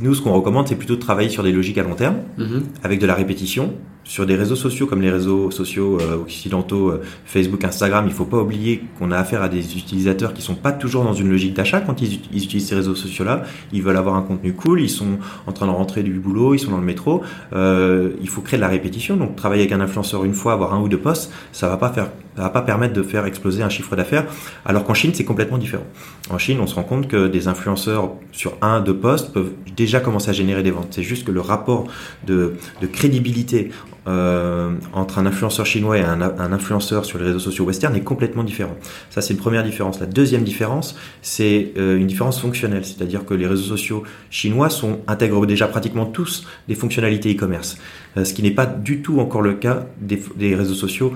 nous, 0.00 0.14
ce 0.14 0.22
qu'on 0.22 0.32
recommande, 0.32 0.68
c'est 0.68 0.76
plutôt 0.76 0.96
de 0.96 1.00
travailler 1.00 1.28
sur 1.28 1.42
des 1.42 1.52
logiques 1.52 1.78
à 1.78 1.82
long 1.82 1.94
terme, 1.94 2.16
Mhm. 2.38 2.62
avec 2.82 3.00
de 3.00 3.06
la 3.06 3.14
répétition. 3.14 3.72
Sur 4.08 4.24
des 4.24 4.36
réseaux 4.36 4.56
sociaux 4.56 4.86
comme 4.86 5.02
les 5.02 5.10
réseaux 5.10 5.50
sociaux 5.50 5.98
euh, 6.00 6.16
occidentaux, 6.16 6.88
euh, 6.88 7.02
Facebook, 7.26 7.62
Instagram, 7.62 8.06
il 8.08 8.14
faut 8.14 8.24
pas 8.24 8.38
oublier 8.38 8.82
qu'on 8.98 9.12
a 9.12 9.18
affaire 9.18 9.42
à 9.42 9.50
des 9.50 9.76
utilisateurs 9.76 10.32
qui 10.32 10.40
sont 10.40 10.54
pas 10.54 10.72
toujours 10.72 11.04
dans 11.04 11.12
une 11.12 11.28
logique 11.28 11.52
d'achat 11.52 11.82
quand 11.82 12.00
ils, 12.00 12.14
ut- 12.14 12.20
ils 12.32 12.42
utilisent 12.42 12.68
ces 12.68 12.74
réseaux 12.74 12.94
sociaux-là. 12.94 13.42
Ils 13.70 13.82
veulent 13.82 13.98
avoir 13.98 14.16
un 14.16 14.22
contenu 14.22 14.54
cool, 14.54 14.80
ils 14.80 14.88
sont 14.88 15.18
en 15.46 15.52
train 15.52 15.66
de 15.66 15.72
rentrer 15.72 16.02
du 16.02 16.18
boulot, 16.18 16.54
ils 16.54 16.58
sont 16.58 16.70
dans 16.70 16.78
le 16.78 16.86
métro. 16.86 17.20
Euh, 17.52 18.12
il 18.22 18.30
faut 18.30 18.40
créer 18.40 18.56
de 18.56 18.62
la 18.62 18.68
répétition. 18.68 19.18
Donc 19.18 19.36
travailler 19.36 19.64
avec 19.64 19.72
un 19.72 19.80
influenceur 19.82 20.24
une 20.24 20.32
fois, 20.32 20.54
avoir 20.54 20.72
un 20.72 20.80
ou 20.80 20.88
deux 20.88 20.96
posts, 20.96 21.30
ça 21.52 21.68
va 21.68 21.76
pas 21.76 21.90
faire, 21.90 22.08
va 22.34 22.48
pas 22.48 22.62
permettre 22.62 22.94
de 22.94 23.02
faire 23.02 23.26
exploser 23.26 23.62
un 23.62 23.68
chiffre 23.68 23.94
d'affaires. 23.94 24.24
Alors 24.64 24.84
qu'en 24.84 24.94
Chine, 24.94 25.10
c'est 25.12 25.26
complètement 25.26 25.58
différent. 25.58 25.84
En 26.30 26.38
Chine, 26.38 26.60
on 26.62 26.66
se 26.66 26.76
rend 26.76 26.84
compte 26.84 27.08
que 27.08 27.28
des 27.28 27.46
influenceurs 27.46 28.12
sur 28.32 28.54
un, 28.62 28.80
deux 28.80 28.96
posts 28.96 29.34
peuvent 29.34 29.52
déjà 29.76 30.00
commencer 30.00 30.30
à 30.30 30.32
générer 30.32 30.62
des 30.62 30.70
ventes. 30.70 30.88
C'est 30.92 31.02
juste 31.02 31.26
que 31.26 31.30
le 31.30 31.42
rapport 31.42 31.86
de 32.26 32.54
crédibilité 32.90 33.70
euh, 34.08 34.72
entre 34.94 35.18
un 35.18 35.26
influenceur 35.26 35.66
chinois 35.66 35.98
et 35.98 36.02
un, 36.02 36.20
influenceur 36.20 37.04
sur 37.04 37.18
les 37.18 37.26
réseaux 37.26 37.38
sociaux 37.38 37.64
western 37.64 37.94
est 37.94 38.00
complètement 38.00 38.42
différent. 38.42 38.74
Ça, 39.10 39.20
c'est 39.20 39.34
une 39.34 39.40
première 39.40 39.62
différence. 39.62 40.00
La 40.00 40.06
deuxième 40.06 40.44
différence, 40.44 40.96
c'est 41.20 41.72
euh, 41.76 41.98
une 41.98 42.06
différence 42.06 42.40
fonctionnelle, 42.40 42.84
c'est-à-dire 42.84 43.26
que 43.26 43.34
les 43.34 43.46
réseaux 43.46 43.68
sociaux 43.76 44.04
chinois 44.30 44.68
intègrent 45.06 45.46
déjà 45.46 45.68
pratiquement 45.68 46.06
tous 46.06 46.46
des 46.68 46.74
fonctionnalités 46.74 47.34
e-commerce, 47.34 47.78
Euh, 48.16 48.24
ce 48.24 48.32
qui 48.32 48.42
n'est 48.42 48.50
pas 48.62 48.66
du 48.66 49.02
tout 49.02 49.20
encore 49.20 49.42
le 49.42 49.54
cas 49.54 49.86
des, 50.00 50.54
réseaux 50.54 50.74
sociaux 50.74 51.12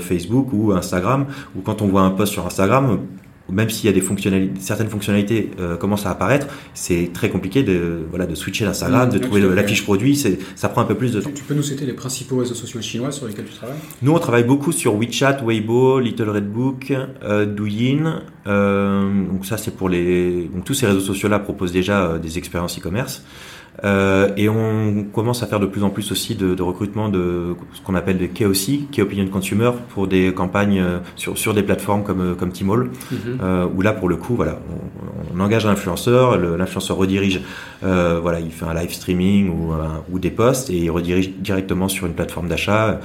Facebook 0.00 0.52
ou 0.52 0.72
Instagram, 0.72 1.26
où 1.54 1.60
quand 1.60 1.82
on 1.82 1.88
voit 1.88 2.02
un 2.02 2.10
post 2.10 2.32
sur 2.32 2.46
Instagram, 2.46 2.98
même 3.50 3.70
s'il 3.70 3.86
y 3.86 3.88
a 3.88 3.92
des 3.92 4.00
fonctionnalités, 4.00 4.60
certaines 4.60 4.88
fonctionnalités 4.88 5.50
euh, 5.60 5.76
commencent 5.76 6.06
à 6.06 6.10
apparaître, 6.10 6.46
c'est 6.74 7.10
très 7.12 7.28
compliqué 7.28 7.62
de 7.62 8.04
voilà 8.10 8.26
de 8.26 8.34
switcher 8.34 8.64
d'Instagram, 8.64 9.04
Mmh, 9.04 9.10
de 9.10 9.18
trouver 9.18 9.40
la 9.40 9.64
fiche 9.64 9.84
produit, 9.84 10.16
c'est 10.16 10.38
ça 10.54 10.68
prend 10.68 10.80
un 10.80 10.84
peu 10.84 10.94
plus 10.94 11.12
de 11.12 11.20
temps. 11.20 11.30
Tu, 11.30 11.36
tu 11.36 11.44
peux 11.44 11.54
nous 11.54 11.62
citer 11.62 11.86
les 11.86 11.92
principaux 11.92 12.38
réseaux 12.38 12.54
sociaux 12.54 12.80
chinois 12.80 13.10
sur 13.10 13.26
lesquels 13.26 13.44
tu 13.44 13.54
travailles? 13.54 13.76
Nous, 14.02 14.12
on 14.12 14.18
travaille 14.18 14.44
beaucoup 14.44 14.72
sur 14.72 14.94
WeChat, 14.96 15.38
Weibo, 15.44 16.00
Little 16.00 16.30
Red 16.30 16.50
Book, 16.50 16.92
euh, 17.22 17.46
Douyin. 17.46 18.22
Euh, 18.46 19.26
donc 19.26 19.46
ça, 19.46 19.56
c'est 19.56 19.72
pour 19.72 19.88
les. 19.88 20.48
Donc 20.52 20.64
tous 20.64 20.74
ces 20.74 20.86
réseaux 20.86 21.00
sociaux-là 21.00 21.38
proposent 21.38 21.72
déjà 21.72 22.04
euh, 22.04 22.18
des 22.18 22.38
expériences 22.38 22.78
e-commerce. 22.78 23.24
Euh, 23.82 24.28
et 24.36 24.48
on 24.48 25.04
commence 25.12 25.42
à 25.42 25.46
faire 25.46 25.58
de 25.58 25.66
plus 25.66 25.82
en 25.82 25.90
plus 25.90 26.12
aussi 26.12 26.36
de, 26.36 26.54
de 26.54 26.62
recrutement 26.62 27.08
de 27.08 27.56
ce 27.72 27.80
qu'on 27.80 27.96
appelle 27.96 28.18
des 28.18 28.28
KOC, 28.28 28.88
Key 28.92 29.02
Opinion 29.02 29.26
Consumer, 29.26 29.72
pour 29.88 30.06
des 30.06 30.32
campagnes 30.32 30.78
euh, 30.80 30.98
sur, 31.16 31.36
sur 31.36 31.54
des 31.54 31.64
plateformes 31.64 32.04
comme, 32.04 32.20
euh, 32.20 32.34
comme 32.34 32.52
Tmall. 32.52 32.90
Mhm. 33.10 33.18
Euh, 33.42 33.66
où 33.74 33.82
là 33.82 33.92
pour 33.92 34.08
le 34.08 34.16
coup 34.16 34.36
voilà 34.36 34.60
on, 34.70 35.36
on 35.36 35.40
engage 35.44 35.66
un 35.66 35.70
influenceur 35.70 36.38
l'influenceur 36.38 36.96
redirige 36.96 37.40
euh, 37.82 38.20
voilà 38.22 38.38
il 38.38 38.52
fait 38.52 38.64
un 38.64 38.74
live 38.74 38.92
streaming 38.92 39.50
ou, 39.50 39.72
un- 39.72 40.04
ou 40.10 40.18
des 40.20 40.30
posts 40.30 40.70
et 40.70 40.76
il 40.76 40.90
redirige 40.90 41.30
directement 41.38 41.88
sur 41.88 42.06
une 42.06 42.12
plateforme 42.14 42.48
d'achat 42.48 43.00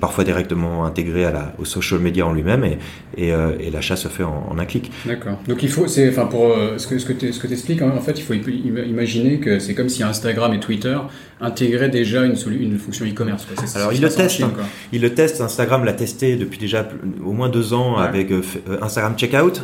parfois 0.00 0.24
directement 0.24 0.84
intégré 0.84 1.24
à 1.24 1.32
la, 1.32 1.54
au 1.58 1.64
social 1.64 2.00
media 2.00 2.26
en 2.26 2.32
lui-même 2.34 2.64
et, 2.64 2.78
et, 3.16 3.28
et 3.28 3.70
l'achat 3.70 3.96
se 3.96 4.08
fait 4.08 4.24
en, 4.24 4.48
en 4.50 4.58
un 4.58 4.64
clic 4.66 4.90
D'accord. 5.06 5.38
Donc 5.48 5.62
il 5.62 5.68
faut, 5.70 5.86
c'est, 5.88 6.08
enfin 6.10 6.26
pour 6.26 6.54
ce 6.76 6.86
que 6.86 6.98
ce 6.98 7.06
que 7.06 7.12
tu 7.46 7.52
expliques, 7.52 7.82
en 7.82 8.00
fait, 8.00 8.18
il 8.18 8.22
faut 8.22 8.34
im- 8.34 8.84
imaginer 8.86 9.38
que 9.40 9.58
c'est 9.58 9.74
comme 9.74 9.88
si 9.88 10.02
Instagram 10.10 10.52
et 10.54 10.60
Twitter 10.60 10.96
intégraient 11.40 11.88
déjà 11.88 12.24
une, 12.24 12.36
fonction 12.78 13.06
e-commerce. 13.06 13.46
Alors, 13.74 13.92
ils 13.94 14.00
le 14.02 14.10
testent, 14.10 14.42
hein. 14.42 14.50
quoi. 14.54 14.64
il 14.92 15.00
le 15.00 15.14
teste 15.14 15.40
Instagram 15.40 15.84
l'a 15.84 15.94
testé 15.94 16.36
depuis 16.36 16.58
déjà 16.58 16.86
au 17.24 17.32
moins 17.32 17.48
deux 17.48 17.72
ans 17.72 17.96
Ouais. 17.96 18.04
avec 18.04 18.30
euh, 18.30 18.42
euh, 18.68 18.76
Instagram 18.82 19.14
Checkout. 19.16 19.62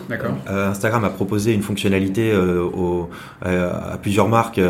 Euh, 0.48 0.70
Instagram 0.70 1.04
a 1.04 1.10
proposé 1.10 1.52
une 1.52 1.60
fonctionnalité 1.62 2.32
euh, 2.32 2.62
au- 2.62 3.10
à 3.42 3.98
plusieurs 4.00 4.28
marques 4.28 4.60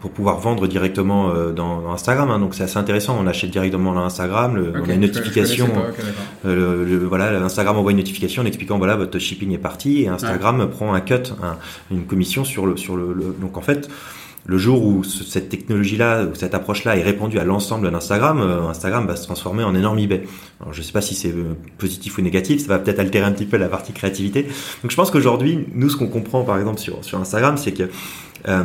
pour 0.00 0.10
pouvoir 0.10 0.38
vendre 0.38 0.66
directement 0.66 1.32
dans, 1.54 1.80
dans 1.80 1.92
Instagram. 1.92 2.30
hein. 2.30 2.38
donc 2.38 2.54
c'est 2.54 2.64
assez 2.64 2.76
intéressant. 2.78 3.16
On 3.18 3.26
achète 3.26 3.50
directement 3.50 3.94
dans 3.94 4.04
Instagram. 4.04 4.56
le- 4.56 4.72
on 4.84 4.88
a 4.88 4.92
une 4.92 5.00
notification. 5.00 5.66
pas, 5.68 6.50
le- 6.54 6.84
le- 6.84 6.98
voilà, 7.06 7.30
Instagram 7.42 7.76
envoie 7.78 7.92
une 7.92 7.96
notification 7.98 8.42
en 8.42 8.46
expliquant 8.46 8.76
voilà 8.78 8.96
votre 8.96 9.18
shipping 9.18 9.52
est 9.52 9.58
parti 9.58 10.02
et 10.02 10.08
Instagram 10.08 10.68
prend 10.70 10.92
un 10.92 11.00
cut, 11.00 11.14
un- 11.42 11.56
une 11.90 12.04
commission 12.04 12.44
sur 12.44 12.66
le 12.66 12.76
sur 12.76 12.96
le, 12.96 13.12
le- 13.14 13.34
donc 13.40 13.56
en 13.56 13.62
fait. 13.62 13.88
Le 14.46 14.58
jour 14.58 14.84
où 14.84 15.04
ce- 15.04 15.24
cette 15.24 15.48
technologie-là, 15.48 16.24
ou 16.24 16.34
cette 16.34 16.54
approche-là 16.54 16.96
est 16.98 17.02
répandue 17.02 17.38
à 17.38 17.44
l'ensemble 17.44 17.90
d'Instagram, 17.90 18.40
euh, 18.40 18.68
Instagram 18.68 19.06
va 19.06 19.16
se 19.16 19.24
transformer 19.24 19.64
en 19.64 19.74
énorme 19.74 19.98
eBay. 19.98 20.24
Alors, 20.60 20.72
je 20.74 20.80
ne 20.80 20.84
sais 20.84 20.92
pas 20.92 21.00
si 21.00 21.14
c'est 21.14 21.30
euh, 21.30 21.54
positif 21.78 22.18
ou 22.18 22.20
négatif, 22.20 22.60
ça 22.60 22.68
va 22.68 22.78
peut-être 22.78 22.98
altérer 22.98 23.24
un 23.24 23.32
petit 23.32 23.46
peu 23.46 23.56
la 23.56 23.68
partie 23.68 23.92
créativité. 23.94 24.42
Donc 24.82 24.90
je 24.90 24.96
pense 24.96 25.10
qu'aujourd'hui, 25.10 25.66
nous, 25.72 25.88
ce 25.88 25.96
qu'on 25.96 26.08
comprend 26.08 26.42
par 26.44 26.58
exemple 26.58 26.78
sur, 26.78 27.02
sur 27.04 27.18
Instagram, 27.18 27.56
c'est 27.56 27.72
que 27.72 27.84
euh, 28.48 28.64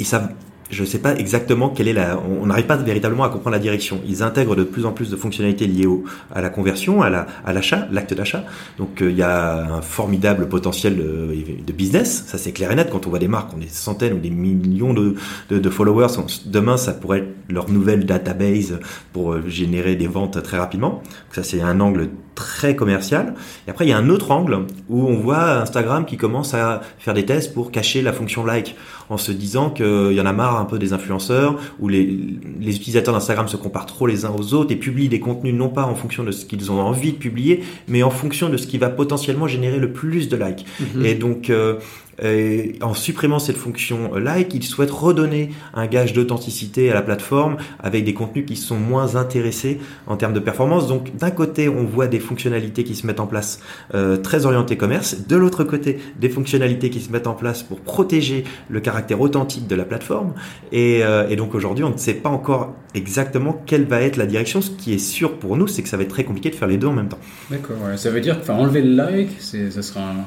ils 0.00 0.06
savent 0.06 0.30
je 0.72 0.82
ne 0.82 0.86
sais 0.86 0.98
pas 0.98 1.14
exactement 1.14 1.68
quelle 1.68 1.86
est 1.88 1.92
la. 1.92 2.18
On 2.18 2.42
on 2.42 2.46
n'arrive 2.46 2.66
pas 2.66 2.76
véritablement 2.76 3.22
à 3.24 3.28
comprendre 3.28 3.52
la 3.54 3.60
direction. 3.60 4.00
Ils 4.08 4.22
intègrent 4.24 4.56
de 4.56 4.64
plus 4.64 4.84
en 4.86 4.90
plus 4.92 5.10
de 5.10 5.16
fonctionnalités 5.16 5.66
liées 5.66 5.86
au, 5.86 6.02
à 6.34 6.40
la 6.40 6.48
conversion, 6.50 7.02
à 7.02 7.10
la, 7.10 7.26
à 7.44 7.52
l'achat, 7.52 7.86
l'acte 7.92 8.14
d'achat. 8.14 8.44
Donc 8.78 9.00
euh, 9.02 9.10
il 9.10 9.16
y 9.16 9.22
a 9.22 9.62
un 9.76 9.82
formidable 9.82 10.48
potentiel 10.48 10.96
de, 10.96 11.34
de 11.64 11.72
business. 11.72 12.24
Ça 12.26 12.38
c'est 12.38 12.52
clair 12.52 12.72
et 12.72 12.74
net. 12.74 12.88
Quand 12.90 13.06
on 13.06 13.10
voit 13.10 13.18
des 13.20 13.28
marques, 13.28 13.54
ont 13.54 13.58
des 13.58 13.68
centaines 13.68 14.14
ou 14.14 14.18
des 14.18 14.30
millions 14.30 14.92
de, 14.94 15.14
de, 15.50 15.58
de 15.58 15.70
followers. 15.70 16.18
on- 16.18 16.26
Demain, 16.46 16.76
ça 16.76 16.92
pourrait 16.92 17.18
être 17.18 17.28
leur 17.48 17.70
nouvelle 17.70 18.04
database 18.06 18.80
pour 19.12 19.32
euh, 19.34 19.42
générer 19.46 19.94
des 19.94 20.08
ventes 20.08 20.42
très 20.42 20.58
rapidement. 20.58 20.90
Donc, 20.90 21.02
ça 21.32 21.42
c'est 21.44 21.60
un 21.60 21.78
angle 21.80 22.08
très 22.34 22.74
commercial. 22.74 23.34
Et 23.66 23.70
après, 23.70 23.84
il 23.84 23.90
y 23.90 23.92
a 23.92 23.98
un 23.98 24.08
autre 24.08 24.30
angle 24.30 24.60
où 24.88 25.06
on 25.06 25.16
voit 25.18 25.60
Instagram 25.60 26.06
qui 26.06 26.16
commence 26.16 26.54
à 26.54 26.80
faire 26.98 27.12
des 27.12 27.26
tests 27.26 27.52
pour 27.52 27.70
cacher 27.70 28.00
la 28.00 28.12
fonction 28.14 28.44
like 28.44 28.74
en 29.08 29.16
se 29.16 29.32
disant 29.32 29.70
qu'il 29.70 30.12
y 30.12 30.20
en 30.20 30.26
a 30.26 30.32
marre 30.32 30.58
un 30.58 30.64
peu 30.64 30.78
des 30.78 30.92
influenceurs, 30.92 31.58
où 31.80 31.88
les, 31.88 32.18
les 32.60 32.76
utilisateurs 32.76 33.14
d'Instagram 33.14 33.48
se 33.48 33.56
comparent 33.56 33.86
trop 33.86 34.06
les 34.06 34.24
uns 34.24 34.32
aux 34.36 34.54
autres 34.54 34.72
et 34.72 34.76
publient 34.76 35.08
des 35.08 35.20
contenus 35.20 35.54
non 35.54 35.68
pas 35.68 35.84
en 35.84 35.94
fonction 35.94 36.24
de 36.24 36.32
ce 36.32 36.44
qu'ils 36.44 36.70
ont 36.70 36.80
envie 36.80 37.12
de 37.12 37.18
publier, 37.18 37.62
mais 37.88 38.02
en 38.02 38.10
fonction 38.10 38.48
de 38.48 38.56
ce 38.56 38.66
qui 38.66 38.78
va 38.78 38.88
potentiellement 38.90 39.46
générer 39.46 39.78
le 39.78 39.92
plus 39.92 40.28
de 40.28 40.36
likes. 40.36 40.66
Mhm. 40.80 41.04
Et 41.04 41.14
donc, 41.14 41.50
euh, 41.50 41.76
et 42.22 42.76
en 42.82 42.94
supprimant 42.94 43.38
cette 43.38 43.56
fonction 43.56 44.14
like, 44.14 44.54
ils 44.54 44.62
souhaitent 44.62 44.90
redonner 44.90 45.50
un 45.74 45.86
gage 45.86 46.12
d'authenticité 46.12 46.90
à 46.90 46.94
la 46.94 47.02
plateforme 47.02 47.56
avec 47.80 48.04
des 48.04 48.14
contenus 48.14 48.44
qui 48.46 48.56
sont 48.56 48.76
moins 48.76 49.16
intéressés 49.16 49.78
en 50.06 50.16
termes 50.16 50.34
de 50.34 50.40
performance. 50.40 50.88
Donc 50.88 51.16
d'un 51.16 51.30
côté, 51.30 51.68
on 51.68 51.84
voit 51.84 52.06
des 52.06 52.20
fonctionnalités 52.20 52.84
qui 52.84 52.94
se 52.94 53.06
mettent 53.06 53.20
en 53.20 53.26
place 53.26 53.60
euh, 53.94 54.16
très 54.16 54.46
orientées 54.46 54.76
commerce. 54.76 55.26
De 55.26 55.36
l'autre 55.36 55.64
côté, 55.64 55.98
des 56.20 56.28
fonctionnalités 56.28 56.90
qui 56.90 57.00
se 57.00 57.10
mettent 57.10 57.26
en 57.26 57.34
place 57.34 57.62
pour 57.62 57.80
protéger 57.80 58.44
le 58.68 58.80
caractère 58.80 59.20
authentique 59.20 59.66
de 59.66 59.74
la 59.74 59.84
plateforme. 59.84 60.34
Et, 60.70 61.02
euh, 61.02 61.28
et 61.28 61.36
donc 61.36 61.54
aujourd'hui, 61.54 61.84
on 61.84 61.90
ne 61.90 61.96
sait 61.96 62.14
pas 62.14 62.28
encore 62.28 62.74
exactement 62.94 63.62
quelle 63.66 63.84
va 63.84 64.00
être 64.02 64.16
la 64.16 64.26
direction. 64.26 64.60
Ce 64.60 64.70
qui 64.70 64.92
est 64.92 64.98
sûr 64.98 65.38
pour 65.38 65.56
nous, 65.56 65.66
c'est 65.66 65.82
que 65.82 65.88
ça 65.88 65.96
va 65.96 66.02
être 66.02 66.10
très 66.10 66.24
compliqué 66.24 66.50
de 66.50 66.54
faire 66.54 66.68
les 66.68 66.76
deux 66.76 66.88
en 66.88 66.92
même 66.92 67.08
temps. 67.08 67.20
D'accord. 67.50 67.76
Ça 67.96 68.10
veut 68.10 68.20
dire, 68.20 68.38
enfin, 68.40 68.54
enlever 68.54 68.82
le 68.82 68.94
like, 68.94 69.40
ça 69.40 69.82
sera 69.82 70.00
un 70.00 70.24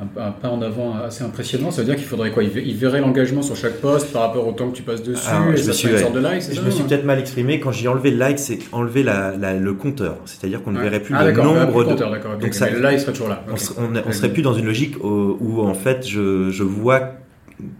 un, 0.00 0.30
pas 0.30 0.48
en 0.48 0.62
avant 0.62 0.94
assez 0.96 1.24
impressionnant. 1.24 1.70
Ça 1.70 1.82
veut 1.82 1.86
dire 1.86 1.96
qu'il 1.96 2.04
faudrait 2.04 2.30
quoi? 2.30 2.42
Il 2.44 2.76
verrait 2.76 3.00
l'engagement 3.00 3.42
sur 3.42 3.56
chaque 3.56 3.80
poste 3.80 4.12
par 4.12 4.22
rapport 4.22 4.46
au 4.46 4.52
temps 4.52 4.70
que 4.70 4.76
tu 4.76 4.82
passes 4.82 5.02
dessus 5.02 5.28
et 5.52 5.56
je 5.56 5.62
ça 5.62 5.70
me 5.70 5.72
suis, 5.72 5.88
de 5.88 6.18
like 6.20 6.42
Je 6.52 6.60
me 6.60 6.70
suis 6.70 6.84
peut-être 6.84 7.04
mal 7.04 7.18
exprimé. 7.18 7.58
Quand 7.60 7.72
j'ai 7.72 7.88
enlevé 7.88 8.10
le 8.10 8.18
like, 8.18 8.38
c'est 8.38 8.58
enlever 8.72 9.02
la, 9.02 9.54
le 9.54 9.74
compteur. 9.74 10.18
C'est-à-dire 10.24 10.62
qu'on 10.62 10.72
ne 10.72 10.80
verrait 10.80 11.00
plus 11.00 11.14
ah, 11.16 11.24
le 11.24 11.32
nombre 11.32 11.84
de. 11.84 11.90
Compteur, 11.90 12.38
Donc 12.40 12.54
ça, 12.54 12.70
le 12.70 12.80
like 12.80 13.00
serait 13.00 13.12
toujours 13.12 13.28
là. 13.28 13.44
On, 13.76 13.88
ne 13.88 14.12
serait 14.12 14.32
plus 14.32 14.42
dans 14.42 14.54
une 14.54 14.66
logique 14.66 15.02
où, 15.02 15.36
où 15.40 15.62
en 15.62 15.74
fait 15.74 16.06
je, 16.06 16.50
je 16.50 16.62
vois 16.62 17.17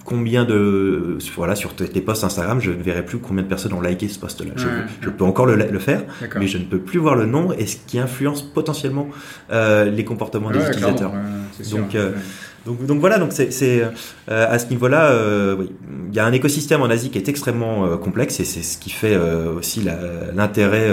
combien 0.05 0.45
de 0.45 1.19
voilà 1.37 1.55
sur 1.55 1.75
tes 1.75 2.01
posts 2.01 2.25
Instagram 2.25 2.61
je 2.61 2.71
ne 2.73 2.83
verrai 2.83 3.05
plus 3.05 3.19
combien 3.19 3.43
de 3.43 3.49
personnes 3.49 3.73
ont 3.73 3.81
liké 3.81 4.09
ce 4.09 4.19
post 4.19 4.41
là 4.41 4.53
je, 5.01 5.09
peux 5.11 5.25
encore 5.25 5.47
le, 5.47 5.79
faire 5.79 6.03
mais 6.37 6.47
je 6.47 6.59
ne 6.59 6.65
peux 6.65 6.81
plus 6.81 6.99
voir 6.99 7.15
le 7.15 7.27
nombre 7.27 7.55
et 7.59 7.67
ce 7.67 7.77
qui 7.87 7.99
influence 7.99 8.43
potentiellement 8.43 9.09
euh, 9.53 9.85
les 9.85 10.05
comportements 10.05 10.51
des 10.51 10.61
utilisateurs. 10.61 11.13
Donc 11.71 11.95
euh, 11.95 12.13
donc, 12.87 13.01
voilà, 13.01 13.19
donc 13.19 13.33
c'est 13.33 13.83
euh, 14.31 14.47
à 14.51 14.59
ce 14.59 14.69
niveau-là, 14.69 15.11
euh, 15.11 15.67
il 16.11 16.15
y 16.15 16.21
a 16.21 16.27
un 16.27 16.33
écosystème 16.33 16.83
en 16.83 16.87
Asie 16.87 17.11
qui 17.11 17.19
est 17.19 17.29
extrêmement 17.29 17.87
euh, 17.87 17.97
complexe 17.97 18.41
et 18.41 18.45
c'est 18.45 18.63
ce 18.63 18.79
qui 18.79 18.91
fait 18.91 19.17
aussi 19.17 19.87
l'intérêt 20.35 20.89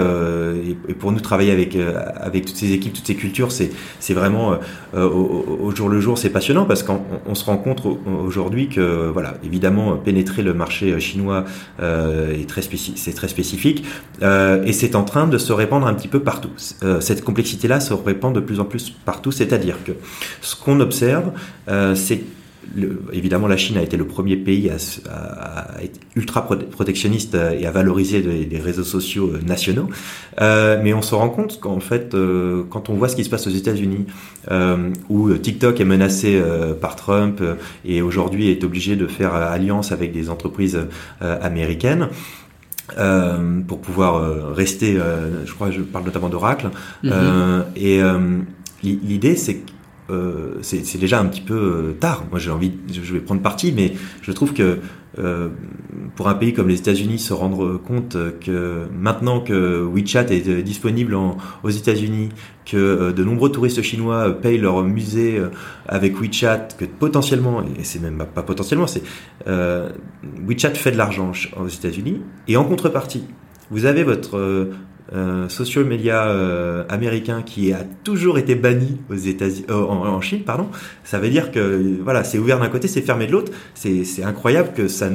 et, 0.88 0.94
pour 0.94 1.12
nous 1.12 1.20
travailler 1.20 1.52
avec 1.52 1.76
avec 2.16 2.46
toutes 2.46 2.56
ces 2.56 2.72
équipes, 2.72 2.92
toutes 2.92 3.06
ces 3.06 3.14
cultures, 3.14 3.52
c'est 3.52 3.70
c'est 4.00 4.14
vraiment 4.14 4.58
au, 4.94 5.70
jour 5.74 5.88
le 5.88 6.00
jour, 6.00 6.18
c'est 6.18 6.30
passionnant 6.30 6.64
parce 6.64 6.82
qu'on 6.82 7.34
se 7.34 7.44
rend 7.44 7.56
compte 7.56 7.82
aujourd'hui 8.24 8.68
que 8.68 9.10
voilà, 9.12 9.34
évidemment 9.44 9.96
pénétrer 9.96 10.42
le 10.42 10.54
marché 10.54 10.98
chinois 11.00 11.44
est 11.80 12.48
très 12.48 12.62
c'est 12.96 13.14
très 13.14 13.28
spécifique 13.28 13.84
et 14.22 14.72
c'est 14.72 14.94
en 14.94 15.04
train 15.04 15.26
de 15.26 15.38
se 15.38 15.52
répandre 15.52 15.86
un 15.86 15.94
petit 15.94 16.08
peu 16.08 16.20
partout. 16.20 16.50
cette 17.00 17.24
complexité-là 17.24 17.80
se 17.80 17.94
répand 17.94 18.34
de 18.34 18.40
plus 18.40 18.60
en 18.60 18.64
plus 18.64 18.90
partout, 18.90 19.32
c'est-à-dire 19.32 19.76
que 19.84 19.92
ce 20.40 20.56
qu'on 20.56 20.80
observe 20.80 21.32
euh, 21.68 21.94
c'est 21.94 22.22
évidemment, 23.12 23.46
la 23.46 23.56
Chine 23.56 23.78
a 23.78 23.82
été 23.82 23.96
le 23.96 24.06
premier 24.06 24.36
pays 24.36 24.68
à, 24.70 25.82
être 25.82 26.00
ultra 26.16 26.46
protectionniste 26.46 27.34
et 27.34 27.64
à 27.64 27.70
valoriser 27.70 28.20
les, 28.20 28.58
réseaux 28.58 28.82
sociaux 28.82 29.30
euh, 29.34 29.40
nationaux. 29.40 29.88
Euh, 30.40 30.80
mais 30.82 30.92
on 30.92 31.02
se 31.02 31.14
rend 31.14 31.28
compte 31.28 31.60
qu'en 31.60 31.78
fait, 31.78 32.16
quand 32.70 32.90
on 32.90 32.94
voit 32.94 33.08
ce 33.08 33.16
qui 33.16 33.24
se 33.24 33.30
passe 33.30 33.46
aux 33.46 33.50
États-Unis, 33.50 34.06
où 35.08 35.32
TikTok 35.34 35.80
est 35.80 35.84
menacé 35.84 36.42
par 36.80 36.96
Trump 36.96 37.40
et 37.84 38.02
aujourd'hui 38.02 38.50
est 38.50 38.64
obligé 38.64 38.96
de 38.96 39.06
faire 39.06 39.34
alliance 39.34 39.92
avec 39.92 40.12
des 40.12 40.28
entreprises 40.28 40.78
américaines. 41.20 42.08
pour 43.68 43.80
pouvoir 43.80 44.54
rester, 44.54 44.98
je 45.44 45.52
crois, 45.52 45.70
je 45.70 45.82
parle 45.82 46.04
notamment 46.04 46.28
d'Oracle, 46.28 46.70
mm-hmm. 47.04 47.62
et 47.76 48.00
l'idée 48.82 49.36
c'est 49.36 49.56
que 49.56 49.70
euh, 50.10 50.58
c'est 50.62 50.98
déjà 50.98 51.20
un 51.20 51.26
petit 51.26 51.40
peu 51.40 51.54
euh, 51.54 51.92
tard. 51.98 52.24
Moi, 52.30 52.38
j'ai 52.38 52.50
envie, 52.50 52.72
je 52.92 53.12
vais 53.12 53.20
prendre 53.20 53.42
parti, 53.42 53.72
mais 53.72 53.94
je 54.22 54.32
trouve 54.32 54.52
que 54.52 54.78
euh, 55.18 55.48
pour 56.14 56.28
un 56.28 56.34
pays 56.34 56.52
comme 56.52 56.68
les 56.68 56.78
États-Unis, 56.78 57.18
se 57.18 57.32
rendre 57.32 57.78
compte 57.78 58.16
que 58.40 58.84
maintenant 58.92 59.40
que 59.40 59.82
WeChat 59.82 60.26
est 60.30 60.62
disponible 60.62 61.16
aux 61.62 61.70
États-Unis, 61.70 62.28
que 62.66 63.12
de 63.12 63.24
nombreux 63.24 63.50
touristes 63.50 63.82
chinois 63.82 64.30
payent 64.30 64.58
leur 64.58 64.82
musée 64.82 65.40
avec 65.88 66.20
WeChat, 66.20 66.68
que 66.78 66.84
potentiellement, 66.84 67.62
et 67.62 67.84
c'est 67.84 68.00
même 68.00 68.22
pas 68.34 68.42
potentiellement, 68.42 68.86
c'est 68.86 69.02
WeChat 69.46 70.74
fait 70.74 70.92
de 70.92 70.98
l'argent 70.98 71.32
aux 71.58 71.68
États-Unis, 71.68 72.20
et 72.46 72.58
en 72.58 72.64
contrepartie, 72.64 73.24
vous 73.70 73.86
avez 73.86 74.04
votre 74.04 74.68
euh, 75.12 75.48
social 75.48 75.84
media 75.84 76.26
euh, 76.26 76.82
américain 76.88 77.42
qui 77.46 77.72
a 77.72 77.84
toujours 78.02 78.38
été 78.38 78.56
banni 78.56 78.98
aux 79.08 79.14
États 79.14 79.44
euh, 79.44 79.72
en, 79.72 80.20
Chine, 80.20 80.40
pardon. 80.44 80.66
Ça 81.04 81.20
veut 81.20 81.28
dire 81.28 81.52
que 81.52 82.00
voilà, 82.02 82.24
c'est 82.24 82.38
ouvert 82.38 82.58
d'un 82.58 82.68
côté, 82.68 82.88
c'est 82.88 83.02
fermé 83.02 83.28
de 83.28 83.32
l'autre. 83.32 83.52
C'est 83.74 84.24
incroyable 84.24 84.70
que 84.74 84.88
ça 84.88 85.08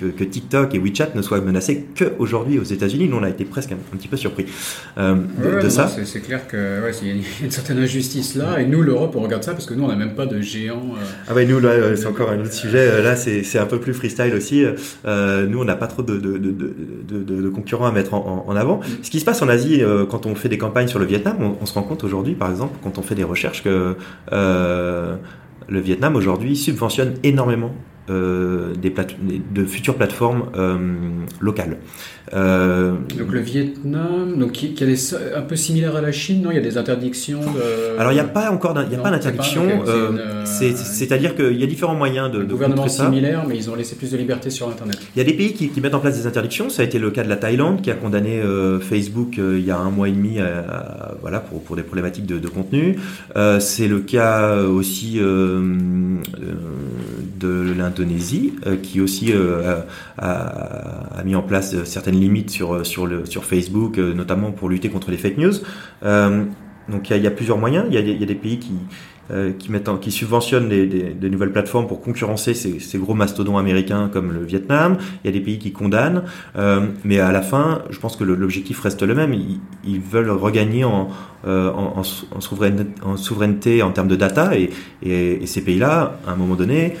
que, 0.00 0.06
que, 0.06 0.24
TikTok 0.24 0.74
et 0.74 0.78
WeChat 0.78 1.10
ne 1.14 1.20
soient 1.20 1.42
menacés 1.42 1.84
que 1.94 2.12
aujourd'hui 2.18 2.58
aux 2.58 2.64
États-Unis. 2.64 3.08
Nous, 3.08 3.18
on 3.18 3.22
a 3.22 3.28
été 3.28 3.44
presque 3.44 3.72
un, 3.72 3.96
petit 3.96 4.08
peu 4.08 4.16
surpris 4.16 4.46
de, 4.96 5.68
ça. 5.68 5.88
C'est 6.04 6.20
clair 6.20 6.48
que 6.48 6.82
ouais, 6.82 6.92
il 7.02 7.08
y 7.08 7.10
a 7.10 7.14
une 7.44 7.50
certaine 7.50 7.78
injustice 7.78 8.36
là. 8.36 8.60
Et 8.60 8.66
nous, 8.66 8.80
l'Europe, 8.80 9.14
on 9.16 9.20
regarde 9.20 9.42
ça 9.42 9.52
parce 9.52 9.66
que 9.66 9.74
nous, 9.74 9.84
on 9.84 9.88
n'a 9.88 9.96
même 9.96 10.14
pas 10.14 10.24
de 10.24 10.40
géants. 10.40 10.94
Ah 11.28 11.34
ouais, 11.34 11.44
nous 11.44 11.60
là, 11.60 11.94
c'est 11.96 12.06
encore 12.06 12.30
un 12.30 12.40
autre 12.40 12.54
sujet. 12.54 13.02
Là, 13.02 13.14
c'est 13.16 13.58
un 13.58 13.66
peu 13.66 13.78
plus 13.78 13.92
freestyle 13.92 14.32
aussi. 14.34 14.64
nous, 15.04 15.60
on 15.60 15.64
n'a 15.64 15.76
pas 15.76 15.88
trop 15.88 16.02
de, 16.02 16.16
de, 16.16 16.38
de, 16.38 17.22
de, 17.22 17.48
concurrents 17.50 17.86
à 17.86 17.92
mettre 17.92 18.14
en, 18.14 18.46
en 18.48 18.56
avant. 18.56 18.80
Ce 19.02 19.10
qui 19.10 19.20
se 19.20 19.24
passe 19.24 19.33
en 19.42 19.48
Asie, 19.48 19.82
euh, 19.82 20.06
quand 20.06 20.26
on 20.26 20.34
fait 20.34 20.48
des 20.48 20.58
campagnes 20.58 20.88
sur 20.88 20.98
le 20.98 21.06
Vietnam, 21.06 21.56
on, 21.60 21.66
se 21.66 21.74
rend 21.74 21.82
compte 21.82 22.04
aujourd'hui, 22.04 22.34
par 22.34 22.50
exemple, 22.50 22.74
quand 22.82 22.98
on 22.98 23.02
fait 23.02 23.14
des 23.14 23.24
recherches, 23.24 23.62
que 23.62 23.96
euh, 24.32 25.16
le 25.68 25.80
Vietnam 25.80 26.16
aujourd'hui 26.16 26.56
subventionne 26.56 27.14
énormément 27.22 27.74
euh, 28.10 28.74
des 28.74 28.92
de 29.52 29.64
futures 29.64 29.96
plateformes 29.96 30.44
locales. 31.40 31.78
Euh, 32.32 32.92
donc 33.18 33.32
le 33.32 33.40
Vietnam, 33.40 34.38
donc 34.38 34.52
qui, 34.52 34.72
qui 34.72 34.82
est 34.82 35.14
un 35.36 35.42
peu 35.42 35.56
similaire 35.56 35.94
à 35.94 36.00
la 36.00 36.10
Chine, 36.10 36.40
non? 36.42 36.50
Il 36.50 36.54
y 36.54 36.58
a 36.58 36.62
des 36.62 36.78
interdictions 36.78 37.40
de... 37.40 37.98
Alors 37.98 38.12
il 38.12 38.14
n'y 38.14 38.20
a 38.20 38.24
pas 38.24 38.50
encore, 38.50 38.74
il 38.86 38.92
y 38.92 38.96
a 38.96 38.98
pas 38.98 39.10
d'interdiction. 39.10 39.68
Euh, 39.86 40.44
c'est-à-dire 40.44 41.34
qu'il 41.36 41.56
y 41.58 41.62
a 41.62 41.66
différents 41.66 41.94
moyens 41.94 42.30
de. 42.30 42.38
Le 42.38 42.46
gouvernement 42.46 42.88
similaire, 42.88 43.44
mais 43.46 43.56
ils 43.56 43.68
ont 43.70 43.74
laissé 43.74 43.94
plus 43.94 44.10
de 44.10 44.16
liberté 44.16 44.48
sur 44.48 44.68
Internet. 44.68 44.98
Il 45.14 45.18
y 45.18 45.22
a 45.22 45.24
des 45.24 45.34
pays 45.34 45.52
qui, 45.52 45.68
qui, 45.68 45.80
mettent 45.80 45.94
en 45.94 46.00
place 46.00 46.18
des 46.18 46.26
interdictions. 46.26 46.70
Ça 46.70 46.82
a 46.82 46.84
été 46.86 46.98
le 46.98 47.10
cas 47.10 47.24
de 47.24 47.28
la 47.28 47.36
Thaïlande, 47.36 47.82
qui 47.82 47.90
a 47.90 47.94
condamné 47.94 48.40
euh, 48.40 48.80
Facebook 48.80 49.36
il 49.36 49.64
y 49.64 49.70
a 49.70 49.76
un 49.78 49.90
mois 49.90 50.08
et 50.08 50.12
demi, 50.12 50.38
voilà, 51.20 51.40
pour, 51.40 51.62
pour 51.62 51.76
des 51.76 51.82
problématiques 51.82 52.26
de, 52.26 52.38
de 52.38 52.48
contenu. 52.48 52.96
C'est 53.58 53.88
le 53.88 54.00
cas 54.00 54.62
aussi 54.62 55.18
de 55.18 55.74
l'Indonésie, 58.02 58.54
qui 58.82 59.00
aussi 59.00 59.32
a, 59.32 59.86
a, 60.18 61.24
mis 61.24 61.34
en 61.34 61.42
place 61.42 61.82
certaines 61.84 62.18
limites 62.18 62.50
sur, 62.50 62.74
euh, 62.74 62.84
sur, 62.84 63.44
Facebook, 63.44 63.98
euh, 63.98 64.14
notamment 64.14 64.52
pour 64.52 64.68
lutter 64.68 64.88
contre 64.88 65.10
les 65.10 65.16
fake 65.16 65.38
news. 65.38 65.54
Euh, 66.04 66.44
donc 66.88 67.08
il 67.10 67.22
y, 67.22 67.26
a 67.26 67.30
plusieurs 67.30 67.58
moyens. 67.58 67.86
Il 67.88 67.94
y 67.94 68.22
a, 68.22 68.26
des 68.26 68.34
pays 68.34 68.58
qui, 68.58 68.74
qui, 69.58 69.72
mettent 69.72 69.88
qui 70.00 70.10
subventionnent 70.10 70.68
des, 70.68 71.30
nouvelles 71.30 71.50
plateformes 71.50 71.86
pour 71.86 72.02
concurrencer 72.02 72.52
ces, 72.52 72.98
gros 72.98 73.14
mastodons 73.14 73.56
américains 73.56 74.10
comme 74.12 74.32
le 74.32 74.44
Vietnam. 74.44 74.98
Il 75.22 75.28
y 75.28 75.30
a 75.30 75.32
des 75.32 75.40
pays 75.42 75.58
qui 75.58 75.72
condamnent, 75.72 76.24
mais 77.02 77.20
à 77.20 77.32
la 77.32 77.40
fin, 77.40 77.84
je 77.88 77.98
pense 77.98 78.16
que 78.16 78.24
l'objectif 78.24 78.80
reste 78.80 79.02
le 79.02 79.14
même. 79.14 79.32
Ils, 79.32 80.00
veulent 80.00 80.28
regagner 80.28 80.84
en, 80.84 81.08
en, 81.46 82.02
souveraineté, 82.02 83.82
en, 83.82 83.90
termes 83.92 84.08
de 84.08 84.16
data, 84.16 84.50
et 84.58 85.46
ces 85.46 85.62
pays-là, 85.62 86.18
à 86.26 86.32
un 86.32 86.36
moment 86.36 86.54
donné, 86.54 86.96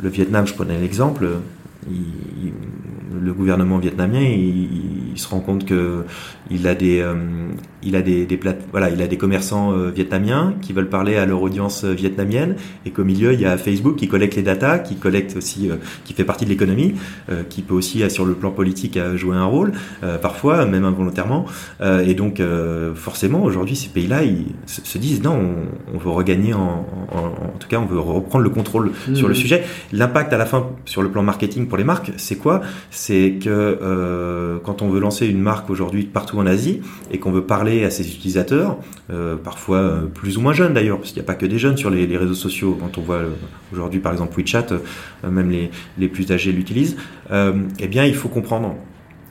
le 0.00 0.08
Vietnam, 0.08 0.46
je 0.46 0.54
prenais 0.54 0.78
l'exemple, 0.78 1.28
le 1.88 3.32
gouvernement 3.32 3.78
vietnamien, 3.78 4.20
il, 4.20 5.18
se 5.18 5.28
rend 5.28 5.40
compte 5.40 5.64
que 5.64 6.04
il 6.50 6.66
a 6.66 6.74
des, 6.74 7.00
euh, 7.00 7.14
il 7.82 7.96
a 7.96 8.02
des, 8.02 8.26
des 8.26 8.40
voilà, 8.70 8.90
il 8.90 9.00
a 9.02 9.06
des 9.06 9.16
commerçants 9.16 9.72
euh, 9.72 9.90
vietnamiens 9.90 10.54
qui 10.62 10.72
veulent 10.72 10.88
parler 10.88 11.16
à 11.16 11.26
leur 11.26 11.42
audience 11.42 11.84
euh, 11.84 11.92
vietnamienne, 11.92 12.56
et 12.86 12.90
qu'au 12.90 13.04
milieu 13.04 13.32
il 13.32 13.40
y 13.40 13.44
a 13.44 13.56
Facebook 13.56 13.96
qui 13.96 14.08
collecte 14.08 14.36
les 14.36 14.42
datas, 14.42 14.78
qui 14.78 14.96
collecte 14.96 15.36
aussi, 15.36 15.70
qui 16.04 16.14
fait 16.14 16.24
partie 16.24 16.44
de 16.44 16.50
l'économie, 16.50 16.94
qui 17.48 17.62
peut 17.62 17.74
aussi 17.74 18.08
sur 18.10 18.24
le 18.24 18.34
plan 18.34 18.50
politique 18.50 18.98
jouer 19.16 19.36
un 19.36 19.44
rôle, 19.44 19.72
parfois 20.22 20.64
même 20.66 20.84
involontairement, 20.84 21.46
et 21.82 22.14
donc 22.14 22.40
forcément 22.94 23.42
aujourd'hui 23.42 23.76
ces 23.76 23.88
pays-là 23.88 24.22
ils 24.22 24.46
se, 24.66 24.98
disent 24.98 25.22
non, 25.22 25.38
on, 25.92 25.98
veut 25.98 26.10
regagner 26.10 26.54
en, 26.54 26.86
en, 27.12 27.58
tout 27.58 27.68
cas 27.68 27.78
on 27.78 27.86
veut 27.86 27.98
reprendre 27.98 28.44
le 28.44 28.50
contrôle 28.50 28.92
sur 29.14 29.28
le 29.28 29.34
mmh. 29.34 29.36
sujet. 29.36 29.64
L'impact 29.92 30.32
à 30.32 30.38
la 30.38 30.46
fin 30.46 30.68
sur 30.84 31.02
le 31.02 31.10
plan 31.10 31.22
marketing 31.22 31.66
pour 31.66 31.78
les 31.78 31.84
marques, 31.84 32.12
c'est 32.16 32.36
quoi? 32.36 32.60
C'est 32.90 33.38
que 33.42 34.60
quand 34.64 34.82
on 34.82 34.88
veut 34.88 35.00
lancer 35.00 35.26
une 35.26 35.40
marque 35.40 35.70
aujourd'hui 35.70 36.04
partout 36.04 36.37
en 36.38 36.46
Asie 36.46 36.80
et 37.10 37.18
qu'on 37.18 37.30
veut 37.30 37.44
parler 37.44 37.84
à 37.84 37.90
ses 37.90 38.08
utilisateurs, 38.08 38.78
parfois 39.44 40.02
plus 40.14 40.38
ou 40.38 40.40
moins 40.40 40.52
jeunes 40.52 40.74
d'ailleurs, 40.74 40.98
parce 40.98 41.10
qu'il 41.10 41.20
n'y 41.20 41.26
a 41.26 41.26
pas 41.26 41.34
que 41.34 41.46
des 41.46 41.58
jeunes 41.58 41.76
sur 41.76 41.90
les, 41.90 42.16
réseaux 42.16 42.34
sociaux. 42.34 42.76
Quand 42.80 42.98
on 42.98 43.02
voit 43.02 43.22
aujourd'hui 43.72 44.00
par 44.00 44.12
exemple 44.12 44.38
WeChat, 44.38 44.66
même 45.24 45.50
les, 45.50 45.70
les 45.98 46.08
plus 46.08 46.30
âgés 46.32 46.52
l'utilisent. 46.52 46.96
eh 47.30 47.86
bien, 47.88 48.04
il 48.04 48.14
faut 48.14 48.28
comprendre 48.28 48.76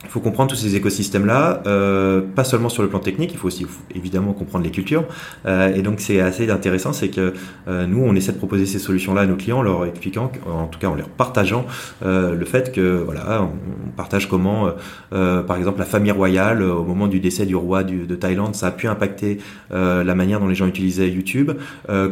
il 0.08 0.10
faut 0.10 0.20
comprendre 0.20 0.50
tous 0.50 0.56
ces 0.56 0.74
écosystèmes-là, 0.74 1.62
euh, 1.66 2.22
pas 2.34 2.42
seulement 2.42 2.70
sur 2.70 2.82
le 2.82 2.88
plan 2.88 2.98
technique, 2.98 3.30
il 3.32 3.38
faut 3.38 3.48
aussi 3.48 3.66
évidemment 3.94 4.32
comprendre 4.32 4.64
les 4.64 4.70
cultures. 4.70 5.04
Euh, 5.44 5.74
et 5.74 5.82
donc 5.82 6.00
c'est 6.00 6.20
assez 6.20 6.48
intéressant, 6.50 6.94
c'est 6.94 7.10
que 7.10 7.34
euh, 7.68 7.86
nous 7.86 8.00
on 8.02 8.14
essaie 8.14 8.32
de 8.32 8.38
proposer 8.38 8.64
ces 8.64 8.78
solutions-là 8.78 9.20
à 9.22 9.26
nos 9.26 9.36
clients, 9.36 9.58
en 9.58 9.62
leur 9.62 9.84
expliquant, 9.84 10.32
en 10.50 10.66
tout 10.66 10.78
cas 10.78 10.88
en 10.88 10.94
leur 10.94 11.10
partageant 11.10 11.66
le 12.02 12.44
fait 12.46 12.72
que 12.72 13.02
voilà, 13.04 13.42
on 13.42 13.90
partage 13.96 14.28
comment, 14.28 14.70
par 15.10 15.56
exemple 15.56 15.78
la 15.78 15.84
famille 15.84 16.12
royale 16.12 16.62
au 16.62 16.84
moment 16.84 17.06
du 17.06 17.20
décès 17.20 17.44
du 17.44 17.54
roi 17.54 17.84
de 17.84 18.14
Thaïlande, 18.14 18.54
ça 18.54 18.68
a 18.68 18.70
pu 18.70 18.88
impacter 18.88 19.38
la 19.70 20.14
manière 20.14 20.40
dont 20.40 20.48
les 20.48 20.54
gens 20.54 20.66
utilisaient 20.66 21.10
YouTube, 21.10 21.52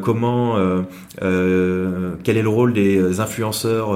comment, 0.03 0.57
quel 1.19 2.37
est 2.37 2.43
le 2.43 2.49
rôle 2.49 2.75
des 2.75 3.21
influenceurs 3.21 3.91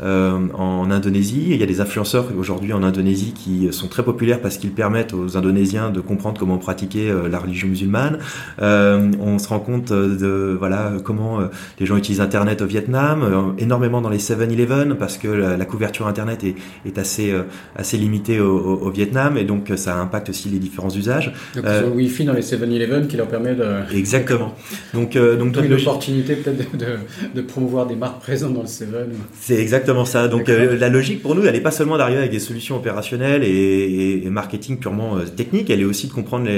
en 0.00 0.90
Indonésie. 0.90 1.46
Il 1.50 1.56
y 1.56 1.62
a 1.62 1.66
des 1.66 1.80
influenceurs 1.80 2.26
aujourd'hui 2.36 2.72
en 2.72 2.82
Indonésie 2.82 3.27
qui 3.32 3.72
sont 3.72 3.88
très 3.88 4.02
populaires 4.02 4.40
parce 4.40 4.58
qu'ils 4.58 4.72
permettent 4.72 5.14
aux 5.14 5.36
Indonésiens 5.36 5.90
de 5.90 6.00
comprendre 6.00 6.38
comment 6.38 6.58
pratiquer 6.58 7.10
euh, 7.10 7.28
la 7.28 7.38
religion 7.38 7.68
musulmane. 7.68 8.18
Euh, 8.60 9.10
on 9.20 9.38
se 9.38 9.48
rend 9.48 9.60
compte 9.60 9.92
de 9.92 10.56
voilà 10.58 10.92
comment 11.04 11.40
euh, 11.40 11.46
les 11.78 11.86
gens 11.86 11.96
utilisent 11.96 12.20
Internet 12.20 12.62
au 12.62 12.66
Vietnam, 12.66 13.54
énormément 13.58 14.00
dans 14.00 14.08
les 14.08 14.18
7-Eleven 14.18 14.94
parce 14.94 15.18
que 15.18 15.28
la, 15.28 15.64
couverture 15.64 16.06
Internet 16.06 16.44
est, 16.44 16.54
est 16.86 16.98
assez 16.98 17.34
assez 17.76 17.96
limitée 17.96 18.40
au, 18.40 18.58
au, 18.58 18.90
Vietnam 18.90 19.36
et 19.36 19.44
donc 19.44 19.72
ça 19.76 19.96
impacte 19.96 20.30
aussi 20.30 20.48
les 20.48 20.58
différents 20.58 20.90
usages. 20.90 21.32
Donc 21.54 21.64
euh, 21.64 21.82
le 21.82 21.88
Wi-Fi 21.88 22.24
dans 22.24 22.32
les 22.32 22.42
7-Eleven 22.42 23.06
qui 23.06 23.16
leur 23.16 23.28
permet 23.28 23.54
de 23.54 23.64
exactement. 23.94 24.54
Donc 24.94 25.16
donc 25.16 25.56
une 25.56 25.74
opportunité 25.74 26.36
peut-être 26.36 26.76
de, 26.76 26.86
de, 27.34 27.42
promouvoir 27.42 27.86
des 27.86 27.96
marques 27.96 28.20
présentes 28.20 28.54
dans 28.54 28.62
le 28.62 28.66
7. 28.66 28.88
C'est 29.40 29.56
exactement 29.56 30.04
ça. 30.04 30.28
Donc 30.28 30.48
la 30.48 30.88
logique 30.88 31.22
pour 31.22 31.34
nous, 31.34 31.44
elle 31.44 31.54
n'est 31.54 31.60
pas 31.60 31.70
seulement 31.70 31.98
d'arriver 31.98 32.18
avec 32.18 32.30
des 32.30 32.38
solutions 32.38 32.76
opérationnelles 32.76 33.17
et, 33.22 34.28
marketing 34.30 34.78
purement 34.78 35.16
euh, 35.16 35.24
technique, 35.24 35.70
elle 35.70 35.80
est 35.80 35.84
aussi 35.84 36.06
de 36.06 36.12
comprendre 36.12 36.48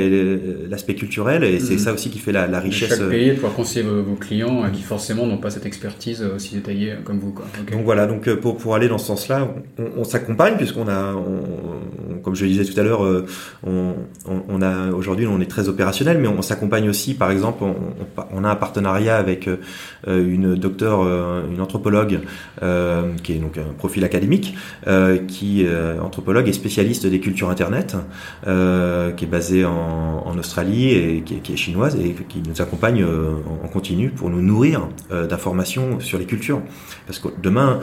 l'aspect 0.69 0.95
culturel 0.95 1.45
et 1.45 1.61
c'est 1.61 1.75
mhm. 1.75 1.79
ça 1.79 1.93
aussi 1.93 2.11
qui 2.11 2.19
fait 2.19 2.33
la, 2.33 2.61
richesse. 2.61 2.91
Chaque 2.91 3.09
pays, 3.09 3.29
de 3.29 3.35
pouvoir 3.35 3.55
conseiller 3.55 3.87
vos, 3.87 4.15
clients 4.15 4.65
euh, 4.65 4.69
qui 4.69 4.83
forcément 4.83 5.27
n'ont 5.27 5.39
pas 5.39 5.51
cette 5.51 5.67
expertise 5.67 6.23
euh, 6.23 6.37
aussi 6.37 6.55
détaillée 6.55 6.95
comme 7.05 7.19
vous. 7.19 7.33
Quoi. 7.33 7.47
Donc 7.71 7.85
voilà, 7.85 8.07
donc 8.07 8.33
pour, 8.37 8.57
pour 8.57 8.75
aller 8.75 8.89
dans 8.89 8.99
ce 8.99 9.07
sens-là, 9.07 9.49
on, 9.97 10.05
s'accompagne 10.05 10.57
puisqu'on 10.57 10.89
a, 10.89 11.15
comme 12.23 12.35
je 12.35 12.45
le 12.45 12.51
disais 12.51 12.65
tout 12.65 12.79
à 12.79 12.83
l'heure, 12.83 13.03
on, 13.67 13.95
on, 14.27 14.63
a 14.63 14.91
aujourd'hui 14.91 15.27
on 15.27 15.41
est 15.41 15.51
très 15.51 15.69
opérationnel, 15.69 16.19
mais 16.19 16.29
on 16.29 16.43
s'accompagne 16.43 16.89
aussi. 16.89 17.15
Par 17.15 17.31
exemple, 17.31 17.65
on, 18.33 18.45
a 18.45 18.49
un 18.49 18.57
partenariat 18.57 19.17
avec 19.17 19.49
une 20.07 20.55
docteure, 20.55 21.03
une 21.51 21.61
anthropologue 21.61 22.21
qui 23.23 23.33
est 23.33 23.39
donc 23.39 23.59
un 23.59 23.73
profil 23.77 24.05
académique, 24.05 24.55
qui 25.29 25.67
anthropologue 26.01 26.51
spécialiste 26.53 27.07
des 27.07 27.21
cultures 27.21 27.51
Internet, 27.51 27.97
euh, 28.47 29.13
qui 29.13 29.25
est 29.25 29.29
basée 29.29 29.65
en, 29.65 30.37
Australie 30.39 30.93
et 30.93 31.23
qui, 31.23 31.53
est 31.53 31.57
chinoise 31.57 31.97
et 31.97 32.15
qui 32.29 32.41
nous 32.47 32.63
accompagne 32.63 33.03
euh, 33.03 33.35
en, 33.63 33.69
continu 33.69 34.11
pour 34.11 34.31
nous 34.31 34.41
nourrir 34.41 34.89
euh, 35.11 35.27
d'informations 35.27 36.01
sur 36.01 36.19
les 36.19 36.25
cultures. 36.25 36.63
Parce 37.07 37.19
que 37.19 37.29
demain, 37.43 37.81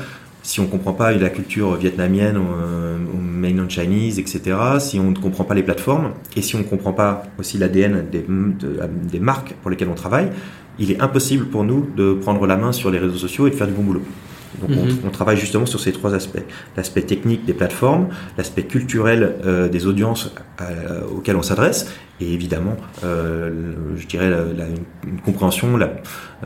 si 0.48 0.62
on 0.62 0.64
ne 0.64 0.70
comprend 0.70 0.94
pas 0.94 1.12
la 1.12 1.30
culture 1.30 1.76
vietnamienne 1.76 2.38
ou, 2.38 3.18
mainland 3.18 3.70
Chinese, 3.70 4.18
etc., 4.18 4.58
si 4.80 4.98
on 4.98 5.12
ne 5.12 5.16
comprend 5.16 5.44
pas 5.44 5.54
les 5.54 5.62
plateformes 5.62 6.14
et 6.38 6.42
si 6.42 6.56
on 6.56 6.60
ne 6.60 6.64
comprend 6.64 6.94
pas 6.94 7.24
aussi 7.38 7.58
l'ADN 7.58 8.06
des, 8.10 8.26
des 9.12 9.20
marques 9.20 9.56
pour 9.62 9.70
lesquelles 9.70 9.90
on 9.90 9.96
travaille, 9.96 10.30
il 10.80 10.90
est 10.90 11.02
impossible 11.02 11.48
pour 11.48 11.66
nous 11.66 11.90
de 11.98 12.14
prendre 12.14 12.48
la 12.48 12.56
main 12.56 12.72
sur 12.72 12.90
les 12.90 12.98
réseaux 12.98 13.18
sociaux 13.18 13.46
et 13.48 13.50
de 13.50 13.56
faire 13.56 13.68
du 13.68 13.74
bon 13.74 13.84
boulot. 13.84 14.04
Donc 14.62 14.70
on, 14.72 14.86
mhm. 14.86 15.00
on, 15.06 15.10
travaille 15.10 15.38
justement 15.38 15.66
sur 15.66 15.82
ces 15.82 15.92
trois 15.92 16.14
aspects. 16.14 16.44
L'aspect 16.78 17.02
technique 17.02 17.44
des 17.46 17.54
plateformes, 17.54 18.08
l'aspect 18.38 18.64
culturel 18.64 19.36
euh, 19.46 19.68
des 19.68 19.86
audiences 19.86 20.34
euh, 20.62 21.02
auxquelles 21.14 21.36
on 21.36 21.44
s'adresse, 21.44 21.92
et 22.20 22.34
évidemment, 22.34 22.76
euh, 23.04 23.74
je 23.96 24.08
dirais, 24.08 24.32
une, 25.06 25.22
compréhension 25.22 25.78
la, 25.78 25.92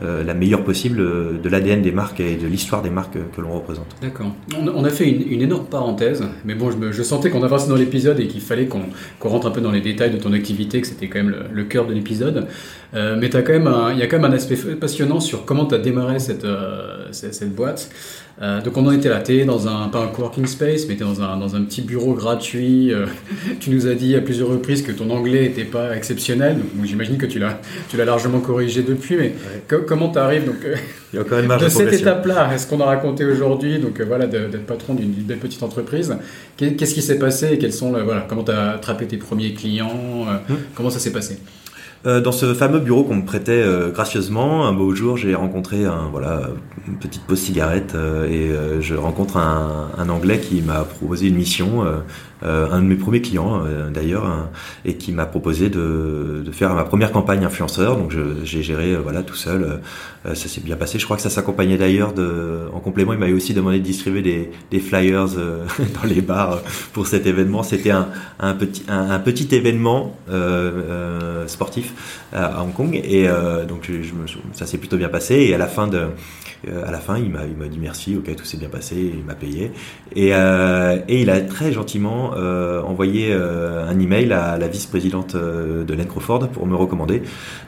euh, 0.02 0.22
la, 0.22 0.34
meilleure 0.34 0.64
possible 0.64 0.98
de 0.98 1.48
l'ADN 1.48 1.80
des 1.80 1.92
marques 1.92 2.20
et 2.20 2.36
de 2.36 2.46
l'histoire 2.46 2.82
des 2.82 2.90
marques 2.90 3.16
que 3.34 3.40
l'on 3.40 3.52
représente. 3.52 3.86
D'accord. 4.00 4.34
On, 4.58 4.84
a 4.84 4.90
fait 4.90 5.08
une, 5.10 5.40
énorme 5.40 5.66
parenthèse, 5.66 6.24
mais 6.44 6.54
bon, 6.54 6.70
je, 6.70 7.02
sentais 7.02 7.30
qu'on 7.30 7.42
avançait 7.42 7.68
dans 7.68 7.76
l'épisode 7.76 8.20
et 8.20 8.26
qu'il 8.26 8.40
fallait 8.40 8.66
qu'on 8.66 9.28
rentre 9.28 9.46
un 9.46 9.50
peu 9.50 9.60
dans 9.60 9.70
les 9.70 9.80
détails 9.80 10.10
de 10.10 10.18
ton 10.18 10.32
activité, 10.32 10.80
que 10.80 10.86
c'était 10.86 11.08
quand 11.08 11.22
même 11.22 11.34
le, 11.52 11.64
cœur 11.64 11.86
de 11.86 11.94
l'épisode. 11.94 12.48
Euh, 12.94 13.16
mais 13.18 13.28
il 13.28 13.34
y 13.34 14.02
a 14.02 14.06
quand 14.06 14.18
même 14.18 14.24
un 14.24 14.32
aspect 14.32 14.56
passionnant 14.74 15.20
sur 15.20 15.44
comment 15.46 15.64
tu 15.64 15.74
as 15.74 15.78
démarré 15.78 16.16
euh, 16.44 17.08
cette, 17.10 17.34
cette 17.34 17.54
boîte. 17.54 17.90
Euh, 18.40 18.62
donc 18.62 18.76
on 18.76 18.86
en 18.86 18.92
était 18.92 19.08
là, 19.08 19.20
tu 19.20 19.44
dans 19.44 19.68
un, 19.68 19.88
pas 19.88 20.00
un 20.00 20.06
coworking 20.08 20.46
space, 20.46 20.86
mais 20.88 20.96
tu 20.96 21.04
dans 21.04 21.20
un, 21.20 21.36
dans 21.36 21.54
un 21.54 21.62
petit 21.62 21.82
bureau 21.82 22.14
gratuit. 22.14 22.92
Euh, 22.92 23.06
tu 23.60 23.70
nous 23.70 23.86
as 23.86 23.94
dit 23.94 24.16
à 24.16 24.20
plusieurs 24.20 24.48
reprises 24.48 24.82
que 24.82 24.92
ton 24.92 25.10
anglais 25.10 25.42
n'était 25.42 25.64
pas 25.64 25.94
exceptionnel, 25.94 26.56
donc 26.56 26.84
j'imagine 26.84 27.18
que 27.18 27.26
tu 27.26 27.38
l'as, 27.38 27.60
tu 27.88 27.96
l'as 27.96 28.04
largement 28.04 28.40
corrigé 28.40 28.82
depuis, 28.82 29.16
mais 29.16 29.34
comment 29.86 30.08
tu 30.08 30.18
arrives 30.18 30.46
donc, 30.46 30.56
Il 31.12 31.18
y 31.18 31.20
a 31.20 31.24
quand 31.24 31.42
même 31.42 31.58
de 31.58 31.68
cette 31.68 31.92
étape-là, 31.92 32.50
est-ce 32.54 32.66
qu'on 32.66 32.80
a 32.80 32.86
raconté 32.86 33.24
aujourd'hui, 33.24 33.78
donc 33.78 34.00
euh, 34.00 34.04
voilà, 34.04 34.26
d'être 34.26 34.66
patron 34.66 34.94
d'une, 34.94 35.12
petite 35.36 35.62
entreprise, 35.62 36.14
qu'est-ce 36.56 36.94
qui 36.94 37.02
s'est 37.02 37.18
passé 37.18 37.50
et 37.52 37.58
quels 37.58 37.72
sont, 37.72 37.90
voilà, 37.90 38.26
comment 38.28 38.44
tu 38.44 38.52
as 38.52 38.72
attrapé 38.72 39.06
tes 39.06 39.16
premiers 39.16 39.52
clients, 39.52 40.26
hum. 40.48 40.56
comment 40.74 40.90
ça 40.90 40.98
s'est 40.98 41.12
passé? 41.12 41.38
Euh, 42.04 42.20
dans 42.20 42.32
ce 42.32 42.52
fameux 42.54 42.80
bureau 42.80 43.04
qu'on 43.04 43.14
me 43.14 43.24
prêtait 43.24 43.62
euh, 43.62 43.90
gracieusement, 43.90 44.66
un 44.66 44.72
beau 44.72 44.92
jour, 44.94 45.16
j'ai 45.16 45.34
rencontré 45.36 45.84
un, 45.84 46.08
voilà, 46.10 46.48
une 46.88 46.98
petite 46.98 47.22
pause 47.22 47.40
cigarette 47.40 47.94
euh, 47.94 48.26
et 48.26 48.82
je 48.82 48.94
rencontre 48.94 49.36
un, 49.36 50.08
Anglais 50.08 50.40
qui 50.40 50.62
m'a 50.62 50.82
proposé 50.84 51.28
une 51.28 51.36
mission 51.36 51.84
euh, 51.84 52.00
un 52.44 52.82
de 52.82 52.86
mes 52.86 52.96
premiers 52.96 53.20
clients 53.20 53.62
euh, 53.64 53.90
d'ailleurs, 53.90 54.48
et 54.84 54.96
qui 54.96 55.12
m'a 55.12 55.26
proposé 55.26 55.68
de, 55.68 56.42
de, 56.44 56.52
faire 56.52 56.74
ma 56.74 56.84
première 56.84 57.12
campagne 57.12 57.44
influenceur. 57.44 57.96
Donc 57.96 58.12
j'ai 58.44 58.62
géré 58.62 58.92
euh, 58.92 59.00
voilà 59.02 59.22
tout 59.22 59.34
seul. 59.34 59.80
ça 60.24 60.34
s'est 60.34 60.60
bien 60.60 60.76
passé. 60.76 60.98
Je 60.98 61.04
crois 61.04 61.16
que 61.16 61.22
ça 61.22 61.30
s'accompagnait 61.30 61.78
d'ailleurs 61.78 62.12
de. 62.12 62.62
En 62.72 62.80
complément, 62.80 63.12
il 63.12 63.18
m'avait 63.18 63.32
aussi 63.32 63.54
demandé 63.54 63.78
de 63.78 63.84
distribuer 63.84 64.22
des, 64.22 64.50
des 64.70 64.80
flyers 64.80 65.26
dans 65.28 66.08
les 66.08 66.20
bars 66.20 66.60
pour 66.92 67.06
cet 67.06 67.26
événement. 67.26 67.62
C'était 67.62 67.90
un, 67.90 68.08
un, 68.40 68.54
petit 68.54 68.84
un, 68.88 69.18
petit 69.18 69.54
événement 69.54 70.16
sportif 71.46 71.92
à 72.32 72.62
Hong 72.62 72.72
Kong 72.72 73.00
et 73.02 73.28
donc 73.68 73.88
je 73.90 74.12
ça 74.52 74.66
s'est 74.66 74.78
plutôt 74.78 74.96
bien 74.96 75.08
passé. 75.08 75.34
Et 75.36 75.54
à 75.54 75.58
la 75.58 75.66
fin 75.66 75.86
de 75.86 76.08
à 76.68 76.90
la 76.90 76.98
fin, 76.98 77.18
il 77.18 77.30
m'a 77.30 77.44
dit 77.46 77.78
merci, 77.80 78.16
ok, 78.16 78.34
tout 78.36 78.44
s'est 78.44 78.56
bien 78.56 78.68
passé, 78.68 79.12
il 79.14 79.24
m'a 79.24 79.34
payé. 79.34 79.72
Et, 80.14 80.30
euh, 80.32 80.98
il 81.08 81.30
a 81.30 81.40
très 81.40 81.72
gentiment 81.72 82.32
euh, 82.36 82.82
envoyé 82.82 83.28
euh, 83.32 83.88
un 83.88 83.98
email 83.98 84.32
à 84.32 84.58
la 84.58 84.68
vice-présidente 84.68 85.34
euh, 85.34 85.84
de 85.84 85.94
Len 85.94 86.06
Crawford 86.06 86.48
pour 86.48 86.66
me 86.66 86.74
recommander. 86.74 87.22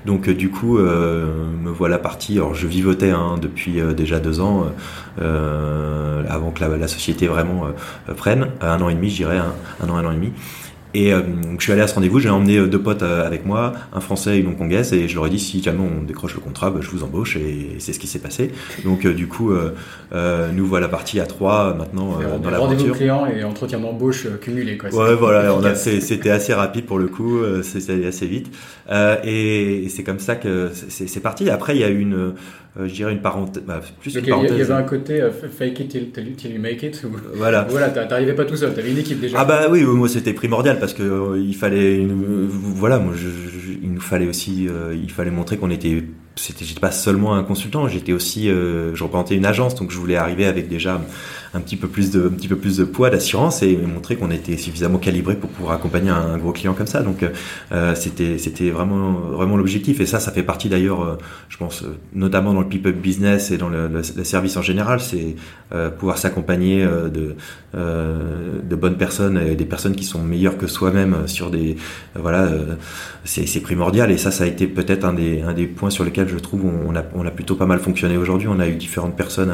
Donc 0.07 0.29
du 0.29 0.51
coup, 0.51 0.79
me 0.79 1.71
voilà 1.71 1.99
parti. 1.99 2.35
Alors 2.35 2.55
je 2.55 2.67
vivotais 2.67 3.11
hein, 3.11 3.37
depuis 3.41 3.81
déjà 3.97 4.21
deux 4.21 4.41
ans, 4.41 4.67
avant 5.19 6.51
que 6.51 6.61
la, 6.61 6.77
la 6.77 6.89
société 6.89 7.27
vraiment 7.27 7.69
prenne, 8.17 8.49
un 8.61 8.81
an 8.81 8.89
et 8.89 8.95
demi, 8.95 9.11
je 9.11 9.17
dirais, 9.17 9.39
un, 9.39 9.55
un 9.83 9.89
an, 9.89 9.97
un 9.97 10.05
an 10.07 10.13
et 10.13 10.17
demi. 10.17 10.33
Et 10.95 11.13
euh, 11.13 11.23
je 11.59 11.63
suis 11.63 11.73
allé 11.73 11.83
à 11.83 11.89
ce 11.89 11.95
rendez-vous, 11.95 12.21
j'ai 12.21 12.31
emmené 12.31 12.57
euh, 12.57 12.69
deux 12.69 12.81
potes 12.81 13.03
euh, 13.03 13.27
avec 13.27 13.45
moi, 13.45 13.73
un 13.93 14.01
français 14.01 14.37
et 14.37 14.41
une 14.41 14.47
hongkongaise, 14.47 14.93
et 14.93 15.09
je 15.09 15.15
leur 15.17 15.27
ai 15.27 15.31
dit 15.31 15.41
si 15.41 15.61
jamais 15.61 15.81
on 15.81 16.05
décroche 16.05 16.35
le 16.35 16.41
contrat, 16.41 16.71
bah, 16.71 16.79
je 16.81 16.89
vous 16.89 17.03
embauche, 17.03 17.37
et 17.37 17.77
c'est 17.81 17.93
ce 17.93 17.99
qui 17.99 18.07
s'est 18.07 18.21
passé. 18.21 18.53
Donc 18.85 19.07
du 19.07 19.27
coup, 19.27 19.53
nous 19.53 20.67
voilà 20.67 20.89
partis 20.89 21.21
à 21.21 21.27
trois 21.27 21.75
maintenant 21.75 22.19
dans 22.43 22.51
la 22.51 22.59
Rendez-vous 22.59 22.95
client 22.95 23.27
et 23.27 23.43
entretien 23.45 23.81
d'embauche 23.81 24.27
cumulé. 24.41 24.79
Quoi. 24.79 24.91
Ouais, 24.95 25.15
voilà, 25.15 25.75
c'était 25.75 26.31
assez 26.31 26.55
rapide 26.55 26.87
pour 26.87 26.99
le 26.99 27.09
coup, 27.09 27.41
c'était 27.63 27.95
allé 27.95 28.07
assez 28.07 28.27
vite, 28.27 28.55
et, 29.25 29.87
c'est 29.89 30.05
comme 30.05 30.21
ça 30.21 30.37
que 30.37 30.71
c'est 30.89 31.21
parti. 31.21 31.51
Après, 31.51 31.75
il 31.75 31.81
y 31.81 31.85
a 31.85 31.89
eu 31.89 32.01
une 32.01 32.15
euh, 32.15 32.35
je 32.77 32.93
dirais 32.93 33.13
une 33.13 33.23
parenthèse, 33.23 33.63
bah, 33.63 33.81
plus 34.01 34.15
une 34.15 34.27
parenthèse. 34.27 34.53
Il 34.53 34.59
y 34.59 34.63
avait 34.63 34.75
un 34.75 34.83
côté 34.83 35.21
euh, 35.21 35.31
fake 35.31 35.81
it 35.81 35.89
till, 35.89 36.11
till, 36.37 36.53
you 36.53 36.61
make 36.61 36.83
it. 36.83 37.05
Voilà. 37.35 37.67
Voilà, 37.71 37.89
t'arrivais 37.89 38.35
pas 38.35 38.45
tout 38.45 38.57
seul, 38.57 38.75
t'avais 38.75 38.91
une 38.91 38.99
équipe 38.99 39.21
déjà. 39.21 39.39
Ah 39.41 39.45
bah 39.45 39.67
oui, 39.71 39.85
moi 39.85 40.09
c'était 40.09 40.33
primordial 40.33 40.79
parce 40.79 40.93
que 40.93 41.03
euh, 41.03 41.39
il 41.39 41.55
fallait, 41.55 41.97
une, 41.99 42.47
voilà, 42.49 42.99
moi 42.99 43.15
je, 43.17 43.29
il 43.83 43.93
nous 43.93 44.01
fallait 44.01 44.27
aussi, 44.27 44.69
il 44.93 45.11
fallait 45.11 45.31
montrer 45.31 45.57
qu'on 45.57 45.71
était 45.71 46.03
c'était 46.37 46.65
j'étais 46.65 46.81
pas 46.81 46.91
seulement 46.91 47.35
un 47.35 47.45
consultant, 47.45 47.89
j'étais 47.89 48.13
aussi 48.13 48.49
euh, 48.49 48.95
je 48.95 49.05
représentais 49.05 49.37
une 49.37 49.47
agence 49.47 49.75
donc 49.75 49.91
je 49.91 49.99
voulais 49.99 50.17
arriver 50.17 50.47
avec 50.47 50.69
déjà 50.69 51.01
un 51.55 51.61
petit 51.61 51.77
peu 51.77 51.89
plus 51.89 52.11
de 52.11 52.27
un 52.27 52.31
petit 52.31 52.49
peu 52.49 52.57
plus 52.57 52.77
de 52.77 52.85
poids 52.85 53.11
d'assurance 53.11 53.63
et 53.63 53.77
montrer 53.77 54.17
qu'on 54.17 54.31
était 54.31 54.57
suffisamment 54.57 54.99
calibré 54.99 55.37
pour 55.37 55.51
pouvoir 55.51 55.75
accompagner 55.77 56.11
un, 56.11 56.37
gros 56.39 56.53
client 56.53 56.75
comme 56.75 56.87
ça. 56.87 57.03
Donc 57.03 57.25
euh, 57.73 57.95
c'était 57.95 58.39
c'était 58.39 58.71
vraiment 58.71 59.13
vraiment 59.13 59.57
l'objectif 59.57 60.01
et 60.01 60.07
ça 60.07 60.21
ça 60.21 60.33
fait 60.33 60.43
partie 60.43 60.69
d'ailleurs 60.69 61.03
euh, 61.03 61.19
je 61.49 61.57
pense 61.57 61.83
euh, 61.83 61.97
notamment 62.13 62.53
dans 62.53 62.61
le 62.61 62.69
people 62.69 62.93
business 62.93 63.51
et 63.51 63.59
dans 63.59 63.69
le, 63.69 63.89
le, 63.89 64.03
service 64.03 64.57
en 64.57 64.63
général, 64.63 65.01
c'est 65.01 65.37
pouvoir 65.99 66.19
s'accompagner 66.19 66.85
de 66.85 67.35
de 67.75 68.77
bonnes 68.77 68.97
personnes 68.97 69.39
et 69.39 69.57
des 69.57 69.65
personnes 69.65 69.97
qui 69.97 70.05
sont 70.05 70.23
meilleures 70.23 70.57
que 70.57 70.67
soi-même 70.67 71.27
sur 71.27 71.51
des 71.51 71.77
voilà 72.15 72.49
c'est 73.25 73.61
primordial 73.61 74.11
et 74.11 74.17
ça 74.17 74.31
ça 74.31 74.45
a 74.45 74.47
été 74.47 74.67
peut-être 74.67 75.05
un 75.05 75.13
des 75.13 75.43
un 75.43 75.53
des 75.53 75.67
points 75.67 75.91
sur 75.91 76.05
lesquels 76.05 76.29
je 76.29 76.39
trouve 76.39 76.65
on 76.65 76.95
a 76.95 77.03
on 77.15 77.27
a 77.27 77.31
plutôt 77.31 77.57
pas 77.57 77.67
mal 77.67 77.81
fonctionné 77.81 78.17
aujourd'hui. 78.17 78.49
On 78.49 78.61
a 78.61 78.69
eu 78.69 78.77
différentes 78.77 79.17
personnes 79.17 79.53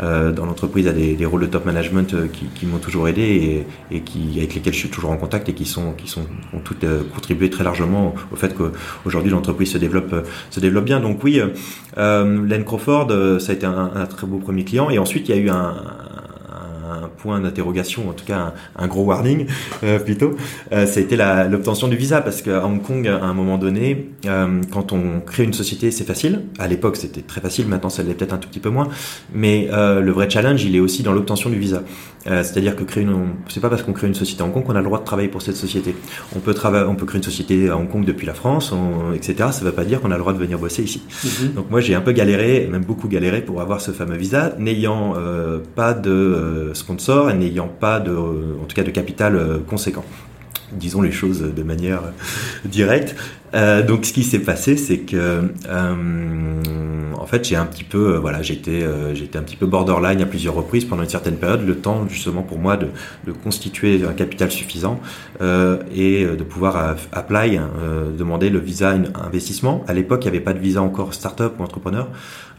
dans 0.00 0.46
l'entreprise 0.46 0.86
à 0.86 0.92
des, 0.92 1.14
des 1.14 1.26
rôles 1.26 1.41
de 1.42 1.46
top 1.46 1.66
management 1.66 2.14
euh, 2.14 2.28
qui, 2.28 2.66
m'ont 2.66 2.78
toujours 2.78 3.08
aidé 3.08 3.66
et, 3.90 4.00
qui, 4.00 4.38
avec 4.38 4.54
lesquels 4.54 4.72
je 4.72 4.78
suis 4.78 4.88
toujours 4.88 5.10
en 5.10 5.16
contact 5.16 5.48
et 5.48 5.54
qui 5.54 5.66
sont, 5.66 5.92
qui 5.92 6.08
sont, 6.08 6.24
ont 6.54 6.60
toutes 6.60 6.84
euh, 6.84 7.02
contribué 7.14 7.50
très 7.50 7.64
largement 7.64 8.14
au 8.32 8.36
fait 8.36 8.54
qu'aujourd'hui 8.54 9.30
l'entreprise 9.30 9.72
se 9.72 9.78
développe, 9.78 10.12
euh, 10.12 10.22
se 10.50 10.60
développe 10.60 10.84
bien. 10.84 11.00
Donc 11.00 11.22
oui, 11.24 11.40
Len 11.96 12.64
Crawford, 12.64 13.40
ça 13.40 13.52
a 13.52 13.54
été 13.54 13.66
un, 13.66 13.90
un, 13.94 14.06
très 14.06 14.26
beau 14.26 14.38
premier 14.38 14.64
client 14.64 14.88
et 14.90 14.98
ensuite 14.98 15.28
il 15.28 15.34
y 15.34 15.38
a 15.38 15.40
eu 15.40 15.50
un, 15.50 15.74
un 16.92 17.08
point 17.08 17.40
d'interrogation, 17.40 18.08
en 18.08 18.12
tout 18.12 18.24
cas 18.24 18.54
un, 18.76 18.86
gros 18.86 19.04
warning 19.04 19.46
euh, 19.84 19.98
plutôt, 19.98 20.36
euh, 20.72 20.86
ça 20.86 21.00
a 21.00 21.02
été 21.02 21.16
l'obtention 21.50 21.88
du 21.88 21.96
visa 21.96 22.20
parce 22.20 22.42
qu'à 22.42 22.64
Hong 22.64 22.82
Kong, 22.82 23.06
à 23.06 23.24
un 23.24 23.34
moment 23.34 23.58
donné, 23.58 24.10
euh, 24.26 24.60
quand 24.70 24.92
on 24.92 25.20
crée 25.20 25.44
une 25.44 25.52
société, 25.52 25.90
c'est 25.90 26.04
facile. 26.04 26.42
À 26.58 26.68
l'époque, 26.68 26.96
c'était 26.96 27.22
très 27.22 27.40
facile. 27.40 27.66
Maintenant, 27.68 27.90
ça 27.90 28.02
l'est 28.02 28.14
peut-être 28.14 28.34
un 28.34 28.38
tout 28.38 28.48
petit 28.48 28.60
peu 28.60 28.70
moins. 28.70 28.88
Mais 29.34 29.68
le 29.70 30.10
vrai 30.10 30.28
challenge, 30.28 30.64
il 30.64 30.76
est 30.76 30.80
aussi 30.80 31.02
dans 31.02 31.12
l'obtention 31.12 31.50
du 31.50 31.58
visa. 31.58 31.82
Euh, 32.26 32.42
c'est-à-dire 32.42 32.76
que 32.76 32.84
créer 32.84 33.02
une, 33.02 33.34
c'est 33.48 33.60
pas 33.60 33.68
parce 33.68 33.82
qu'on 33.82 33.92
crée 33.92 34.06
une 34.06 34.14
société 34.14 34.42
à 34.42 34.46
Hong 34.46 34.52
Kong 34.52 34.64
qu'on 34.64 34.76
a 34.76 34.78
le 34.78 34.84
droit 34.84 35.00
de 35.00 35.04
travailler 35.04 35.28
pour 35.28 35.42
cette 35.42 35.56
société. 35.56 35.96
On 36.36 36.40
peut 36.40 36.54
travailler, 36.54 36.86
on 36.86 36.94
peut 36.94 37.06
créer 37.06 37.18
une 37.18 37.24
société 37.24 37.68
à 37.68 37.76
Hong 37.76 37.88
Kong 37.88 38.04
depuis 38.04 38.26
la 38.26 38.34
France, 38.34 38.72
etc. 39.14 39.48
Ça 39.50 39.60
ne 39.60 39.64
veut 39.66 39.72
pas 39.72 39.84
dire 39.84 40.00
qu'on 40.00 40.10
a 40.10 40.14
le 40.14 40.20
droit 40.20 40.32
de 40.32 40.38
venir 40.38 40.58
bosser 40.58 40.82
ici. 40.82 41.02
Mm-hmm. 41.08 41.54
Donc 41.54 41.70
moi, 41.70 41.80
j'ai 41.80 41.94
un 41.94 42.00
peu 42.00 42.12
galéré, 42.12 42.68
même 42.70 42.84
beaucoup 42.84 43.08
galéré 43.08 43.42
pour 43.42 43.60
avoir 43.60 43.80
ce 43.80 43.90
fameux 43.90 44.16
visa, 44.16 44.54
n'ayant 44.58 45.14
pas 45.74 45.94
de 45.94 46.70
sponsor 46.74 47.30
et 47.30 47.34
n'ayant 47.34 47.68
pas 47.68 48.00
de, 48.00 48.12
en 48.12 48.64
tout 48.66 48.76
cas 48.76 48.84
de 48.84 48.90
capital 48.90 49.36
euh, 49.36 49.58
conséquent 49.58 50.04
disons 50.72 51.02
les 51.02 51.12
choses 51.12 51.42
de 51.42 51.62
manière 51.62 52.00
directe. 52.64 53.14
Euh, 53.54 53.82
donc 53.82 54.06
ce 54.06 54.12
qui 54.14 54.24
s'est 54.24 54.38
passé, 54.38 54.78
c'est 54.78 55.00
que 55.00 55.50
euh, 55.68 56.62
en 57.18 57.26
fait 57.26 57.44
j'ai 57.44 57.56
un 57.56 57.66
petit 57.66 57.84
peu, 57.84 58.14
euh, 58.14 58.18
voilà, 58.18 58.42
j'étais, 58.42 58.82
euh, 58.82 59.14
j'étais 59.14 59.38
un 59.38 59.42
petit 59.42 59.56
peu 59.56 59.66
borderline 59.66 60.20
à 60.20 60.26
plusieurs 60.26 60.54
reprises 60.54 60.84
pendant 60.84 61.02
une 61.02 61.08
certaine 61.08 61.36
période, 61.36 61.66
le 61.66 61.76
temps 61.76 62.06
justement 62.08 62.42
pour 62.42 62.58
moi 62.58 62.76
de, 62.76 62.88
de 63.26 63.32
constituer 63.32 64.02
un 64.08 64.12
capital 64.12 64.50
suffisant 64.50 65.00
et 65.94 66.24
de 66.24 66.42
pouvoir 66.44 66.96
apply, 67.12 67.58
demander 68.16 68.48
le 68.50 68.60
visa 68.60 68.90
investissement. 68.90 69.84
À 69.88 69.94
l'époque, 69.94 70.24
il 70.24 70.30
n'y 70.30 70.36
avait 70.36 70.44
pas 70.44 70.52
de 70.52 70.60
visa 70.60 70.80
encore 70.80 71.14
startup 71.14 71.54
ou 71.58 71.62
entrepreneur. 71.62 72.08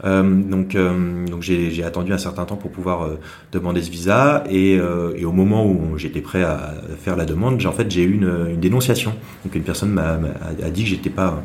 Euh, 0.04 0.22
donc, 0.22 0.74
euh, 0.74 1.26
donc 1.26 1.42
j'ai 1.42 1.82
attendu 1.82 2.12
un 2.12 2.18
certain 2.18 2.44
temps 2.44 2.56
pour 2.56 2.70
pouvoir 2.70 3.04
euh, 3.04 3.18
demander 3.52 3.82
ce 3.82 3.90
visa 3.90 4.44
et, 4.50 4.74
et 4.74 5.24
au 5.24 5.32
moment 5.32 5.66
où 5.66 5.98
j'étais 5.98 6.20
prêt 6.20 6.42
à 6.42 6.74
faire 7.02 7.16
la 7.16 7.24
demande, 7.24 7.64
en 7.64 7.72
fait 7.72 7.90
j'ai 7.90 8.02
eu 8.02 8.14
une, 8.14 8.48
une, 8.50 8.60
dénonciation. 8.60 9.14
Donc 9.44 9.54
une 9.54 9.62
personne 9.62 9.90
m'a 9.90 10.18
a, 10.62 10.70
dit 10.70 10.84
que 10.84 10.90
j'étais 10.90 11.10
pas 11.10 11.42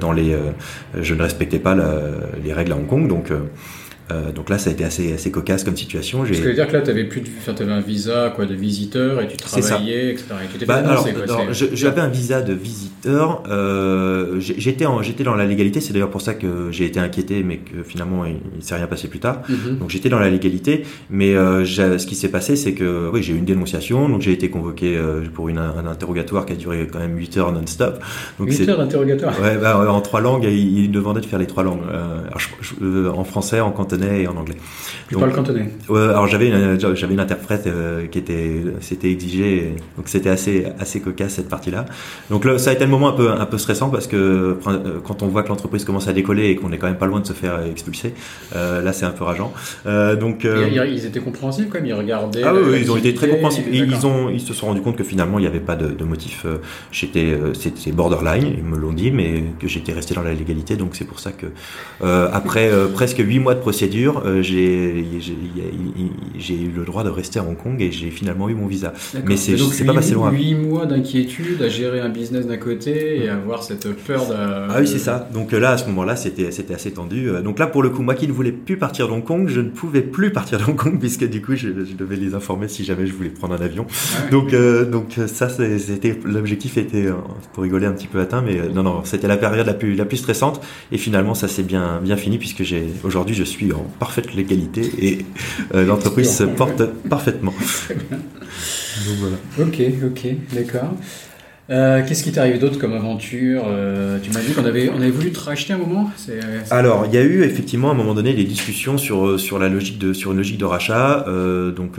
dans 0.00 0.12
les, 0.12 0.36
je 0.94 1.14
ne 1.14 1.22
respectais 1.22 1.58
pas 1.58 1.74
la, 1.74 1.92
les 2.42 2.52
règles 2.52 2.72
à 2.72 2.76
Hong 2.76 2.86
Kong, 2.86 3.08
donc 3.08 3.32
euh, 4.12 4.30
donc 4.32 4.50
là, 4.50 4.58
ça 4.58 4.70
a 4.70 4.72
été 4.72 4.84
assez, 4.84 5.12
assez 5.12 5.30
cocasse 5.30 5.64
comme 5.64 5.76
situation. 5.76 6.24
Ce 6.24 6.32
que 6.32 6.48
veut 6.48 6.54
dire 6.54 6.68
que 6.68 6.74
là, 6.74 6.82
tu 6.82 6.90
avais 6.90 7.04
plus 7.04 7.22
de, 7.22 7.28
enfin, 7.38 7.54
avais 7.58 7.72
un 7.72 7.80
visa 7.80 8.32
quoi 8.34 8.46
de 8.46 8.54
visiteur 8.54 9.20
et 9.20 9.26
tu 9.26 9.36
travaillais, 9.36 10.12
etc. 10.12 10.26
Et 10.54 10.58
tu 10.58 10.64
bah, 10.64 10.76
alors, 10.76 11.06
j'avais 11.50 12.00
un 12.00 12.08
visa 12.08 12.42
de 12.42 12.52
visiteur. 12.52 13.42
Euh, 13.48 14.38
j'étais 14.38 14.86
j'étais 15.02 15.24
dans 15.24 15.34
la 15.34 15.46
légalité. 15.46 15.80
C'est 15.80 15.92
d'ailleurs 15.92 16.10
pour 16.10 16.20
ça 16.20 16.34
que 16.34 16.70
j'ai 16.70 16.84
été 16.84 17.00
inquiété, 17.00 17.42
mais 17.42 17.58
que 17.58 17.82
finalement 17.82 18.24
il, 18.24 18.34
ne 18.34 18.60
s'est 18.60 18.76
rien 18.76 18.86
passé 18.86 19.08
plus 19.08 19.18
tard. 19.18 19.42
Mm-hmm. 19.48 19.78
Donc 19.78 19.90
j'étais 19.90 20.08
dans 20.08 20.18
la 20.18 20.30
légalité, 20.30 20.84
mais 21.10 21.34
euh, 21.34 21.64
ce 21.64 22.06
qui 22.06 22.14
s'est 22.14 22.28
passé, 22.28 22.56
c'est 22.56 22.74
que 22.74 23.10
oui, 23.12 23.22
j'ai 23.22 23.32
eu 23.32 23.38
une 23.38 23.44
dénonciation. 23.44 24.08
Donc 24.08 24.22
j'ai 24.22 24.32
été 24.32 24.50
convoqué 24.50 24.96
euh, 24.96 25.22
pour 25.34 25.48
une, 25.48 25.58
un 25.58 25.86
interrogatoire 25.86 26.46
qui 26.46 26.52
a 26.52 26.56
duré 26.56 26.86
quand 26.90 26.98
même 26.98 27.16
8 27.16 27.36
heures 27.38 27.52
non-stop. 27.52 28.00
8 28.38 28.68
heures 28.68 28.78
d'interrogatoire. 28.78 29.34
Ouais, 29.40 29.56
bah, 29.56 29.90
en 29.90 30.00
trois 30.00 30.20
langues. 30.20 30.44
Il, 30.44 30.78
il 30.78 30.90
demandait 30.90 31.20
de 31.20 31.26
faire 31.26 31.38
les 31.38 31.46
trois 31.46 31.62
langues. 31.62 31.82
Euh, 31.90 32.20
alors, 32.26 32.40
je, 32.60 33.08
en 33.08 33.24
français, 33.24 33.60
en 33.60 33.70
cantonais 33.70 33.95
et 34.02 34.26
en 34.26 34.36
anglais. 34.36 34.56
Tu 35.08 35.16
parles 35.16 35.32
cantonais 35.32 35.68
Alors 35.88 36.26
j'avais 36.26 36.48
une, 36.48 36.78
j'avais 36.94 37.14
une 37.14 37.20
interprète 37.20 37.66
euh, 37.66 38.06
qui 38.06 38.18
était, 38.18 38.62
c'était 38.80 39.10
exigé, 39.10 39.74
donc 39.96 40.08
c'était 40.08 40.30
assez, 40.30 40.66
assez 40.78 41.00
cocasse 41.00 41.34
cette 41.34 41.48
partie-là. 41.48 41.86
Donc 42.30 42.44
là, 42.44 42.58
ça 42.58 42.70
a 42.70 42.72
été 42.72 42.84
le 42.84 42.90
moment 42.90 43.08
un 43.08 43.12
peu, 43.12 43.30
un 43.30 43.46
peu 43.46 43.58
stressant 43.58 43.90
parce 43.90 44.06
que 44.06 44.16
euh, 44.16 45.00
quand 45.04 45.22
on 45.22 45.28
voit 45.28 45.42
que 45.42 45.48
l'entreprise 45.48 45.84
commence 45.84 46.08
à 46.08 46.12
décoller 46.12 46.50
et 46.50 46.56
qu'on 46.56 46.72
est 46.72 46.78
quand 46.78 46.86
même 46.86 46.98
pas 46.98 47.06
loin 47.06 47.20
de 47.20 47.26
se 47.26 47.32
faire 47.32 47.60
expulser, 47.70 48.14
euh, 48.54 48.82
là 48.82 48.92
c'est 48.92 49.06
un 49.06 49.10
peu 49.10 49.24
rageant. 49.24 49.52
Euh, 49.86 50.16
donc 50.16 50.44
ils 50.44 51.06
étaient 51.06 51.20
compréhensifs 51.20 51.68
quand 51.70 51.78
même, 51.78 51.86
ils 51.86 51.94
regardaient. 51.94 52.42
Ah 52.44 52.54
oui, 52.54 52.78
ils 52.80 52.90
ont 52.90 52.96
été 52.96 53.14
très 53.14 53.28
compréhensifs. 53.28 53.66
Ils, 53.70 54.06
ont, 54.06 54.30
ils 54.30 54.40
se 54.40 54.54
sont 54.54 54.66
rendus 54.66 54.82
compte 54.82 54.96
que 54.96 55.04
finalement 55.04 55.38
il 55.38 55.42
n'y 55.42 55.48
avait 55.48 55.60
pas 55.60 55.76
de, 55.76 55.88
de 55.88 56.04
motif. 56.04 56.46
J'étais, 56.90 57.38
c'était 57.54 57.92
borderline, 57.92 58.54
ils 58.58 58.64
me 58.64 58.76
l'ont 58.76 58.92
dit, 58.92 59.10
mais 59.10 59.44
que 59.60 59.68
j'étais 59.68 59.92
resté 59.92 60.14
dans 60.14 60.22
la 60.22 60.34
légalité. 60.34 60.76
Donc 60.76 60.96
c'est 60.96 61.04
pour 61.04 61.20
ça 61.20 61.32
que 61.32 61.46
après 62.02 62.70
presque 62.94 63.18
huit 63.18 63.38
mois 63.38 63.54
de 63.54 63.60
procédure 63.86 64.22
euh, 64.26 64.42
j'ai 66.38 66.54
eu 66.54 66.70
le 66.74 66.84
droit 66.84 67.04
de 67.04 67.10
rester 67.10 67.38
à 67.38 67.42
Hong 67.42 67.56
Kong 67.56 67.80
et 67.80 67.90
j'ai 67.92 68.10
finalement 68.10 68.48
eu 68.48 68.54
mon 68.54 68.66
visa. 68.66 68.92
Mais 69.26 69.36
c'est 69.36 69.84
pas 69.84 69.94
passé 69.94 70.14
loin. 70.14 70.30
8 70.30 70.54
mois 70.54 70.86
d'inquiétude 70.86 71.62
à 71.62 71.68
gérer 71.68 72.00
un 72.00 72.08
business 72.08 72.46
d'un 72.46 72.56
côté 72.56 73.24
et 73.24 73.28
avoir 73.28 73.62
cette 73.62 73.88
peur 74.04 74.26
de. 74.28 74.34
Ah 74.34 74.76
oui, 74.80 74.86
c'est 74.86 74.98
ça. 74.98 75.28
Donc 75.32 75.52
là, 75.52 75.72
à 75.72 75.78
ce 75.78 75.86
moment-là, 75.86 76.16
c'était 76.16 76.46
assez 76.46 76.90
tendu. 76.90 77.30
Euh, 77.30 77.42
donc 77.42 77.58
là, 77.58 77.66
pour 77.66 77.82
le 77.82 77.90
coup, 77.90 78.02
moi 78.02 78.14
qui 78.14 78.28
ne 78.28 78.32
voulais 78.32 78.52
plus 78.52 78.76
partir 78.76 79.08
de 79.08 79.12
Hong 79.12 79.24
Kong, 79.24 79.48
je 79.48 79.60
ne 79.60 79.70
pouvais 79.70 80.02
plus 80.02 80.32
partir 80.32 80.58
de 80.58 80.64
Hong 80.64 80.76
Kong 80.76 80.98
puisque 81.00 81.28
du 81.28 81.42
coup, 81.42 81.54
je, 81.54 81.68
devais 81.68 82.16
les 82.16 82.34
informer 82.34 82.68
si 82.68 82.84
jamais 82.84 83.06
je 83.06 83.12
voulais 83.12 83.30
prendre 83.30 83.54
un 83.54 83.60
avion. 83.60 83.86
Ah 83.88 84.30
donc, 84.30 84.52
euh, 84.52 84.84
donc 84.84 85.18
ça, 85.26 85.48
c'était 85.48 86.18
l'objectif 86.24 86.76
était 86.78 87.06
pour 87.52 87.62
rigoler 87.62 87.86
un 87.86 87.92
petit 87.92 88.06
peu 88.06 88.20
atteint, 88.20 88.42
mais 88.42 88.68
non, 88.72 88.82
non, 88.82 89.04
c'était 89.04 89.28
la 89.28 89.36
période 89.36 89.66
la 89.66 89.74
plus 89.74 89.94
la 89.94 90.04
plus 90.04 90.18
stressante 90.18 90.60
et 90.92 90.98
finalement, 90.98 91.34
ça 91.34 91.48
s'est 91.48 91.62
bien 91.62 92.00
bien 92.02 92.16
fini 92.16 92.38
puisque 92.38 92.62
j'ai 92.62 92.84
aujourd'hui, 93.04 93.34
je 93.34 93.44
suis 93.44 93.72
en 93.76 93.86
parfaite 93.98 94.34
légalité 94.34 94.90
et 94.98 95.24
euh, 95.74 95.84
l'entreprise 95.84 96.34
se 96.34 96.44
porte 96.44 96.84
parfaitement. 97.08 97.54
Ok, 99.60 99.82
ok, 100.04 100.26
d'accord. 100.54 100.94
Euh, 101.68 102.02
qu'est-ce 102.06 102.24
qui 102.24 102.32
t'est 102.32 102.40
arrivé 102.40 102.58
d'autre 102.58 102.78
comme 102.78 102.94
aventure 102.94 103.64
euh, 103.66 104.18
Tu 104.22 104.30
m'as 104.30 104.40
dit 104.40 104.52
qu'on 104.54 104.64
avait, 104.64 104.88
on 104.88 104.96
avait 104.96 105.10
voulu 105.10 105.32
te 105.32 105.38
racheter 105.38 105.74
un 105.74 105.78
moment 105.78 106.10
Alors, 106.70 107.04
il 107.06 107.14
y 107.14 107.18
a 107.18 107.22
eu 107.22 107.42
effectivement 107.42 107.90
à 107.90 107.92
un 107.92 107.94
moment 107.94 108.14
donné 108.14 108.32
des 108.32 108.44
discussions 108.44 108.96
sur, 108.96 109.38
sur, 109.38 109.58
la 109.58 109.68
logique 109.68 109.98
de, 109.98 110.14
sur 110.14 110.32
une 110.32 110.38
logique 110.38 110.58
de 110.58 110.64
rachat. 110.64 111.26
donc, 111.76 111.98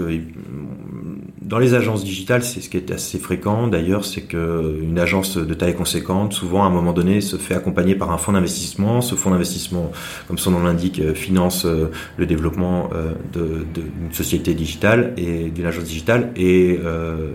dans 1.47 1.59
les 1.59 1.73
agences 1.75 2.03
digitales, 2.03 2.43
c'est 2.43 2.59
ce 2.59 2.69
qui 2.69 2.75
est 2.75 2.91
assez 2.91 3.17
fréquent 3.19 3.67
d'ailleurs, 3.67 4.03
c'est 4.03 4.21
que 4.21 4.79
une 4.81 4.99
agence 4.99 5.37
de 5.37 5.53
taille 5.53 5.75
conséquente, 5.75 6.33
souvent 6.33 6.63
à 6.63 6.67
un 6.67 6.69
moment 6.69 6.91
donné, 6.91 7.21
se 7.21 7.37
fait 7.37 7.55
accompagner 7.55 7.95
par 7.95 8.11
un 8.11 8.17
fonds 8.17 8.33
d'investissement. 8.33 8.99
Ce 8.99 9.15
fonds 9.15 9.31
d'investissement, 9.31 9.91
comme 10.27 10.37
son 10.37 10.51
nom 10.51 10.63
l'indique, 10.63 10.99
euh, 10.99 11.13
finance 11.13 11.65
euh, 11.65 11.89
le 12.17 12.25
développement 12.25 12.89
euh, 12.93 13.13
d'une 13.73 14.11
société 14.11 14.53
digitale 14.53 15.13
et 15.15 15.49
d'une 15.49 15.65
agence 15.65 15.85
digitale, 15.85 16.31
et 16.35 16.79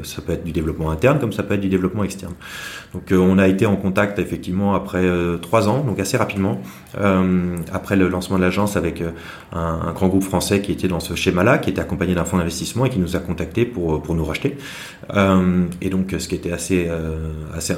ça 0.03 0.21
peut 0.21 0.33
être 0.33 0.45
du 0.45 0.53
développement 0.53 0.91
interne 0.91 1.19
comme 1.19 1.33
ça 1.33 1.43
peut 1.43 1.55
être 1.55 1.61
du 1.61 1.69
développement 1.69 2.05
externe. 2.05 2.35
Donc 2.93 3.12
on 3.12 3.38
a 3.38 3.49
été 3.49 3.66
en 3.66 3.76
contact 3.76 4.18
effectivement 4.18 4.74
après 4.74 5.05
trois 5.40 5.68
ans, 5.68 5.82
donc 5.82 5.99
assez 5.99 6.16
rapidement, 6.16 6.61
après 7.72 7.97
le 7.97 8.09
lancement 8.09 8.36
de 8.36 8.43
l'agence 8.43 8.76
avec 8.76 9.03
un, 9.53 9.59
un, 9.59 9.93
grand 9.93 10.09
groupe 10.09 10.24
français 10.24 10.61
qui 10.61 10.72
était 10.72 10.88
dans 10.88 11.01
ce 11.01 11.14
schéma-là, 11.14 11.59
qui 11.59 11.70
était 11.70 11.80
accompagné 11.80 12.14
d'un 12.14 12.24
fonds 12.24 12.38
d'investissement 12.38 12.84
et 12.84 12.90
qui 12.90 12.99
nous 12.99 13.16
a 13.16 13.20
contacté 13.20 13.64
pour 13.64 14.03
pour 14.03 14.14
nous 14.14 14.24
racheter. 14.24 14.57
Euh, 15.14 15.64
et 15.80 15.90
donc, 15.90 16.14
ce 16.18 16.28
qui 16.28 16.34
était 16.34 16.53
assez, 16.53 16.86
euh, 16.88 17.32
assez, 17.55 17.74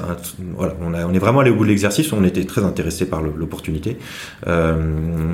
voilà, 0.55 0.73
on, 0.81 0.93
a, 0.93 1.05
on 1.05 1.13
est 1.13 1.19
vraiment 1.19 1.39
allé 1.39 1.51
au 1.51 1.55
bout 1.55 1.63
de 1.63 1.69
l'exercice. 1.69 2.11
On 2.13 2.23
était 2.23 2.45
très 2.45 2.63
intéressé 2.63 3.07
par 3.07 3.21
l'opportunité. 3.21 3.97
Euh, 4.47 5.33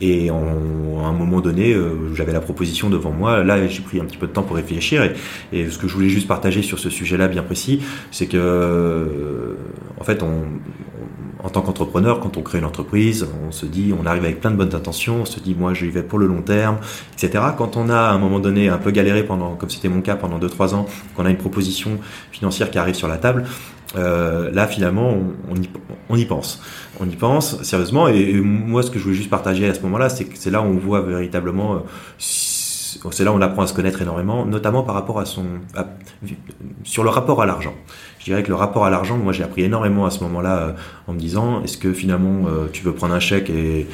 et 0.00 0.30
en, 0.30 1.04
à 1.04 1.06
un 1.06 1.12
moment 1.12 1.40
donné, 1.40 1.72
euh, 1.72 2.14
j'avais 2.14 2.32
la 2.32 2.40
proposition 2.40 2.90
devant 2.90 3.10
moi. 3.10 3.44
Là, 3.44 3.66
j'ai 3.66 3.82
pris 3.82 4.00
un 4.00 4.04
petit 4.04 4.16
peu 4.16 4.26
de 4.26 4.32
temps 4.32 4.42
pour 4.42 4.56
réfléchir. 4.56 5.02
Et, 5.02 5.14
et 5.52 5.70
ce 5.70 5.78
que 5.78 5.88
je 5.88 5.94
voulais 5.94 6.08
juste 6.08 6.28
partager 6.28 6.62
sur 6.62 6.78
ce 6.78 6.90
sujet-là 6.90 7.28
bien 7.28 7.42
précis, 7.42 7.80
c'est 8.10 8.26
que, 8.26 8.36
euh, 8.36 9.54
en 10.00 10.04
fait, 10.04 10.22
on, 10.22 10.44
en 11.44 11.50
tant 11.50 11.60
qu'entrepreneur, 11.60 12.20
quand 12.20 12.38
on 12.38 12.42
crée 12.42 12.58
une 12.58 12.64
entreprise, 12.64 13.28
on 13.46 13.52
se 13.52 13.66
dit, 13.66 13.92
on 13.98 14.06
arrive 14.06 14.24
avec 14.24 14.40
plein 14.40 14.50
de 14.50 14.56
bonnes 14.56 14.74
intentions, 14.74 15.20
on 15.20 15.24
se 15.26 15.40
dit, 15.40 15.54
moi, 15.54 15.74
je 15.74 15.84
vais 15.84 16.02
pour 16.02 16.18
le 16.18 16.26
long 16.26 16.40
terme, 16.40 16.78
etc. 17.12 17.44
Quand 17.58 17.76
on 17.76 17.90
a 17.90 17.98
à 17.98 18.12
un 18.12 18.18
moment 18.18 18.40
donné 18.40 18.70
un 18.70 18.78
peu 18.78 18.90
galéré 18.90 19.24
pendant, 19.24 19.54
comme 19.54 19.68
c'était 19.68 19.90
mon 19.90 20.00
cas 20.00 20.16
pendant 20.16 20.38
2-3 20.38 20.74
ans, 20.74 20.86
qu'on 21.14 21.26
a 21.26 21.30
une 21.30 21.36
proposition 21.36 21.98
financière 22.32 22.70
qui 22.70 22.78
arrive 22.78 22.94
sur 22.94 23.08
la 23.08 23.18
table, 23.18 23.44
là, 23.94 24.66
finalement, 24.66 25.14
on, 25.50 25.56
y, 25.56 25.68
on, 26.08 26.16
y, 26.16 26.24
pense. 26.24 26.62
On 27.00 27.08
y 27.08 27.16
pense 27.16 27.62
sérieusement. 27.62 28.08
Et, 28.08 28.34
moi, 28.34 28.82
ce 28.82 28.90
que 28.90 28.98
je 28.98 29.04
voulais 29.04 29.16
juste 29.16 29.30
partager 29.30 29.68
à 29.68 29.74
ce 29.74 29.80
moment-là, 29.82 30.08
c'est 30.08 30.24
que 30.24 30.36
c'est 30.36 30.50
là 30.50 30.60
où 30.62 30.66
on 30.66 30.78
voit 30.78 31.00
véritablement 31.00 31.82
c'est 33.10 33.24
là 33.24 33.32
où 33.32 33.36
on 33.36 33.40
apprend 33.40 33.62
à 33.62 33.66
se 33.66 33.74
connaître 33.74 34.00
énormément, 34.02 34.44
notamment 34.44 34.82
par 34.82 34.94
rapport 34.94 35.20
à 35.20 35.26
son, 35.26 35.44
sur 36.84 37.04
le 37.04 37.10
rapport 37.10 37.42
à 37.42 37.46
l'argent. 37.46 37.74
Je 38.24 38.30
dirais 38.30 38.42
que 38.42 38.48
le 38.48 38.54
rapport 38.54 38.86
à 38.86 38.90
l'argent, 38.90 39.18
moi 39.18 39.34
j'ai 39.34 39.42
appris 39.42 39.64
énormément 39.64 40.06
à 40.06 40.10
ce 40.10 40.20
moment-là 40.20 40.56
euh, 40.56 40.72
en 41.08 41.12
me 41.12 41.18
disant, 41.18 41.62
est-ce 41.62 41.76
que 41.76 41.92
finalement 41.92 42.48
euh, 42.48 42.68
tu 42.72 42.82
veux 42.82 42.92
prendre 42.92 43.12
un 43.12 43.20
chèque 43.20 43.50
et, 43.50 43.86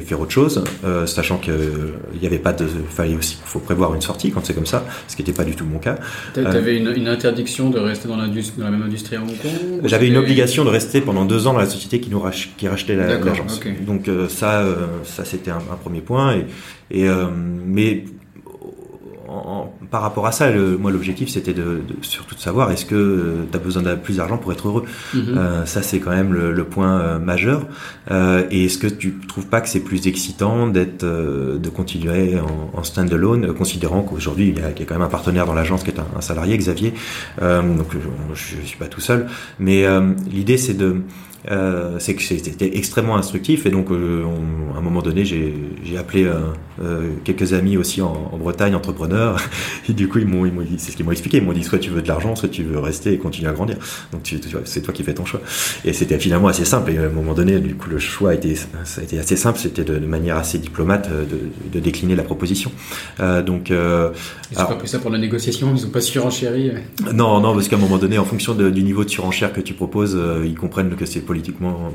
faire 0.00 0.20
autre 0.20 0.32
chose, 0.32 0.62
euh, 0.84 1.06
sachant 1.06 1.38
qu'il 1.38 1.54
n'y 2.20 2.26
avait 2.26 2.38
pas 2.38 2.52
de, 2.52 2.66
fallait 2.66 3.16
aussi, 3.16 3.38
faut 3.42 3.58
prévoir 3.58 3.94
une 3.94 4.02
sortie 4.02 4.30
quand 4.32 4.44
c'est 4.44 4.52
comme 4.52 4.66
ça, 4.66 4.84
ce 5.08 5.16
qui 5.16 5.22
n'était 5.22 5.32
pas 5.32 5.44
du 5.44 5.56
tout 5.56 5.64
mon 5.64 5.78
cas. 5.78 5.96
Tu 6.34 6.44
avais 6.44 6.76
une, 6.76 7.08
interdiction 7.08 7.70
de 7.70 7.78
rester 7.78 8.06
dans, 8.06 8.18
dans 8.18 8.64
la 8.64 8.70
même 8.70 8.82
industrie 8.82 9.16
à 9.16 9.22
Hong 9.22 9.28
Kong 9.28 9.80
J'avais 9.84 10.08
une 10.08 10.18
obligation 10.18 10.66
de 10.66 10.70
rester 10.70 11.00
pendant 11.00 11.24
deux 11.24 11.46
ans 11.46 11.54
dans 11.54 11.58
la 11.58 11.66
société 11.66 12.00
qui 12.00 12.10
nous 12.10 12.22
qui 12.58 12.68
rachetait 12.68 12.96
l'agence. 12.96 13.60
Donc 13.86 14.10
ça, 14.28 14.62
ça 15.04 15.24
c'était 15.24 15.50
un, 15.50 15.60
premier 15.82 16.02
point. 16.02 16.36
Et, 16.90 17.00
et 17.04 17.08
mais 17.66 18.04
par 19.90 20.02
rapport 20.02 20.26
à 20.26 20.32
ça, 20.32 20.50
le, 20.50 20.76
moi 20.76 20.90
l'objectif 20.90 21.28
c'était 21.28 21.52
de, 21.52 21.82
surtout 22.02 22.34
de 22.34 22.40
savoir 22.40 22.70
est-ce 22.70 22.84
que 22.84 23.46
tu 23.50 23.56
as 23.56 23.60
besoin 23.60 23.82
de 23.82 23.94
plus 23.94 24.16
d'argent 24.16 24.38
pour 24.38 24.52
être 24.52 24.68
heureux? 24.68 24.84
Mhm. 25.14 25.36
Euh, 25.36 25.66
ça 25.66 25.82
c'est 25.82 26.00
quand 26.00 26.10
même 26.10 26.32
le, 26.32 26.64
point 26.64 27.00
euh, 27.00 27.18
majeur. 27.18 27.66
Euh, 28.10 28.44
et 28.50 28.66
est-ce 28.66 28.78
que 28.78 28.86
tu 28.86 29.18
trouves 29.28 29.46
pas 29.46 29.60
que 29.60 29.68
c'est 29.68 29.80
plus 29.80 30.06
excitant 30.06 30.66
d'être, 30.66 31.04
de 31.04 31.68
continuer 31.68 32.38
en, 32.38 32.78
en 32.78 32.82
stand-alone, 32.82 33.52
considérant 33.54 34.02
qu'aujourd'hui 34.02 34.54
il, 34.56 34.62
y, 34.62 34.64
a, 34.64 34.70
quand 34.86 34.94
même 34.94 35.02
un 35.02 35.08
partenaire 35.08 35.46
dans 35.46 35.54
l'agence 35.54 35.82
qui 35.82 35.90
est 35.90 35.98
un, 35.98 36.20
salarié, 36.20 36.56
Xavier? 36.56 36.94
donc 37.40 37.88
je, 37.92 37.98
je, 38.34 38.66
suis 38.66 38.78
pas 38.78 38.86
tout 38.86 39.00
seul, 39.00 39.26
mais 39.58 39.84
l'idée 40.30 40.56
c'est 40.56 40.74
de 40.74 41.02
euh, 41.48 41.96
c'est 41.98 42.14
que 42.14 42.22
c'était 42.22 42.76
extrêmement 42.76 43.16
instructif 43.16 43.64
et 43.64 43.70
donc 43.70 43.90
euh, 43.90 44.24
à 44.74 44.78
un 44.78 44.80
moment 44.82 45.00
donné 45.00 45.24
j'ai 45.24 45.54
appelé 45.98 46.24
euh, 46.24 47.10
quelques 47.24 47.54
amis 47.54 47.78
aussi 47.78 48.02
en, 48.02 48.30
en, 48.32 48.36
Bretagne 48.36 48.74
entrepreneurs. 48.74 49.40
Et 49.88 49.92
du 49.92 50.08
coup 50.08 50.18
ils 50.18 50.26
m'ont 50.26 50.44
dit 50.62 50.74
c'est 50.78 50.92
ce 50.92 50.96
qu'ils 50.96 51.04
m'ont 51.04 51.12
expliqué. 51.12 51.38
Ils 51.38 51.44
m'ont 51.44 51.52
dit 51.52 51.64
soit 51.64 51.78
tu 51.78 51.90
veux 51.90 52.02
de 52.02 52.08
l'argent 52.08 52.36
soit 52.36 52.48
tu 52.48 52.62
veux 52.62 52.78
rester 52.78 53.12
et 53.12 53.18
continuer 53.18 53.48
à 53.48 53.52
grandir. 53.52 53.76
Donc 54.12 54.22
c'est 54.64 54.80
toi 54.82 54.94
qui 54.94 55.02
fais 55.02 55.14
ton 55.14 55.24
choix. 55.24 55.40
Et 55.84 55.92
c'était 55.92 56.18
finalement 56.18 56.48
assez 56.48 56.64
simple. 56.64 56.90
Et 56.90 56.98
à 56.98 57.04
un 57.04 57.08
moment 57.08 57.34
donné 57.34 57.58
du 57.60 57.74
coup 57.74 57.90
le 57.90 57.98
choix 57.98 58.30
a 58.30 58.34
été 58.34 58.54
ça 58.54 59.00
a 59.00 59.04
été 59.04 59.18
assez 59.18 59.36
simple. 59.36 59.58
C'était 59.58 59.84
de, 59.84 59.98
manière 59.98 60.36
assez 60.36 60.58
diplomate 60.58 61.10
de, 61.10 61.38
de 61.72 61.80
décliner 61.80 62.16
la 62.16 62.22
proposition. 62.22 62.70
Donc 63.18 63.70
ils 63.70 63.74
n'ont 63.74 64.66
pas 64.66 64.74
pris 64.76 64.88
ça 64.88 64.98
pour 64.98 65.10
la 65.10 65.18
négociation 65.18 65.72
ils 65.74 65.86
ont 65.86 65.90
pas 65.90 66.00
surenchéri 66.00 66.72
non 67.12 67.40
non 67.40 67.54
parce 67.54 67.68
qu'à 67.68 67.76
un 67.76 67.78
moment 67.78 67.98
donné 67.98 68.18
en 68.18 68.24
fonction 68.24 68.54
du 68.54 68.82
niveau 68.82 69.04
de 69.04 69.10
surenchère 69.10 69.52
que 69.52 69.60
tu 69.60 69.74
proposes 69.74 70.18
ils 70.44 70.56
comprennent 70.56 70.94
que 70.96 71.06
c'est 71.06 71.20
politiquement, 71.30 71.92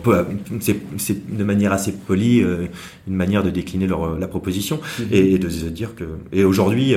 c'est 0.61 1.37
de 1.37 1.43
manière 1.43 1.73
assez 1.73 1.91
polie, 1.91 2.41
euh, 2.41 2.67
une 3.05 3.15
manière 3.15 3.43
de 3.43 3.49
décliner 3.49 3.85
leur, 3.85 4.17
la 4.17 4.29
proposition 4.29 4.79
mhm. 4.97 5.07
et, 5.11 5.37
de 5.37 5.49
se 5.49 5.65
dire 5.65 5.93
que. 5.93 6.05
Et 6.31 6.45
aujourd'hui, 6.45 6.95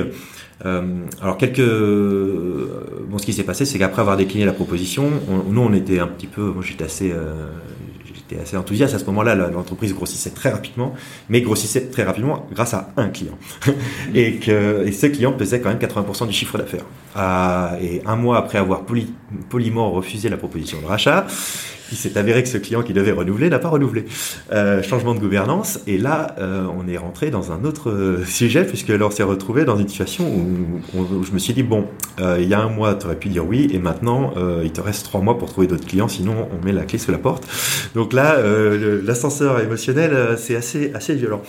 euh, 0.65 0.81
alors 1.21 1.35
quelques, 1.37 1.59
bon, 1.59 3.17
ce 3.17 3.25
qui 3.25 3.33
s'est 3.33 3.43
passé, 3.43 3.65
c'est 3.65 3.77
qu'après 3.77 3.99
avoir 3.99 4.15
décliné 4.15 4.45
la 4.45 4.53
proposition, 4.53 5.11
nous 5.49 5.61
on 5.61 5.73
était 5.73 5.99
un 5.99 6.07
petit 6.07 6.27
peu, 6.27 6.43
moi 6.43 6.63
j'étais 6.65 6.85
assez, 6.85 7.11
euh, 7.11 7.49
j'étais 8.05 8.41
assez 8.41 8.55
enthousiaste 8.55 8.95
à 8.95 8.99
ce 8.99 9.05
moment-là. 9.07 9.35
L'entreprise 9.35 9.93
grossissait 9.93 10.29
très 10.29 10.49
rapidement, 10.49 10.93
mais 11.27 11.41
grossissait 11.41 11.87
très 11.87 12.03
rapidement 12.03 12.47
grâce 12.53 12.73
à 12.73 12.93
un 12.95 13.09
client. 13.09 13.37
et 14.15 14.35
que 14.35 14.87
et 14.87 14.93
ce 14.93 15.07
client 15.07 15.33
pesait 15.33 15.59
quand 15.59 15.67
même 15.67 15.77
80% 15.77 16.25
du 16.25 16.33
chiffre 16.33 16.57
d'affaires. 16.57 16.85
Ah, 17.15 17.75
et 17.81 18.01
un 18.05 18.15
mois 18.15 18.37
après 18.37 18.59
avoir 18.59 18.83
poliment 19.49 19.91
refusé 19.91 20.29
la 20.29 20.37
proposition 20.37 20.79
de 20.79 20.85
rachat, 20.85 21.27
il 21.91 21.97
s'est 21.97 22.17
avéré 22.17 22.43
que 22.43 22.49
ce 22.49 22.57
client 22.57 22.83
qui 22.83 22.93
devait 22.93 23.11
renouveler 23.11 23.49
n'a 23.49 23.59
pas 23.59 23.69
renouvelé. 23.69 24.05
Euh, 24.51 24.81
changement 24.83 25.13
de 25.13 25.19
gouvernance, 25.19 25.79
et 25.87 25.97
là, 25.97 26.35
euh, 26.39 26.65
on 26.77 26.87
est 26.87 26.97
rentré 26.97 27.29
dans 27.29 27.51
un 27.51 27.63
autre 27.63 27.89
euh, 27.89 28.25
sujet, 28.25 28.65
puisque 28.65 28.89
là, 28.89 29.05
on 29.05 29.11
s'est 29.11 29.23
retrouvé 29.23 29.65
dans 29.65 29.77
une 29.77 29.87
situation 29.87 30.25
où, 30.25 31.23
je 31.23 31.31
me 31.31 31.39
suis 31.39 31.53
dit, 31.53 31.63
bon, 31.63 31.85
euh, 32.19 32.37
il 32.39 32.47
y 32.47 32.53
a 32.53 32.59
un 32.59 32.69
mois, 32.69 32.95
tu 32.95 33.05
aurais 33.05 33.15
pu 33.15 33.29
dire 33.29 33.45
oui, 33.45 33.69
et 33.71 33.79
maintenant, 33.79 34.33
il 34.63 34.71
te 34.71 34.81
reste 34.81 35.05
trois 35.05 35.21
mois 35.21 35.37
pour 35.37 35.49
trouver 35.49 35.67
d'autres 35.67 35.85
clients, 35.85 36.07
sinon 36.07 36.47
on 36.51 36.65
met 36.65 36.71
la 36.71 36.83
clé 36.83 36.97
sous 36.97 37.11
la 37.11 37.17
porte. 37.17 37.45
Donc 37.95 38.13
là, 38.13 38.37
l'ascenseur 39.03 39.59
émotionnel, 39.59 40.35
c'est 40.37 40.55
assez, 40.55 40.91
assez 40.93 41.15
violent, 41.15 41.41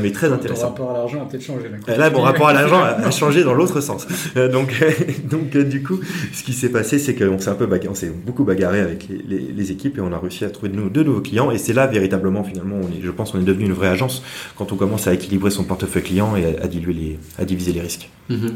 mais 0.00 0.10
très 0.12 0.32
intéressant. 0.32 0.72
Ton 0.72 0.84
rapport 0.84 0.90
à 0.90 0.98
l'argent 0.98 1.22
a 1.22 1.26
peut-être 1.26 1.42
changé. 1.42 1.70
Là, 1.86 1.96
là 1.96 2.10
mon 2.10 2.22
rapport 2.22 2.48
à 2.48 2.52
l'argent 2.52 2.82
a, 2.82 3.10
changé 3.10 3.44
dans 3.44 3.54
l'autre 3.54 3.80
sens. 3.80 4.06
donc, 4.52 4.74
donc 5.30 5.56
du 5.56 5.82
coup, 5.82 6.00
ce 6.32 6.42
qui 6.42 6.52
s'est 6.52 6.70
passé, 6.70 6.98
c'est 6.98 7.14
qu'on 7.14 7.38
s'est 7.38 7.50
un 7.50 7.54
peu 7.54 7.66
bagarré, 7.66 7.88
on 7.90 7.94
s'est 7.94 8.12
beaucoup 8.24 8.44
bagarré 8.44 8.80
avec 8.80 9.08
les, 9.08 9.22
les, 9.38 9.52
les 9.52 9.72
équipe 9.74 9.98
et 9.98 10.00
on 10.00 10.12
a 10.12 10.18
réussi 10.18 10.44
à 10.44 10.50
trouver 10.50 10.70
de, 10.70 10.88
de 10.88 11.02
nouveaux 11.02 11.20
clients. 11.20 11.50
Et 11.50 11.58
c'est 11.58 11.72
là 11.72 11.86
véritablement, 11.86 12.44
finalement, 12.44 12.76
on 12.82 12.88
est, 12.88 13.02
je 13.02 13.10
pense, 13.10 13.34
on 13.34 13.40
est 13.40 13.44
devenu 13.44 13.66
une 13.66 13.72
vraie 13.72 13.88
agence 13.88 14.22
quand 14.56 14.72
on 14.72 14.76
commence 14.76 15.06
à 15.06 15.14
équilibrer 15.14 15.50
son 15.50 15.64
portefeuille 15.64 16.02
client 16.02 16.36
et 16.36 16.56
à, 16.58 16.66
diluer 16.66 16.94
les, 16.94 17.18
à 17.38 17.44
diviser 17.44 17.72
les 17.72 17.80
risques. 17.80 18.08
Mhm. 18.28 18.52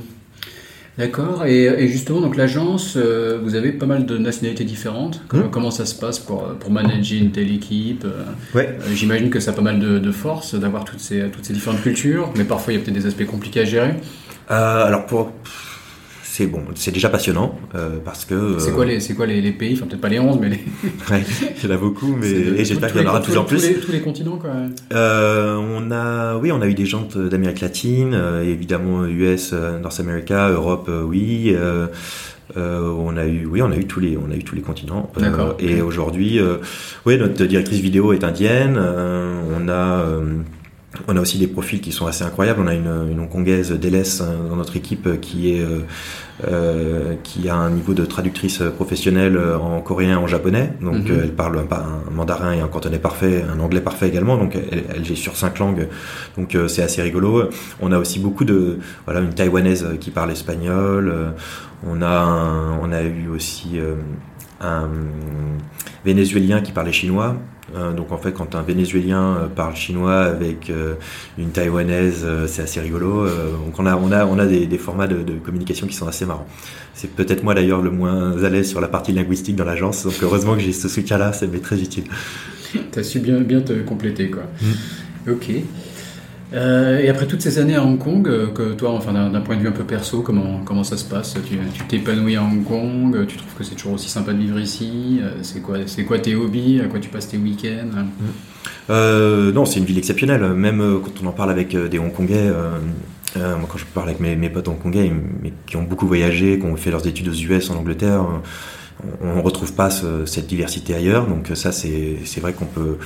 D'accord. 0.99 1.47
Et, 1.47 1.87
justement, 1.87 2.21
donc 2.21 2.37
l'agence, 2.37 2.95
euh, 2.97 3.39
vous 3.41 3.55
avez 3.55 3.71
pas 3.71 3.87
mal 3.87 4.05
de 4.05 4.19
nationalités 4.19 4.65
différentes. 4.65 5.23
Mhm. 5.33 5.51
Comment, 5.53 5.71
ça 5.71 5.87
se 5.87 5.95
passe 5.95 6.19
pour, 6.19 6.43
pour 6.55 6.73
manager 6.73 7.21
une 7.21 7.31
telle 7.31 7.53
équipe 7.53 8.05
euh, 8.05 8.25
ouais. 8.57 8.77
Euh, 8.81 8.95
j'imagine 8.95 9.31
que 9.31 9.39
ça 9.39 9.53
a 9.53 9.55
pas 9.55 9.63
mal 9.63 9.79
de, 9.79 10.01
de 10.01 10.11
force 10.11 10.57
d'avoir 10.57 10.85
toutes 10.85 10.99
ces, 10.99 11.29
toutes 11.31 11.45
ces 11.45 11.53
différentes 11.53 11.83
cultures, 11.83 12.33
mais 12.37 12.43
parfois 12.43 12.73
il 12.73 12.79
y 12.79 12.81
a 12.81 12.85
peut-être 12.85 12.97
des 12.97 13.07
aspects 13.07 13.27
compliqués 13.27 13.61
à 13.61 13.65
gérer. 13.65 13.95
alors 14.49 15.07
pour 15.07 15.33
c'est 16.39 16.47
bon, 16.47 16.63
c'est 16.77 16.93
déjà 16.93 17.09
passionnant 17.09 17.59
euh, 17.75 17.99
parce 18.05 18.25
que. 18.25 18.61
c'est 18.61 18.71
quoi 18.71 18.85
les, 18.85 19.01
c'est 19.01 19.15
quoi 19.15 19.27
les, 19.27 19.41
les, 19.41 19.51
pays, 19.51 19.75
enfin 19.75 19.87
peut-être 19.87 20.01
pas 20.01 20.09
les 20.09 20.21
11, 20.21 20.39
mais 20.41 20.51
les. 20.51 20.57
ouais, 21.11 21.25
il 21.57 21.69
y 21.69 21.73
en 21.73 21.75
a 21.75 21.79
beaucoup, 21.79 22.15
mais 22.15 22.29
et 22.31 22.65
j'espère 22.65 22.93
qu'il 22.93 23.03
y 23.03 23.05
en 23.05 23.09
aura 23.09 23.19
de 23.19 23.25
plus 23.25 23.37
en 23.37 23.43
plus. 23.43 23.61
Tous 23.61 23.67
les, 23.67 23.81
tous 23.81 23.91
les 23.91 24.01
continents, 24.01 24.37
quoi. 24.37 24.51
Euh, 24.93 25.57
on 25.57 25.91
a, 25.91 26.37
oui, 26.37 26.53
on 26.53 26.61
a 26.61 26.69
eu 26.69 26.75
des 26.75 26.87
gens 26.87 27.09
d'Amérique 27.13 27.61
latine, 27.61 28.15
euh, 28.15 28.45
évidemment 28.45 29.05
US, 29.05 29.51
euh, 29.53 29.81
North 29.81 29.99
America, 29.99 30.49
Europe, 30.51 30.87
euh, 30.89 31.03
oui. 31.03 31.57
Euh, 31.57 31.89
on 32.57 33.17
a 33.17 33.27
eu, 33.27 33.45
oui, 33.45 33.61
on 33.61 33.73
a 33.73 33.77
eu 33.77 33.87
tous 33.87 33.99
les, 33.99 34.17
on 34.17 34.31
a 34.31 34.37
eu 34.37 34.45
tous 34.45 34.55
les 34.55 34.63
continents. 34.63 35.11
D'accord. 35.19 35.57
Et 35.59 35.83
aujourd'hui, 35.83 36.41
oui, 37.05 37.19
notre 37.19 37.45
directrice 37.45 37.81
vidéo 37.81 38.13
est 38.13 38.23
indienne. 38.25 38.79
on 38.79 39.69
a 39.69 40.05
on 41.07 41.17
a 41.17 41.21
aussi 41.21 41.39
des 41.39 41.47
profils 41.47 41.81
qui 41.81 41.93
sont 41.93 42.07
assez 42.07 42.25
incroyables. 42.25 42.61
On 42.63 42.67
a 42.67 42.75
une, 42.75 43.09
une 43.11 43.21
hongkongaise 43.21 43.73
Déles 43.73 44.05
dans 44.49 44.57
notre 44.57 44.77
équipe 44.77 45.21
qui 45.21 45.53
est 45.53 45.61
euh, 45.61 45.81
euh, 46.47 47.15
qui 47.23 47.49
a 47.49 47.57
un 47.57 47.71
niveau 47.71 47.95
de 47.95 48.05
traductrice 48.05 48.63
professionnelle 48.75 49.39
en 49.39 49.81
coréen 49.81 50.13
et 50.13 50.15
en 50.15 50.27
japonais. 50.27 50.73
Donc 50.81 51.09
mhm. 51.09 51.21
elle 51.23 51.35
parle 51.35 51.59
un, 51.59 51.75
un, 51.75 52.11
mandarin 52.11 52.53
et 52.53 52.61
un 52.61 52.69
cantonais 52.69 52.99
parfait, 52.99 53.45
un 53.45 53.61
anglais 53.61 53.81
parfait 53.81 54.09
également. 54.09 54.37
Donc 54.39 54.57
elle, 54.57 54.85
elle 54.95 55.13
est 55.13 55.15
sur 55.15 55.37
cinq 55.37 55.59
langues. 55.59 55.89
Donc 56.37 56.55
euh, 56.55 56.69
c'est 56.69 56.83
assez 56.83 57.03
rigolo. 57.03 57.51
On 57.81 57.93
a 57.93 57.99
aussi 57.99 58.19
beaucoup 58.19 58.45
de 58.45 58.79
voilà 59.05 59.21
une 59.21 59.35
taïwanaise 59.35 59.87
qui 60.01 60.11
parle 60.11 60.33
espagnol. 60.33 61.35
On 61.87 62.01
a 62.03 62.79
on 62.83 62.93
a 62.93 63.03
eu 63.03 63.29
aussi 63.29 63.79
un 64.61 64.89
vénézuélien 66.05 66.61
qui 66.63 66.73
parlait 66.73 66.93
chinois. 66.93 67.37
Euh, 67.77 67.93
donc 67.93 68.13
en 68.13 68.19
fait, 68.19 68.33
quand 68.33 68.55
un 68.55 68.63
Vénézuélien 68.63 69.37
euh, 69.37 69.47
parle 69.47 69.77
chinois 69.77 70.23
avec 70.23 70.71
euh, 70.71 70.95
une 71.37 71.51
Taïwanaise, 71.51 72.27
c'est 72.47 72.63
assez 72.63 72.81
rigolo. 72.81 73.27
donc 73.27 73.79
on 73.79 73.87
a, 73.87 73.97
on 73.97 74.11
a, 74.13 74.25
on 74.27 74.39
a 74.39 74.47
des, 74.47 74.67
des 74.67 74.79
formats 74.79 75.07
de, 75.07 75.23
de, 75.23 75.35
communication 75.35 75.87
qui 75.87 75.95
sont 75.95 76.09
assez 76.09 76.25
marrants. 76.25 76.47
C'est 76.95 77.11
peut-être 77.11 77.43
moi 77.45 77.55
d'ailleurs 77.55 77.83
le 77.83 77.91
moins 77.91 78.43
à 78.43 78.49
l'aise 78.49 78.69
sur 78.69 78.81
la 78.81 78.89
partie 78.89 79.13
linguistique 79.13 79.57
dans 79.57 79.65
l'agence. 79.65 80.05
Donc 80.05 80.15
heureusement 80.23 80.55
que 80.55 80.61
j'ai 80.61 80.73
ce 80.73 80.89
soutien-là, 80.89 81.33
ça 81.33 81.47
m'est 81.47 81.63
très 81.63 81.81
utile. 81.81 82.05
T'as 82.91 83.03
su 83.03 83.21
bien, 83.21 83.41
bien 83.41 83.61
te 83.61 83.73
compléter 83.83 84.31
quoi. 84.31 84.45
Mm. 84.61 85.31
Ok. 85.31 85.51
Euh, 86.55 86.99
et 86.99 87.09
après 87.09 87.27
toutes 87.27 87.43
ces 87.43 87.59
années 87.59 87.75
à 87.75 87.85
Hong 87.85 87.99
Kong, 87.99 88.27
euh, 88.27 88.47
que 88.49 88.73
toi, 88.73 88.93
enfin 88.93 89.13
d'un 89.13 89.41
point 89.41 89.57
de 89.57 89.61
vue 89.61 89.69
un 89.69 89.73
peu 89.73 89.85
perso, 89.85 90.23
comment, 90.23 90.61
comment 90.65 90.85
ça 90.85 90.97
se 90.97 91.05
passe? 91.05 91.37
Tu 91.47 91.85
t'épanouis 91.85 92.37
à 92.37 92.43
Hong 92.43 92.65
Kong 92.65 93.27
Tu 93.27 93.37
trouves 93.37 93.55
que 93.55 93.65
c'est 93.65 93.75
toujours 93.75 93.93
aussi 93.95 94.09
sympa 94.09 94.33
de 94.33 94.39
vivre 94.39 94.59
ici 94.59 95.21
euh, 95.23 95.33
C'est 95.43 95.61
quoi, 95.61 95.79
c'est 95.87 96.05
quoi 96.05 96.19
tes 96.19 96.35
hobbies? 96.35 96.81
À 96.81 96.87
quoi 96.87 97.01
tu 97.01 97.11
passes 97.11 97.29
tes 97.29 97.37
week-ends? 97.37 98.07
Euh, 98.89 99.53
Non, 99.53 99.67
c'est 99.67 99.79
une 99.79 99.85
ville 99.85 99.99
exceptionnelle. 99.99 100.43
Même 100.55 101.01
quand 101.05 101.23
on 101.23 101.27
en 101.27 101.33
parle 101.33 101.51
avec 101.51 101.77
des 101.77 101.99
Hongkongais, 101.99 102.51
moi 103.37 103.69
quand 103.69 103.79
je 103.79 103.85
parle 103.85 104.09
avec 104.09 104.21
mes, 104.21 104.35
mes 104.35 104.49
potes 104.49 104.69
hongkongais 104.69 105.13
mais 105.43 105.53
qui 105.67 105.77
ont 105.77 105.83
beaucoup 105.83 106.07
voyagé, 106.07 106.59
qui 106.59 106.65
ont 106.65 106.77
fait 106.77 106.91
leurs 106.91 107.07
études 107.07 107.29
aux 107.29 107.35
US, 107.35 107.69
en 107.71 107.77
Angleterre, 107.77 108.25
on 109.23 109.37
ne 109.37 109.41
retrouve 109.41 109.73
pas 109.73 109.91
cette 109.91 110.47
diversité 110.47 110.95
ailleurs. 110.95 111.27
Donc 111.27 111.51
ça, 111.55 111.73
c'est 111.73 112.41
vrai 112.41 112.53
qu'on 112.53 112.67
peut 112.67 112.99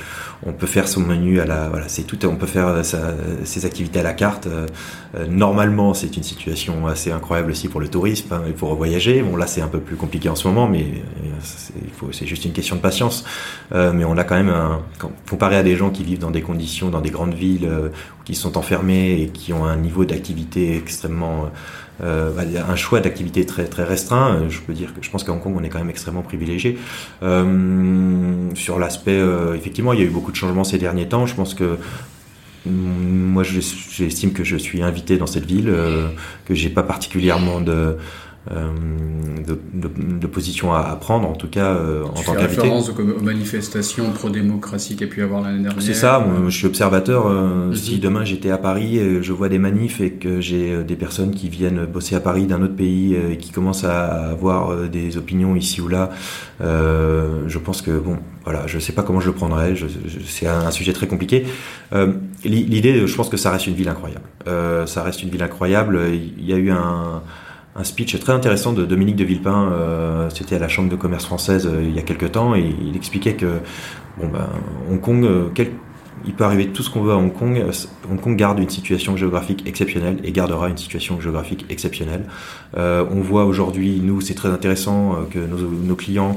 on 0.45 0.53
peut 0.53 0.67
faire 0.67 0.89
son 0.89 1.01
menu 1.01 1.41
à 1.41 1.45
la 1.45 1.69
voilà, 1.69 1.89
c'est 1.89 2.03
tout. 2.03 2.19
On 2.27 2.37
peut 2.37 2.47
faire 2.47 2.85
sa, 2.85 3.15
ses 3.45 3.65
activités 3.67 4.01
à 4.01 4.03
la 4.03 4.13
carte. 4.13 4.49
Euh, 5.15 5.27
normalement, 5.29 5.95
c'est 5.95 6.17
une 6.17 6.23
situation 6.23 6.87
assez 6.87 7.13
incroyable 7.13 7.51
aussi 7.51 7.69
pour 7.69 7.81
le 7.81 7.89
tourisme 7.89 8.33
hein, 8.33 8.43
et 8.49 8.53
pour 8.53 8.75
voyager. 8.75 9.23
Bon 9.23 9.37
là, 9.37 9.47
c'est 9.47 9.61
un 9.61 9.69
peu 9.69 9.81
plus 9.81 9.97
compliqué 9.97 10.29
en 10.29 10.35
ce 10.35 10.49
moment, 10.49 10.69
mais 10.69 10.85
euh, 10.85 12.09
c'est 12.13 12.27
juste 12.27 12.45
une 12.45 12.53
question 12.53 12.77
de 12.77 12.81
patience. 12.81 13.25
Euh, 13.73 13.93
mais 13.93 14.05
on 14.05 14.17
a 14.17 14.25
quand 14.25 14.37
même 14.37 14.49
un, 14.49 14.81
comparé 15.29 15.57
à 15.57 15.63
des 15.63 15.77
gens 15.77 15.91
qui 15.91 16.03
vivent 16.03 16.21
dans 16.21 16.31
des 16.31 16.43
conditions, 16.43 16.89
dans 16.89 17.01
des 17.01 17.11
grandes 17.11 17.35
villes, 17.35 17.69
qui 18.25 18.35
sont 18.35 18.57
enfermés 18.57 19.23
et 19.23 19.29
qui 19.29 19.53
ont 19.53 19.65
un 19.65 19.77
niveau 19.77 20.05
d'activité 20.05 20.77
extrêmement 20.77 21.51
un 22.01 22.77
choix 22.77 23.01
d'activité 23.01 23.47
très 23.47 23.65
très 23.67 23.85
restreint. 23.85 24.49
Je 24.49 24.61
peux 24.61 24.73
dire 24.73 24.95
que 24.95 25.03
je 25.03 25.11
pense 25.11 25.25
qu'à 25.25 25.33
Hong 25.33 25.41
Kong, 25.41 25.55
on 25.57 25.63
est 25.63 25.69
quand 25.69 25.79
même 25.79 25.91
extrêmement 25.91 26.23
privilégié. 26.23 26.79
sur 27.21 28.79
l'aspect, 28.79 29.21
effectivement, 29.55 29.93
il 29.93 30.01
y 30.01 30.03
a 30.03 30.07
eu 30.07 30.11
beaucoup 30.11 30.33
de 30.33 30.37
changements 30.37 30.65
ces 30.65 30.79
derniers 30.79 31.09
temps. 31.09 31.27
Je 31.27 31.35
pense 31.35 31.55
que 31.55 31.79
moi, 32.67 33.43
j'estime 33.43 34.33
que 34.33 34.45
je 34.45 34.57
suis 34.57 34.83
invité 34.83 35.17
dans 35.17 35.27
cette 35.27 35.47
ville, 35.47 35.73
que 36.45 36.55
j'ai 36.55 36.71
pas 36.71 36.83
particulièrement 36.83 37.61
de 37.61 37.73
euh, 37.73 37.95
de, 38.51 39.57
de, 39.73 40.19
de, 40.19 40.27
position 40.27 40.73
à, 40.73 40.81
à, 40.81 40.97
prendre, 40.97 41.29
en 41.29 41.35
tout 41.35 41.47
cas 41.47 41.75
euh, 41.75 42.03
en 42.03 42.09
tant 42.09 42.35
qu'invité. 42.35 42.63
référence 42.63 42.91
aux 42.91 43.23
manifestations 43.23 44.11
pro-démocratie 44.11 44.97
qu'il 44.97 45.07
y 45.07 45.11
a 45.11 45.13
pu 45.13 45.23
avoir 45.23 45.43
l'année 45.43 45.63
dernière. 45.63 45.81
C'est 45.81 45.95
ça, 45.95 46.19
moi, 46.19 46.49
je 46.49 46.57
suis 46.57 46.67
observateur. 46.67 47.29
Euh, 47.29 47.69
mhm. 47.69 47.77
Si 47.77 47.99
demain 48.01 48.25
j'étais 48.25 48.51
à 48.51 48.59
Paris, 48.59 49.01
je 49.23 49.33
vois 49.33 49.49
des 49.49 49.61
manifs 49.61 50.01
et 50.01 50.11
que 50.11 50.41
j'ai 50.41 50.83
des 50.83 50.97
personnes 50.97 51.31
qui 51.31 51.49
viennent 51.49 51.87
bosser 51.87 52.17
à 52.17 52.21
Paris 52.21 52.47
d'un 52.47 52.63
autre 52.63 52.75
pays 52.75 53.15
et 53.15 53.37
qui 53.37 53.53
commencent 53.53 53.85
à 53.85 54.31
avoir 54.31 54.89
des 54.89 55.17
opinions 55.17 55.55
ici 55.55 55.81
ou 55.81 55.87
là, 55.87 56.11
je 56.61 57.59
pense 57.59 57.81
que 57.81 57.93
bon, 57.93 58.19
voilà, 58.43 58.67
je 58.67 58.81
sais 58.81 58.93
pas 58.93 59.05
comment 59.05 59.21
je 59.21 59.29
le 59.29 59.35
prendrais. 59.35 59.75
c'est 60.27 60.49
un, 60.49 60.67
un, 60.67 60.71
sujet 60.73 60.93
très 60.93 61.07
compliqué. 61.07 61.45
L'idée, 62.45 63.07
je 63.07 63.17
pense 63.17 63.29
que 63.29 63.37
ça 63.37 63.53
reste 63.53 63.69
une 63.69 63.75
ville 63.75 63.89
incroyable. 63.89 64.25
ça 64.87 65.03
reste 65.05 65.23
une 65.23 65.31
ville 65.31 65.45
incroyable. 65.45 66.01
Il 66.13 66.45
y 66.45 66.53
a 66.53 66.57
eu 66.57 66.73
un 66.73 67.23
un 67.75 67.85
speech 67.85 68.19
très 68.19 68.33
intéressant 68.33 68.73
de 68.73 68.85
Dominique 68.85 69.17
de 69.17 69.25
Villepin, 69.25 69.71
euh, 69.73 70.31
c'était 70.31 70.57
à 70.57 70.59
la 70.59 70.69
Chambre 70.69 70.91
de 70.91 70.97
commerce 70.97 71.25
française 71.25 71.67
euh, 71.67 71.83
il 71.83 71.95
y 71.95 71.99
a 71.99 72.03
quelques 72.03 72.33
temps, 72.33 72.55
et 72.55 72.75
il 72.81 72.95
expliquait 72.97 73.35
que 73.35 73.61
bon, 74.19 74.29
ben, 74.29 74.49
Hong 74.91 75.01
Kong, 75.01 75.25
euh, 75.25 75.49
quel, 75.55 75.71
il 76.27 76.35
peut 76.35 76.45
arriver 76.45 76.69
tout 76.69 76.83
ce 76.83 76.91
qu'on 76.91 77.03
veut 77.03 77.13
à 77.13 77.17
Hong 77.17 77.33
Kong. 77.33 77.65
Euh, 78.05 78.13
Hong 78.13 78.21
Kong 78.21 78.37
garde 78.37 78.59
une 78.59 78.71
situation 78.71 79.17
géographique 79.17 79.67
exceptionnelle 79.67 80.19
et 80.25 80.33
gardera 80.33 80.69
une 80.69 80.77
situation 80.77 81.21
géographique 81.21 81.67
exceptionnelle. 81.71 82.25
Euh, 82.77 83.05
on 83.11 83.21
voit 83.21 83.45
aujourd'hui, 83.45 84.01
nous, 84.03 84.21
c'est 84.21 84.35
très 84.35 84.49
intéressant 84.49 85.17
que 85.31 85.39
nos, 85.39 85.59
nos 85.59 85.97
clients 85.97 86.37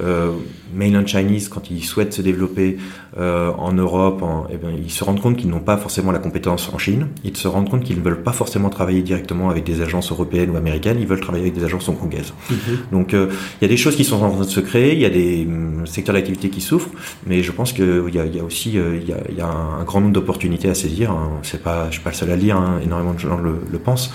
euh, 0.00 0.32
mainland 0.74 1.06
Chinese, 1.06 1.48
quand 1.48 1.70
ils 1.70 1.84
souhaitent 1.84 2.14
se 2.14 2.22
développer 2.22 2.78
euh, 3.18 3.50
en 3.58 3.72
Europe, 3.72 4.22
en, 4.22 4.46
eh 4.50 4.56
bien, 4.56 4.70
ils 4.70 4.90
se 4.90 5.04
rendent 5.04 5.20
compte 5.20 5.36
qu'ils 5.36 5.50
n'ont 5.50 5.60
pas 5.60 5.76
forcément 5.76 6.12
la 6.12 6.18
compétence 6.18 6.70
en 6.72 6.78
Chine. 6.78 7.08
Ils 7.24 7.36
se 7.36 7.46
rendent 7.46 7.68
compte 7.68 7.84
qu'ils 7.84 7.98
ne 7.98 8.02
veulent 8.02 8.22
pas 8.22 8.32
forcément 8.32 8.70
travailler 8.70 9.02
directement 9.02 9.50
avec 9.50 9.64
des 9.64 9.82
agences 9.82 10.10
européennes 10.10 10.50
ou 10.50 10.56
américaines. 10.56 10.98
Ils 10.98 11.06
veulent 11.06 11.20
travailler 11.20 11.44
avec 11.44 11.54
des 11.54 11.64
agences 11.64 11.88
hongkongaises. 11.88 12.32
Mhm. 12.50 12.56
Donc, 12.90 13.12
euh, 13.12 13.28
il 13.60 13.64
y 13.64 13.66
a 13.66 13.68
des 13.68 13.76
choses 13.76 13.96
qui 13.96 14.04
sont 14.04 14.22
en 14.22 14.30
train 14.30 14.44
de 14.44 14.48
se 14.48 14.60
créer. 14.60 14.94
Il 14.94 15.00
y 15.00 15.04
a 15.04 15.10
des 15.10 15.44
hum, 15.46 15.86
secteurs 15.86 16.14
d'activité 16.14 16.48
qui 16.48 16.60
souffrent, 16.60 16.90
mais 17.26 17.42
je 17.42 17.52
pense 17.52 17.72
qu'il 17.72 18.10
y 18.14 18.18
a, 18.18 18.24
il 18.24 18.34
y 18.34 18.40
a 18.40 18.44
aussi 18.44 18.78
euh, 18.78 18.98
il 19.00 19.08
y 19.08 19.12
a, 19.12 19.18
il 19.28 19.36
y 19.36 19.40
a 19.42 19.46
un 19.46 19.84
grand 19.84 20.00
nombre 20.00 20.14
d'opportunités 20.14 20.70
à 20.70 20.74
saisir. 20.74 21.01
Hein. 21.10 21.30
C'est 21.42 21.62
pas, 21.62 21.86
je 21.86 21.94
suis 21.94 22.02
pas 22.02 22.10
le 22.10 22.16
seul 22.16 22.30
à 22.30 22.36
lire. 22.36 22.56
Hein. 22.56 22.78
Énormément 22.82 23.14
de 23.14 23.18
gens 23.18 23.38
le, 23.38 23.60
le 23.70 23.78
pensent. 23.78 24.12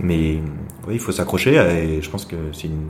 Mais 0.00 0.40
oui, 0.88 0.94
il 0.94 1.00
faut 1.00 1.12
s'accrocher 1.12 1.54
et 1.54 2.02
je 2.02 2.10
pense 2.10 2.24
que 2.26 2.36
c'est 2.52 2.66
une 2.66 2.88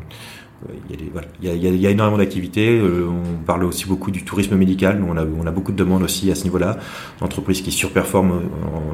il 0.88 0.90
y, 0.90 0.94
a 0.94 0.96
des, 0.96 1.10
voilà, 1.10 1.26
il, 1.42 1.48
y 1.48 1.50
a, 1.50 1.70
il 1.70 1.80
y 1.80 1.86
a 1.86 1.90
énormément 1.90 2.18
d'activités. 2.18 2.78
Euh, 2.78 3.06
on 3.08 3.44
parle 3.44 3.64
aussi 3.64 3.86
beaucoup 3.86 4.10
du 4.10 4.24
tourisme 4.24 4.56
médical. 4.56 5.04
On 5.06 5.16
a, 5.16 5.24
on 5.24 5.46
a 5.46 5.50
beaucoup 5.50 5.72
de 5.72 5.76
demandes 5.76 6.02
aussi 6.02 6.30
à 6.30 6.34
ce 6.34 6.44
niveau-là. 6.44 6.78
D'entreprises 7.20 7.60
qui 7.60 7.70
surperforment, 7.70 8.32
euh, 8.32 8.40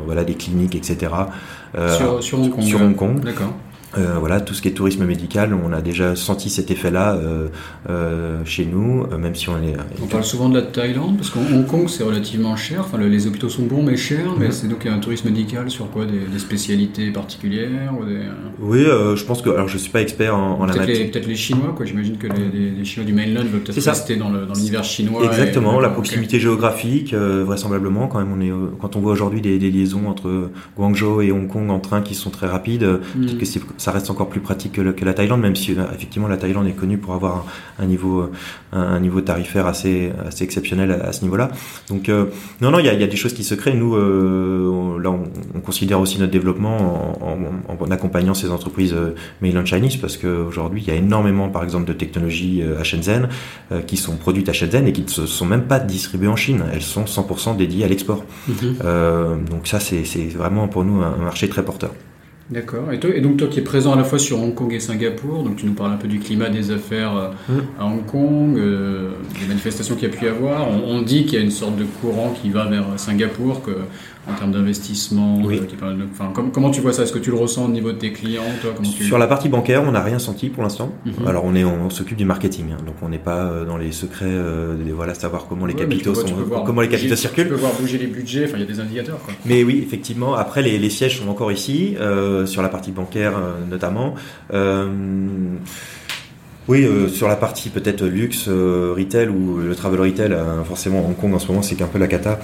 voilà, 0.06 0.24
des 0.24 0.34
cliniques, 0.34 0.74
etc. 0.74 1.12
Euh, 1.76 1.96
sur, 1.96 2.22
sur 2.22 2.40
Hong 2.40 2.50
Kong. 2.50 2.62
Sur 2.62 2.82
Hong 2.82 2.96
Kong. 2.96 3.20
D'accord. 3.20 3.52
Euh, 3.98 4.16
voilà, 4.20 4.40
tout 4.40 4.54
ce 4.54 4.62
qui 4.62 4.68
est 4.68 4.72
tourisme 4.72 5.04
médical, 5.04 5.52
on 5.52 5.72
a 5.72 5.80
déjà 5.80 6.14
senti 6.14 6.48
cet 6.48 6.70
effet-là 6.70 7.14
euh, 7.14 7.48
euh, 7.88 8.40
chez 8.44 8.64
nous, 8.64 9.04
euh, 9.10 9.18
même 9.18 9.34
si 9.34 9.48
on 9.48 9.56
est. 9.56 9.74
On 10.00 10.06
parle 10.06 10.22
souvent 10.22 10.48
de 10.48 10.60
la 10.60 10.62
Thaïlande 10.62 11.16
parce 11.16 11.30
qu'en 11.30 11.40
Hong 11.40 11.66
Kong 11.66 11.88
c'est 11.88 12.04
relativement 12.04 12.54
cher. 12.54 12.82
Enfin, 12.84 12.98
les 12.98 13.26
hôpitaux 13.26 13.48
sont 13.48 13.64
bons 13.64 13.82
mais 13.82 13.96
chers. 13.96 14.36
Mais 14.38 14.46
mhm. 14.46 14.52
c'est 14.52 14.68
donc 14.68 14.86
un 14.86 14.98
tourisme 14.98 15.28
médical 15.28 15.70
sur 15.70 15.90
quoi 15.90 16.04
des, 16.04 16.20
des 16.20 16.38
spécialités 16.38 17.10
particulières 17.10 17.92
ou 17.98 18.04
des... 18.04 18.20
Oui, 18.60 18.84
je 18.84 19.24
pense 19.24 19.42
que 19.42 19.50
alors 19.50 19.68
je 19.68 19.78
suis 19.78 19.90
pas 19.90 20.02
expert 20.02 20.36
en, 20.36 20.60
en 20.60 20.66
la 20.66 20.74
matière. 20.74 21.10
Peut-être 21.10 21.26
les 21.26 21.34
Chinois, 21.34 21.72
quoi. 21.76 21.84
J'imagine 21.84 22.16
que 22.16 22.28
les, 22.28 22.48
les, 22.48 22.70
les, 22.70 22.84
Chinois 22.84 23.06
du 23.06 23.12
mainland 23.12 23.44
veulent 23.44 23.60
peut-être 23.60 23.84
rester 23.84 24.16
dans, 24.16 24.30
l'univers 24.30 24.84
chinois. 24.84 25.24
Exactement, 25.24 25.80
la 25.80 25.88
proximité 25.88 26.38
géographique, 26.38 27.12
vraisemblablement. 27.14 28.06
Quand 28.06 28.18
même, 28.18 28.32
on 28.32 28.40
est 28.40 28.52
quand 28.80 28.94
on 28.94 29.00
voit 29.00 29.12
aujourd'hui 29.12 29.40
des, 29.40 29.58
des, 29.58 29.70
liaisons 29.70 30.08
entre 30.08 30.50
Guangzhou 30.76 31.22
et 31.22 31.32
Hong 31.32 31.48
Kong 31.48 31.70
en 31.70 31.80
train 31.80 32.02
qui 32.02 32.14
sont 32.14 32.30
très 32.30 32.46
rapides, 32.46 32.84
mm. 32.84 33.20
peut-être 33.20 33.38
que 33.38 33.44
c'est 33.44 33.60
ça 33.80 33.92
reste 33.92 34.10
encore 34.10 34.28
plus 34.28 34.40
pratique 34.40 34.72
que, 34.72 34.90
que, 34.90 35.04
la 35.06 35.14
Thaïlande, 35.14 35.40
même 35.40 35.56
si 35.56 35.72
euh, 35.72 35.84
effectivement 35.94 36.28
la 36.28 36.36
Thaïlande 36.36 36.66
est 36.66 36.72
connue 36.72 36.98
pour 36.98 37.14
avoir 37.14 37.46
un, 37.78 37.86
niveau, 37.86 38.20
euh, 38.20 38.28
un, 38.74 39.00
niveau 39.00 39.22
tarifaire 39.22 39.66
assez, 39.66 40.12
assez 40.26 40.44
exceptionnel 40.44 40.92
à, 40.92 41.12
ce 41.12 41.22
niveau-là. 41.22 41.50
Donc 41.88 42.10
euh, 42.10 42.26
non, 42.60 42.70
non, 42.70 42.78
il 42.78 42.84
y 42.84 42.90
a, 42.90 42.92
y 42.92 43.02
a, 43.02 43.06
des 43.06 43.16
choses 43.16 43.32
qui 43.32 43.42
se 43.42 43.54
créent. 43.54 43.74
Nous, 43.74 43.96
là, 43.96 45.10
on, 45.54 45.60
considère 45.60 45.98
aussi 45.98 46.18
notre 46.18 46.32
développement 46.32 47.16
en, 47.22 47.38
en, 47.68 47.90
accompagnant 47.90 48.34
ces 48.34 48.50
entreprises 48.50 48.94
mainland 49.40 49.64
Chinese, 49.64 49.96
parce 49.96 50.18
qu'aujourd'hui, 50.18 50.82
il 50.82 50.88
y 50.88 50.90
a 50.90 50.98
énormément, 50.98 51.48
par 51.48 51.64
exemple, 51.64 51.86
de 51.86 51.94
technologies 51.94 52.62
à 52.78 52.84
Shenzhen 52.84 53.28
qui 53.86 53.96
sont 53.96 54.16
produites 54.16 54.48
à 54.48 54.52
Shenzhen 54.52 54.86
et 54.86 54.92
qui 54.92 55.02
ne 55.02 55.26
sont 55.26 55.46
même 55.46 55.64
pas 55.64 55.78
distribuées 55.78 56.28
en 56.28 56.36
Chine. 56.36 56.64
Elles 56.72 56.82
sont 56.82 57.04
100% 57.04 57.56
dédiées 57.56 57.84
à 57.84 57.88
l'export. 57.88 58.24
Mm-hmm. 58.50 59.44
donc 59.48 59.66
ça, 59.66 59.80
c'est 59.80 60.04
vraiment 60.28 60.68
pour 60.68 60.84
nous 60.84 61.00
un 61.00 61.16
marché 61.16 61.48
très 61.48 61.64
porteur. 61.64 61.92
D'accord. 62.50 62.92
Et, 62.92 62.98
et, 63.16 63.20
donc 63.20 63.36
toi 63.36 63.46
qui 63.46 63.60
es 63.60 63.62
présent 63.62 63.92
à 63.92 63.96
la 63.96 64.02
fois 64.02 64.18
sur 64.18 64.42
Hong 64.42 64.54
Kong 64.54 64.72
et 64.72 64.80
Singapour, 64.80 65.44
donc 65.44 65.56
tu 65.56 65.66
nous 65.66 65.74
parles 65.74 65.92
un 65.92 65.96
peu 65.96 66.08
du 66.08 66.18
climat 66.18 66.48
des 66.48 66.72
affaires 66.72 67.16
euh, 67.16 67.30
mmh. 67.48 67.58
à 67.78 67.86
Hong 67.86 68.04
Kong, 68.04 68.58
euh, 68.58 69.12
des 69.40 69.46
manifestations 69.46 69.94
qu'il 69.94 70.08
y 70.08 70.12
a 70.12 70.16
pu 70.16 70.24
y 70.24 70.28
avoir. 70.28 70.68
On, 70.68 70.96
on 70.96 71.02
dit 71.02 71.24
qu'il 71.26 71.38
y 71.38 71.42
a 71.42 71.44
une 71.44 71.52
sorte 71.52 71.76
de 71.76 71.84
courant 71.84 72.34
qui 72.40 72.50
va 72.50 72.66
vers 72.66 72.84
Singapour, 72.96 73.62
que 73.62 73.70
en 74.30 74.38
termes 74.38 74.52
d'investissement 74.52 75.40
oui. 75.42 75.60
euh, 75.82 75.94
enfin, 76.12 76.32
comment, 76.52 76.70
tu 76.70 76.80
vois 76.80 76.92
ça? 76.92 77.02
Est-ce 77.02 77.12
que 77.12 77.18
tu 77.18 77.30
le 77.30 77.36
ressens 77.36 77.64
au 77.64 77.68
niveau 77.68 77.92
de 77.92 77.98
tes 77.98 78.12
clients 78.12 78.42
toi, 78.60 78.72
comment 78.76 78.88
tu... 78.88 79.04
Sur 79.04 79.18
la 79.18 79.26
partie 79.26 79.48
bancaire, 79.48 79.82
on 79.84 79.92
n'a 79.92 80.02
rien 80.02 80.18
senti 80.18 80.48
pour 80.48 80.62
l'instant. 80.62 80.92
Mm-hmm. 81.06 81.28
Alors 81.28 81.44
on 81.44 81.54
est, 81.54 81.64
on, 81.64 81.90
s'occupe 81.90 82.16
du 82.16 82.24
marketing, 82.24 82.72
hein, 82.72 82.82
donc 82.86 82.96
on 83.02 83.08
n'est 83.08 83.18
pas 83.18 83.44
euh, 83.44 83.64
dans 83.64 83.76
les 83.76 83.92
secrets, 83.92 84.26
euh, 84.26 84.76
voilà, 84.94 85.14
savoir 85.14 85.46
comment 85.48 85.66
les 85.66 85.74
ouais, 85.74 85.80
capitaux 85.80 86.12
vois, 86.12 86.26
sont, 86.26 86.34
voir, 86.34 86.64
comment 86.64 86.80
les 86.80 86.88
capitaux 86.88 87.16
circulent. 87.16 87.44
Tu 87.44 87.50
peux 87.50 87.60
voir 87.60 87.72
bouger 87.74 87.98
les 87.98 88.06
budgets. 88.06 88.44
Enfin, 88.44 88.56
il 88.56 88.60
y 88.60 88.64
a 88.64 88.66
des 88.66 88.80
indicateurs. 88.80 89.18
Quoi. 89.24 89.34
Mais 89.44 89.62
oui, 89.64 89.82
effectivement. 89.84 90.34
Après, 90.34 90.62
les, 90.62 90.78
les 90.78 90.90
sièges 90.90 91.20
sont 91.20 91.28
encore 91.28 91.52
ici, 91.52 91.96
euh, 92.00 92.46
sur 92.46 92.62
la 92.62 92.68
partie 92.68 92.92
bancaire 92.92 93.34
notamment. 93.68 94.14
Oui, 96.70 96.84
euh, 96.84 97.08
sur 97.08 97.26
la 97.26 97.34
partie 97.34 97.68
peut-être 97.68 98.04
luxe, 98.04 98.44
euh, 98.46 98.94
retail 98.96 99.28
ou 99.28 99.56
le 99.58 99.74
travel 99.74 100.00
retail, 100.02 100.32
euh, 100.32 100.62
forcément 100.62 101.04
Hong 101.04 101.16
Kong 101.16 101.34
en 101.34 101.40
ce 101.40 101.48
moment 101.48 101.62
c'est 101.62 101.74
qu'un 101.74 101.88
peu 101.88 101.98
la 101.98 102.06
cata. 102.06 102.38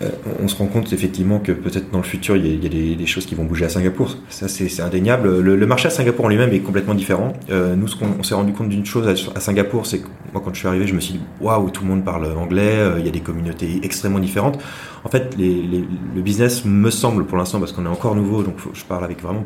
Euh, 0.00 0.10
on 0.40 0.46
se 0.46 0.56
rend 0.56 0.66
compte 0.66 0.92
effectivement 0.92 1.40
que 1.40 1.50
peut-être 1.50 1.90
dans 1.90 1.98
le 1.98 2.04
futur 2.04 2.36
il 2.36 2.62
y 2.62 2.66
a, 2.66 2.96
des, 2.96 3.06
choses 3.06 3.26
qui 3.26 3.34
vont 3.34 3.44
bouger 3.44 3.64
à 3.64 3.68
Singapour. 3.68 4.16
Ça 4.28 4.46
c'est 4.48 4.80
indéniable. 4.80 5.40
Le, 5.40 5.66
marché 5.66 5.88
à 5.88 5.90
Singapour 5.90 6.26
en 6.26 6.28
lui-même 6.28 6.52
est 6.52 6.60
complètement 6.60 6.94
différent. 6.94 7.32
Euh, 7.50 7.74
nous, 7.74 7.88
ce 7.88 7.96
qu'on 7.96 8.06
on, 8.18 8.22
s'est 8.22 8.34
rendu 8.34 8.52
compte 8.52 8.68
d'une 8.68 8.86
chose 8.86 9.08
à, 9.08 9.40
Singapour, 9.40 9.86
c'est 9.86 9.98
que 9.98 10.08
moi 10.32 10.42
quand 10.44 10.54
je 10.54 10.60
suis 10.60 10.68
arrivé, 10.68 10.86
je 10.86 10.94
me 10.94 11.00
suis 11.00 11.14
dit 11.14 11.20
waouh, 11.40 11.70
tout 11.70 11.82
le 11.82 11.88
monde 11.88 12.04
parle 12.04 12.26
anglais. 12.36 12.76
Euh, 12.76 12.96
il 12.98 13.06
y 13.06 13.08
a 13.08 13.12
des 13.12 13.20
communautés 13.20 13.80
extrêmement 13.82 14.20
différentes. 14.20 14.62
En 15.04 15.08
fait, 15.08 15.36
le 15.38 16.20
business 16.20 16.64
me 16.64 16.90
semble 16.90 17.24
pour 17.24 17.38
l'instant 17.38 17.58
parce 17.58 17.72
qu'on 17.72 17.84
est 17.84 17.88
encore 17.88 18.14
nouveau, 18.14 18.42
donc 18.42 18.56
je 18.74 18.84
parle 18.84 19.04
avec 19.04 19.22
vraiment 19.22 19.44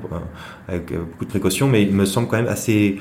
avec 0.66 0.92
beaucoup 0.92 1.24
de 1.24 1.30
précautions, 1.30 1.68
mais 1.68 1.82
il 1.82 1.92
me 1.92 2.04
semble 2.06 2.26
quand 2.26 2.36
même 2.36 2.48
assez 2.48 2.98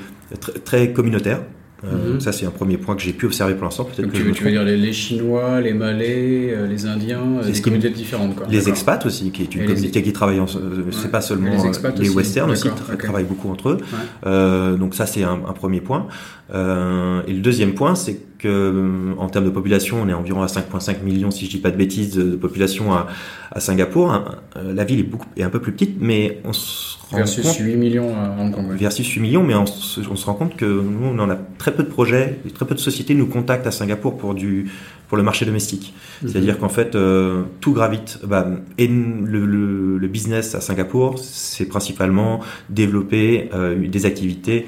très 0.64 0.92
communautaire. 0.92 1.40
Euh, 1.84 2.16
-hmm. 2.16 2.20
Ça, 2.20 2.30
c'est 2.32 2.46
un 2.46 2.50
premier 2.50 2.78
point 2.78 2.94
que 2.94 3.02
j'ai 3.02 3.12
pu 3.12 3.26
observer 3.26 3.54
pour 3.54 3.64
l'instant. 3.64 3.84
Peut-être 3.84 4.08
que 4.10 4.16
tu, 4.16 4.22
veux, 4.22 4.32
tu 4.32 4.44
veux 4.44 4.50
dire 4.50 4.62
les, 4.62 4.76
les, 4.76 4.92
Chinois, 4.92 5.60
les 5.60 5.72
Malais, 5.72 6.52
euh, 6.52 6.66
les 6.68 6.86
Indiens, 6.86 7.26
euh, 7.42 7.50
des 7.50 7.60
communautés 7.60 7.90
différentes. 7.90 8.36
Quoi. 8.36 8.46
Les 8.48 8.68
expats 8.68 9.04
aussi, 9.04 9.30
qui 9.32 9.42
est 9.42 9.54
une 9.54 9.62
Et 9.62 9.66
communauté 9.66 9.98
les... 9.98 10.02
qui 10.04 10.12
travaille. 10.12 10.38
En... 10.38 10.44
Ouais. 10.44 10.92
C'est 10.92 11.10
pas 11.10 11.20
seulement 11.20 11.50
les, 11.50 12.04
les 12.04 12.10
westerns 12.10 12.50
aussi 12.50 12.68
tra 12.68 12.94
okay. 12.94 13.06
travaillent 13.08 13.24
beaucoup 13.32 13.50
entre 13.50 13.70
eux. 13.70 13.78
Ouais. 14.24 14.78
donc 14.78 14.94
ça, 14.94 15.06
c'est 15.06 15.24
un, 15.24 15.38
un, 15.50 15.54
premier 15.62 15.80
point. 15.80 16.06
Et 16.52 17.32
le 17.32 17.40
deuxième 17.40 17.74
point, 17.74 17.94
c'est 17.94 18.20
que 18.38 19.14
en 19.18 19.28
termes 19.28 19.44
de 19.46 19.50
population, 19.50 20.02
on 20.02 20.08
est 20.08 20.12
environ 20.12 20.42
à 20.42 20.46
5,5 20.46 21.02
millions, 21.02 21.30
si 21.30 21.46
je 21.46 21.50
dis 21.50 21.58
pas 21.58 21.70
de 21.70 21.76
bêtises, 21.76 22.14
de 22.14 22.36
population 22.36 22.92
à, 22.92 23.06
à 23.50 23.60
Singapour. 23.60 24.20
La 24.56 24.84
ville 24.84 25.00
est, 25.00 25.04
beaucoup, 25.04 25.28
est 25.36 25.44
un 25.44 25.50
peu 25.50 25.60
plus 25.60 25.72
petite, 25.72 25.96
mais 26.00 26.40
on 26.44 26.52
se 26.52 26.98
rend 27.10 27.18
versus 27.18 27.44
compte, 27.46 27.58
8 27.58 27.76
millions 27.76 28.14
à 28.16 28.36
Hong 28.38 28.54
Kong. 28.54 28.66
Versus 28.72 29.08
8 29.08 29.20
millions, 29.20 29.42
mais 29.42 29.54
on 29.54 29.66
se, 29.66 30.00
on 30.10 30.16
se 30.16 30.26
rend 30.26 30.34
compte 30.34 30.56
que 30.56 30.64
nous, 30.64 31.06
on 31.06 31.18
en 31.18 31.30
a 31.30 31.36
très 31.58 31.72
peu 31.72 31.84
de 31.84 31.88
projets, 31.88 32.38
très 32.54 32.66
peu 32.66 32.74
de 32.74 32.80
sociétés 32.80 33.14
nous 33.14 33.26
contactent 33.26 33.66
à 33.66 33.70
Singapour 33.70 34.18
pour 34.18 34.34
du 34.34 34.70
pour 35.08 35.18
le 35.18 35.24
marché 35.24 35.44
domestique. 35.44 35.92
-hmm. 35.92 36.28
C'est-à-dire 36.28 36.58
qu'en 36.58 36.70
fait, 36.70 36.94
euh, 36.94 37.42
tout 37.60 37.74
gravite. 37.74 38.18
Bah, 38.26 38.46
et 38.78 38.88
le, 38.88 39.44
le, 39.44 39.98
le, 39.98 40.08
business 40.08 40.54
à 40.54 40.60
Singapour, 40.62 41.18
c'est 41.18 41.66
principalement 41.66 42.40
développer 42.70 43.50
euh, 43.52 43.88
des 43.96 44.06
activités, 44.06 44.64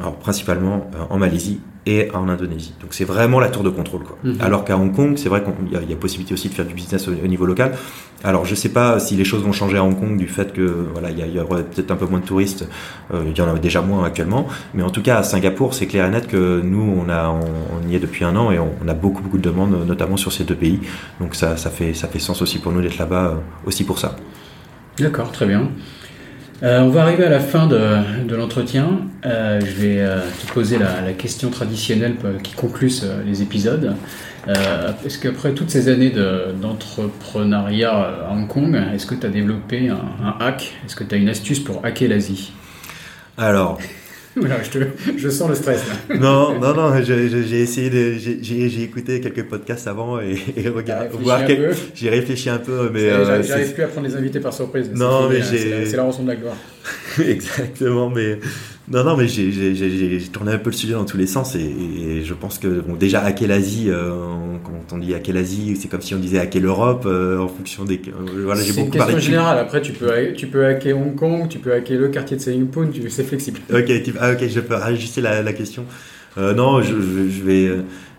alors 0.00 0.16
principalement 0.16 0.90
euh, 0.94 1.04
en 1.10 1.18
Malaisie 1.18 1.60
et 1.86 2.10
en 2.14 2.28
Indonésie. 2.28 2.74
Donc 2.80 2.92
c'est 2.92 3.04
vraiment 3.04 3.40
la 3.40 3.48
tour 3.48 3.62
de 3.62 3.70
contrôle. 3.70 4.02
Quoi. 4.02 4.18
-hmm. 4.24 4.40
Alors 4.40 4.64
qu'à 4.64 4.76
Hong 4.76 4.94
Kong, 4.94 5.12
c'est 5.16 5.28
vrai 5.28 5.42
qu'il 5.42 5.68
y, 5.68 5.90
y, 5.90 5.92
a 5.92 5.96
possibilité 5.96 6.34
aussi 6.34 6.48
de 6.48 6.54
faire 6.54 6.66
du 6.66 6.74
business 6.74 7.08
au, 7.08 7.12
au, 7.12 7.28
niveau 7.34 7.46
local. 7.46 7.70
Alors 8.22 8.44
je 8.44 8.54
sais 8.54 8.68
pas 8.80 8.98
si 8.98 9.12
les 9.16 9.24
choses 9.30 9.42
vont 9.42 9.52
changer 9.52 9.78
à 9.78 9.84
Hong 9.86 9.98
Kong 9.98 10.12
du 10.24 10.28
fait 10.36 10.52
que 10.52 10.66
voilà 10.94 11.08
il 11.10 11.18
y, 11.18 11.36
y 11.36 11.40
aurait 11.40 11.64
peut-être 11.70 11.90
un 11.90 11.96
peu 12.02 12.06
moins 12.12 12.20
de 12.20 12.28
touristes. 12.32 12.64
Euh, 13.12 13.30
il 13.30 13.36
y 13.38 13.40
en 13.40 13.48
a 13.54 13.58
déjà 13.58 13.80
moins 13.90 14.02
actuellement, 14.04 14.42
mais 14.74 14.82
en 14.88 14.92
tout 14.96 15.02
cas 15.08 15.16
à 15.22 15.22
Singapour, 15.22 15.68
c'est 15.76 15.88
clair 15.92 16.04
et 16.08 16.10
net 16.10 16.26
que 16.34 16.42
nous 16.72 16.86
on 17.00 17.08
a 17.18 17.22
on, 17.30 17.50
on 17.76 17.80
y 17.90 17.92
est 17.96 18.02
depuis 18.06 18.24
un 18.30 18.34
an 18.42 18.46
et 18.54 18.58
on, 18.58 18.72
on, 18.84 18.88
a 18.94 18.96
beaucoup 19.04 19.22
beaucoup 19.24 19.40
de 19.44 19.48
demandes, 19.50 19.74
notamment 19.92 20.18
sur 20.24 20.32
ces 20.36 20.44
deux 20.50 20.58
pays. 20.64 20.80
Donc 21.20 21.30
ça 21.40 21.48
ça 21.56 21.70
fait 21.76 21.92
ça 22.00 22.06
fait 22.12 22.22
sens 22.28 22.38
aussi 22.44 22.58
pour 22.62 22.72
nous 22.74 22.82
d'être 22.84 22.98
là-bas 23.04 23.26
euh, 23.26 23.68
aussi 23.68 23.82
pour 23.88 23.98
ça. 23.98 24.10
D'accord, 24.98 25.30
très 25.32 25.46
bien. 25.52 25.62
Euh, 26.62 26.80
on 26.80 26.90
va 26.90 27.02
arriver 27.02 27.24
à 27.24 27.30
la 27.30 27.40
fin 27.40 27.66
de, 27.66 28.34
l'entretien. 28.34 29.00
Euh, 29.24 29.60
je 29.60 29.80
vais 29.80 30.00
euh, 30.00 30.20
te 30.46 30.52
poser 30.52 30.78
la, 30.78 31.00
la, 31.00 31.12
question 31.12 31.50
traditionnelle 31.50 32.16
qui 32.42 32.52
conclut 32.52 32.92
les 33.24 33.42
épisodes. 33.42 33.94
est-ce 34.46 35.18
qu'après 35.18 35.52
toutes 35.52 35.70
ces 35.70 35.88
années 35.88 36.12
d'entrepreneuriat 36.60 37.92
à 37.92 38.32
Hong 38.32 38.46
Kong, 38.46 38.78
est-ce 38.94 39.06
que 39.06 39.14
tu 39.14 39.26
as 39.26 39.30
développé 39.30 39.88
un, 39.88 40.00
un 40.22 40.36
hack? 40.38 40.74
Est-ce 40.84 40.96
que 40.96 41.04
tu 41.04 41.14
as 41.14 41.18
une 41.18 41.28
astuce 41.28 41.60
pour 41.60 41.84
hacker 41.84 42.08
l'Asie? 42.08 42.52
Alors, 43.38 43.78
voilà, 44.36 44.62
je, 44.62 44.70
te, 44.70 44.78
je, 45.16 45.28
sens 45.28 45.48
le 45.48 45.56
stress 45.56 45.82
là. 45.88 46.16
Non, 46.20 46.60
non, 46.60 46.72
non, 46.72 47.02
j'ai 47.02 47.60
essayé 47.60 47.90
de, 47.90 48.14
j'ai 48.16 48.82
écouté 48.82 49.20
quelques 49.20 49.44
podcasts 49.44 49.88
avant 49.88 50.20
et, 50.20 50.36
et 50.56 50.68
regarde, 50.68 51.08
j'ai 51.94 52.10
réfléchi 52.10 52.48
un 52.48 52.58
peu, 52.58 52.90
mais 52.92 53.10
euh, 53.10 53.42
j'arrive 53.42 53.74
plus 53.74 53.82
à 53.82 53.88
prendre 53.88 54.06
les 54.06 54.14
invités 54.14 54.38
par 54.38 54.52
surprise. 54.52 54.88
Non, 54.94 55.28
mais 55.28 55.40
hein, 55.40 55.44
j'ai, 55.50 55.84
c'est 55.84 55.90
la, 55.92 55.96
la 55.96 56.02
rançon 56.04 56.22
de 56.22 56.28
la 56.28 56.36
gloire. 56.36 56.56
Exactement, 57.18 58.08
mais 58.08 58.38
non, 58.90 59.04
non, 59.04 59.16
mais 59.16 59.28
j'ai 59.28 60.20
tourné 60.32 60.52
un 60.52 60.58
peu 60.58 60.70
le 60.70 60.76
sujet 60.76 60.94
dans 60.94 61.04
tous 61.04 61.16
les 61.16 61.28
sens 61.28 61.54
et, 61.54 62.24
je 62.24 62.34
pense 62.34 62.58
que 62.58 62.80
bon, 62.80 62.96
déjà 62.96 63.22
hacker 63.22 63.46
l'Asie, 63.46 63.86
euh, 63.88 64.10
quand 64.64 64.96
on 64.96 64.98
dit 64.98 65.14
hacker 65.14 65.34
l'Asie, 65.34 65.76
c'est 65.80 65.86
comme 65.86 66.02
si 66.02 66.12
on 66.14 66.18
disait 66.18 66.40
hacker 66.40 66.60
l'Europe 66.60 67.04
euh, 67.06 67.38
en 67.38 67.46
fonction 67.46 67.84
des. 67.84 68.00
Euh, 68.08 68.42
voilà, 68.44 68.62
j'ai 68.62 68.72
beaucoup 68.72 68.86
une 68.86 68.90
question 68.92 69.18
générale. 69.18 69.58
Après, 69.58 69.80
tu 69.80 69.92
peux 69.92 70.32
tu 70.36 70.48
peux 70.48 70.66
hacker 70.66 70.98
Hong 70.98 71.14
Kong, 71.14 71.48
tu 71.48 71.60
peux 71.60 71.72
hacker 71.72 71.98
le 71.98 72.08
quartier 72.08 72.36
de 72.36 72.42
Saigon 72.42 72.68
c'est 73.08 73.24
flexible. 73.24 73.60
Ok, 73.72 73.90
ah, 74.18 74.32
ok, 74.32 74.48
je 74.48 74.60
peux 74.60 74.74
ajuster 74.74 75.20
la, 75.20 75.42
la 75.42 75.52
question. 75.52 75.84
Euh, 76.36 76.52
non, 76.52 76.82
je, 76.82 76.94
je 76.94 77.42
vais 77.44 77.70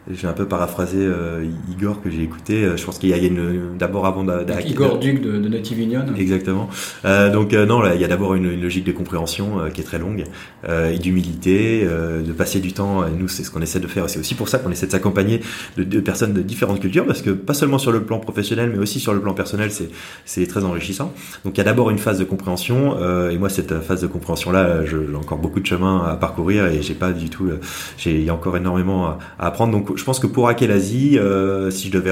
j'ai 0.09 0.27
un 0.27 0.33
peu 0.33 0.47
paraphrasé 0.47 0.97
euh, 0.97 1.45
Igor 1.71 2.01
que 2.01 2.09
j'ai 2.09 2.23
écouté. 2.23 2.63
Euh, 2.63 2.75
je 2.75 2.83
pense 2.83 2.97
qu'il 2.97 3.09
y 3.09 3.13
a, 3.13 3.17
une 3.17 3.77
d'abord 3.77 4.07
avant 4.07 4.23
d'hacker. 4.23 4.67
Igor 4.67 4.97
Duc 4.97 5.21
de, 5.21 5.37
de 5.37 5.47
Native 5.47 5.79
Union. 5.79 6.03
Exactement. 6.17 6.69
Euh, 7.05 7.29
donc 7.29 7.53
euh, 7.53 7.67
non, 7.67 7.81
là, 7.81 7.93
il 7.93 8.01
y 8.01 8.03
a 8.03 8.07
d'abord 8.07 8.33
une, 8.33 8.45
une, 8.45 8.61
logique 8.61 8.83
de 8.83 8.91
compréhension 8.91 9.59
qui 9.73 9.81
est 9.81 9.83
très 9.83 9.99
longue 9.99 10.23
et 10.67 10.97
d'humilité, 10.97 11.85
de 11.85 12.31
passer 12.31 12.59
du 12.59 12.73
temps. 12.73 13.05
Et 13.05 13.11
nous, 13.11 13.27
c'est 13.27 13.43
ce 13.43 13.51
qu'on 13.51 13.61
essaie 13.61 13.79
de 13.79 13.87
faire. 13.87 14.09
C'est 14.09 14.19
aussi 14.19 14.35
pour 14.35 14.49
ça 14.49 14.57
qu'on 14.57 14.71
essaie 14.71 14.87
de 14.87 14.91
s'accompagner 14.91 15.41
de, 15.77 15.83
de, 15.83 15.99
personnes 15.99 16.33
de 16.33 16.41
différentes 16.41 16.79
cultures, 16.79 17.05
parce 17.05 17.21
que 17.21 17.29
pas 17.31 17.53
seulement 17.53 17.77
sur 17.77 17.91
le 17.91 18.03
plan 18.03 18.19
professionnel, 18.19 18.71
mais 18.71 18.79
aussi 18.79 18.99
sur 18.99 19.13
le 19.13 19.21
plan 19.21 19.33
personnel, 19.33 19.71
c'est 19.71 19.89
c'est 20.25 20.45
très 20.47 20.63
enrichissant. 20.63 21.13
Donc 21.45 21.55
il 21.55 21.57
y 21.57 21.61
a 21.61 21.63
d'abord 21.63 21.89
une 21.89 21.97
phase 21.99 22.17
de 22.19 22.23
compréhension. 22.23 22.97
et 23.29 23.37
moi, 23.37 23.49
cette 23.49 23.79
phase 23.81 24.01
de 24.01 24.07
compréhension 24.07 24.51
là, 24.51 24.85
j'ai 24.85 25.15
encore 25.15 25.37
beaucoup 25.37 25.59
de 25.59 25.65
chemin 25.65 26.03
à 26.05 26.15
parcourir 26.15 26.65
et 26.65 26.81
j'ai 26.81 26.95
pas 26.95 27.11
du 27.11 27.29
tout. 27.29 27.49
J'ai 27.97 28.11
il 28.11 28.25
y 28.25 28.29
a 28.29 28.33
encore 28.33 28.57
énormément 28.57 29.07
à, 29.07 29.19
à 29.39 29.47
apprendre. 29.47 29.71
Donc 29.71 29.90
je 29.95 30.03
pense 30.03 30.19
que 30.19 30.27
pour 30.27 30.47
hacker 30.47 30.69
euh, 30.71 31.71
si 31.71 31.87
je 31.87 31.91
devais 31.91 32.11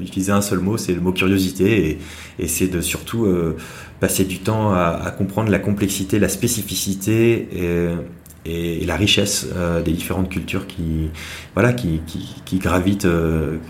utiliser 0.00 0.32
un 0.32 0.42
seul 0.42 0.58
mot, 0.60 0.76
c'est 0.76 0.94
le 0.94 1.00
mot 1.00 1.12
curiosité, 1.12 1.98
et, 2.38 2.46
c'est 2.46 2.68
de 2.68 2.80
surtout 2.80 3.26
euh, 3.26 3.56
passer 4.00 4.24
du 4.24 4.38
temps 4.38 4.72
à, 4.72 5.12
comprendre 5.16 5.50
la 5.50 5.58
complexité, 5.58 6.18
la 6.18 6.28
spécificité 6.28 7.48
et, 8.46 8.84
la 8.86 8.96
richesse 8.96 9.48
euh, 9.54 9.82
des 9.82 9.92
différentes 9.92 10.30
cultures 10.30 10.66
qui, 10.66 11.10
voilà, 11.54 11.72
qui 11.72 12.00
gravitent 12.54 13.08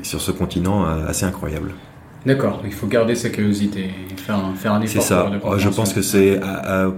sur 0.02 0.20
ce 0.20 0.30
continent 0.30 0.84
assez 0.84 1.24
incroyable. 1.24 1.72
D'accord, 2.26 2.60
il 2.66 2.72
faut 2.72 2.86
garder 2.86 3.14
sa 3.14 3.30
curiosité, 3.30 3.90
faire 4.16 4.36
un, 4.36 4.54
faire 4.54 4.74
un 4.74 4.82
effort. 4.82 5.02
C'est 5.02 5.08
ça. 5.08 5.30
je 5.56 5.68
pense 5.70 5.94
que 5.94 6.02
c'est 6.02 6.38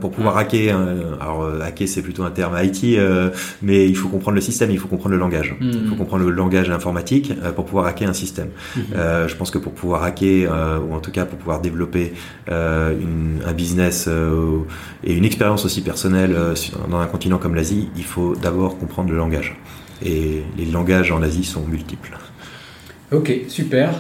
pour 0.01 0.11
pouvoir 0.11 0.37
hacker. 0.37 0.77
alors 1.21 1.45
euh, 1.45 1.61
hacker 1.61 1.87
c'est 1.87 2.03
plutôt 2.03 2.25
un 2.25 2.31
terme 2.31 2.59
IT, 2.61 2.99
euh, 2.99 3.31
mais 3.63 3.87
il 3.87 3.97
faut 3.97 4.09
comprendre 4.09 4.35
le 4.35 4.41
système, 4.41 4.73
il 4.73 4.79
faut 4.79 4.89
comprendre 4.89 5.15
le 5.15 5.21
langage. 5.21 5.55
Hmm. 5.61 5.71
Il 5.71 5.89
faut 5.89 5.95
comprendre 5.95 6.25
le 6.25 6.31
langage 6.33 6.71
informatique 6.71 7.33
euh, 7.45 7.53
pour 7.53 7.67
pouvoir 7.67 7.87
hacker 7.87 8.11
un 8.11 8.15
système. 8.15 8.49
Hmm. 8.77 8.81
je 9.29 9.35
pense 9.37 9.51
que 9.51 9.59
pour 9.59 9.73
pouvoir 9.73 10.03
hacker 10.03 10.51
ou 10.83 10.95
en 10.95 11.01
tout 11.01 11.13
cas 11.13 11.25
pour 11.25 11.39
pouvoir 11.39 11.61
développer 11.61 12.15
une, 12.49 13.41
un 13.47 13.53
business 13.53 14.09
et 15.05 15.15
une 15.15 15.25
expérience 15.25 15.65
aussi 15.65 15.83
personnelle 15.83 16.37
dans 16.89 16.99
un 16.99 17.07
continent 17.07 17.39
comme 17.39 17.55
l'Asie, 17.55 17.91
il 17.97 18.05
faut 18.05 18.35
d'abord 18.35 18.79
comprendre 18.79 19.11
le 19.11 19.17
langage. 19.17 19.57
Et 20.05 20.43
les 20.59 20.67
langages 20.67 21.13
en 21.13 21.23
Asie 21.23 21.45
sont 21.45 21.65
multiples. 21.65 22.19
Ok, 23.13 23.33
super. 23.49 23.95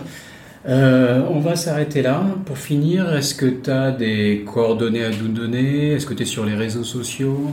Euh, 0.68 1.22
on 1.28 1.40
va 1.40 1.56
s'arrêter 1.56 2.02
là. 2.02 2.22
Pour 2.44 2.58
finir, 2.58 3.14
est-ce 3.14 3.34
que 3.34 3.46
tu 3.46 3.70
as 3.70 3.90
des 3.90 4.44
coordonnées 4.52 5.04
à 5.04 5.10
nous 5.10 5.28
donner? 5.28 5.92
Est-ce 5.92 6.06
que 6.06 6.14
tu 6.14 6.22
es 6.22 6.26
sur 6.26 6.44
les 6.44 6.54
réseaux 6.54 6.84
sociaux? 6.84 7.52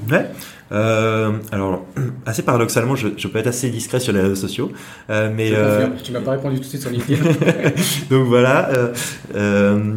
Euh, 0.72 1.32
alors, 1.52 1.86
assez 2.26 2.44
paradoxalement, 2.44 2.96
je, 2.96 3.10
je, 3.18 3.28
peux 3.28 3.40
être 3.40 3.48
assez 3.48 3.70
discret 3.70 4.00
sur 4.00 4.14
les 4.14 4.22
réseaux 4.22 4.36
sociaux, 4.36 4.72
euh, 5.10 5.30
mais 5.36 5.50
euh... 5.54 5.88
tu 6.04 6.12
m'as 6.12 6.22
pas 6.22 6.32
répondu 6.32 6.58
tout 6.58 6.64
de 6.64 6.68
suite 6.68 6.82
sur 6.82 6.92
LinkedIn. 6.92 7.24
Donc 8.10 8.28
voilà, 8.28 8.70
euh, 8.70 8.94
euh, 9.36 9.96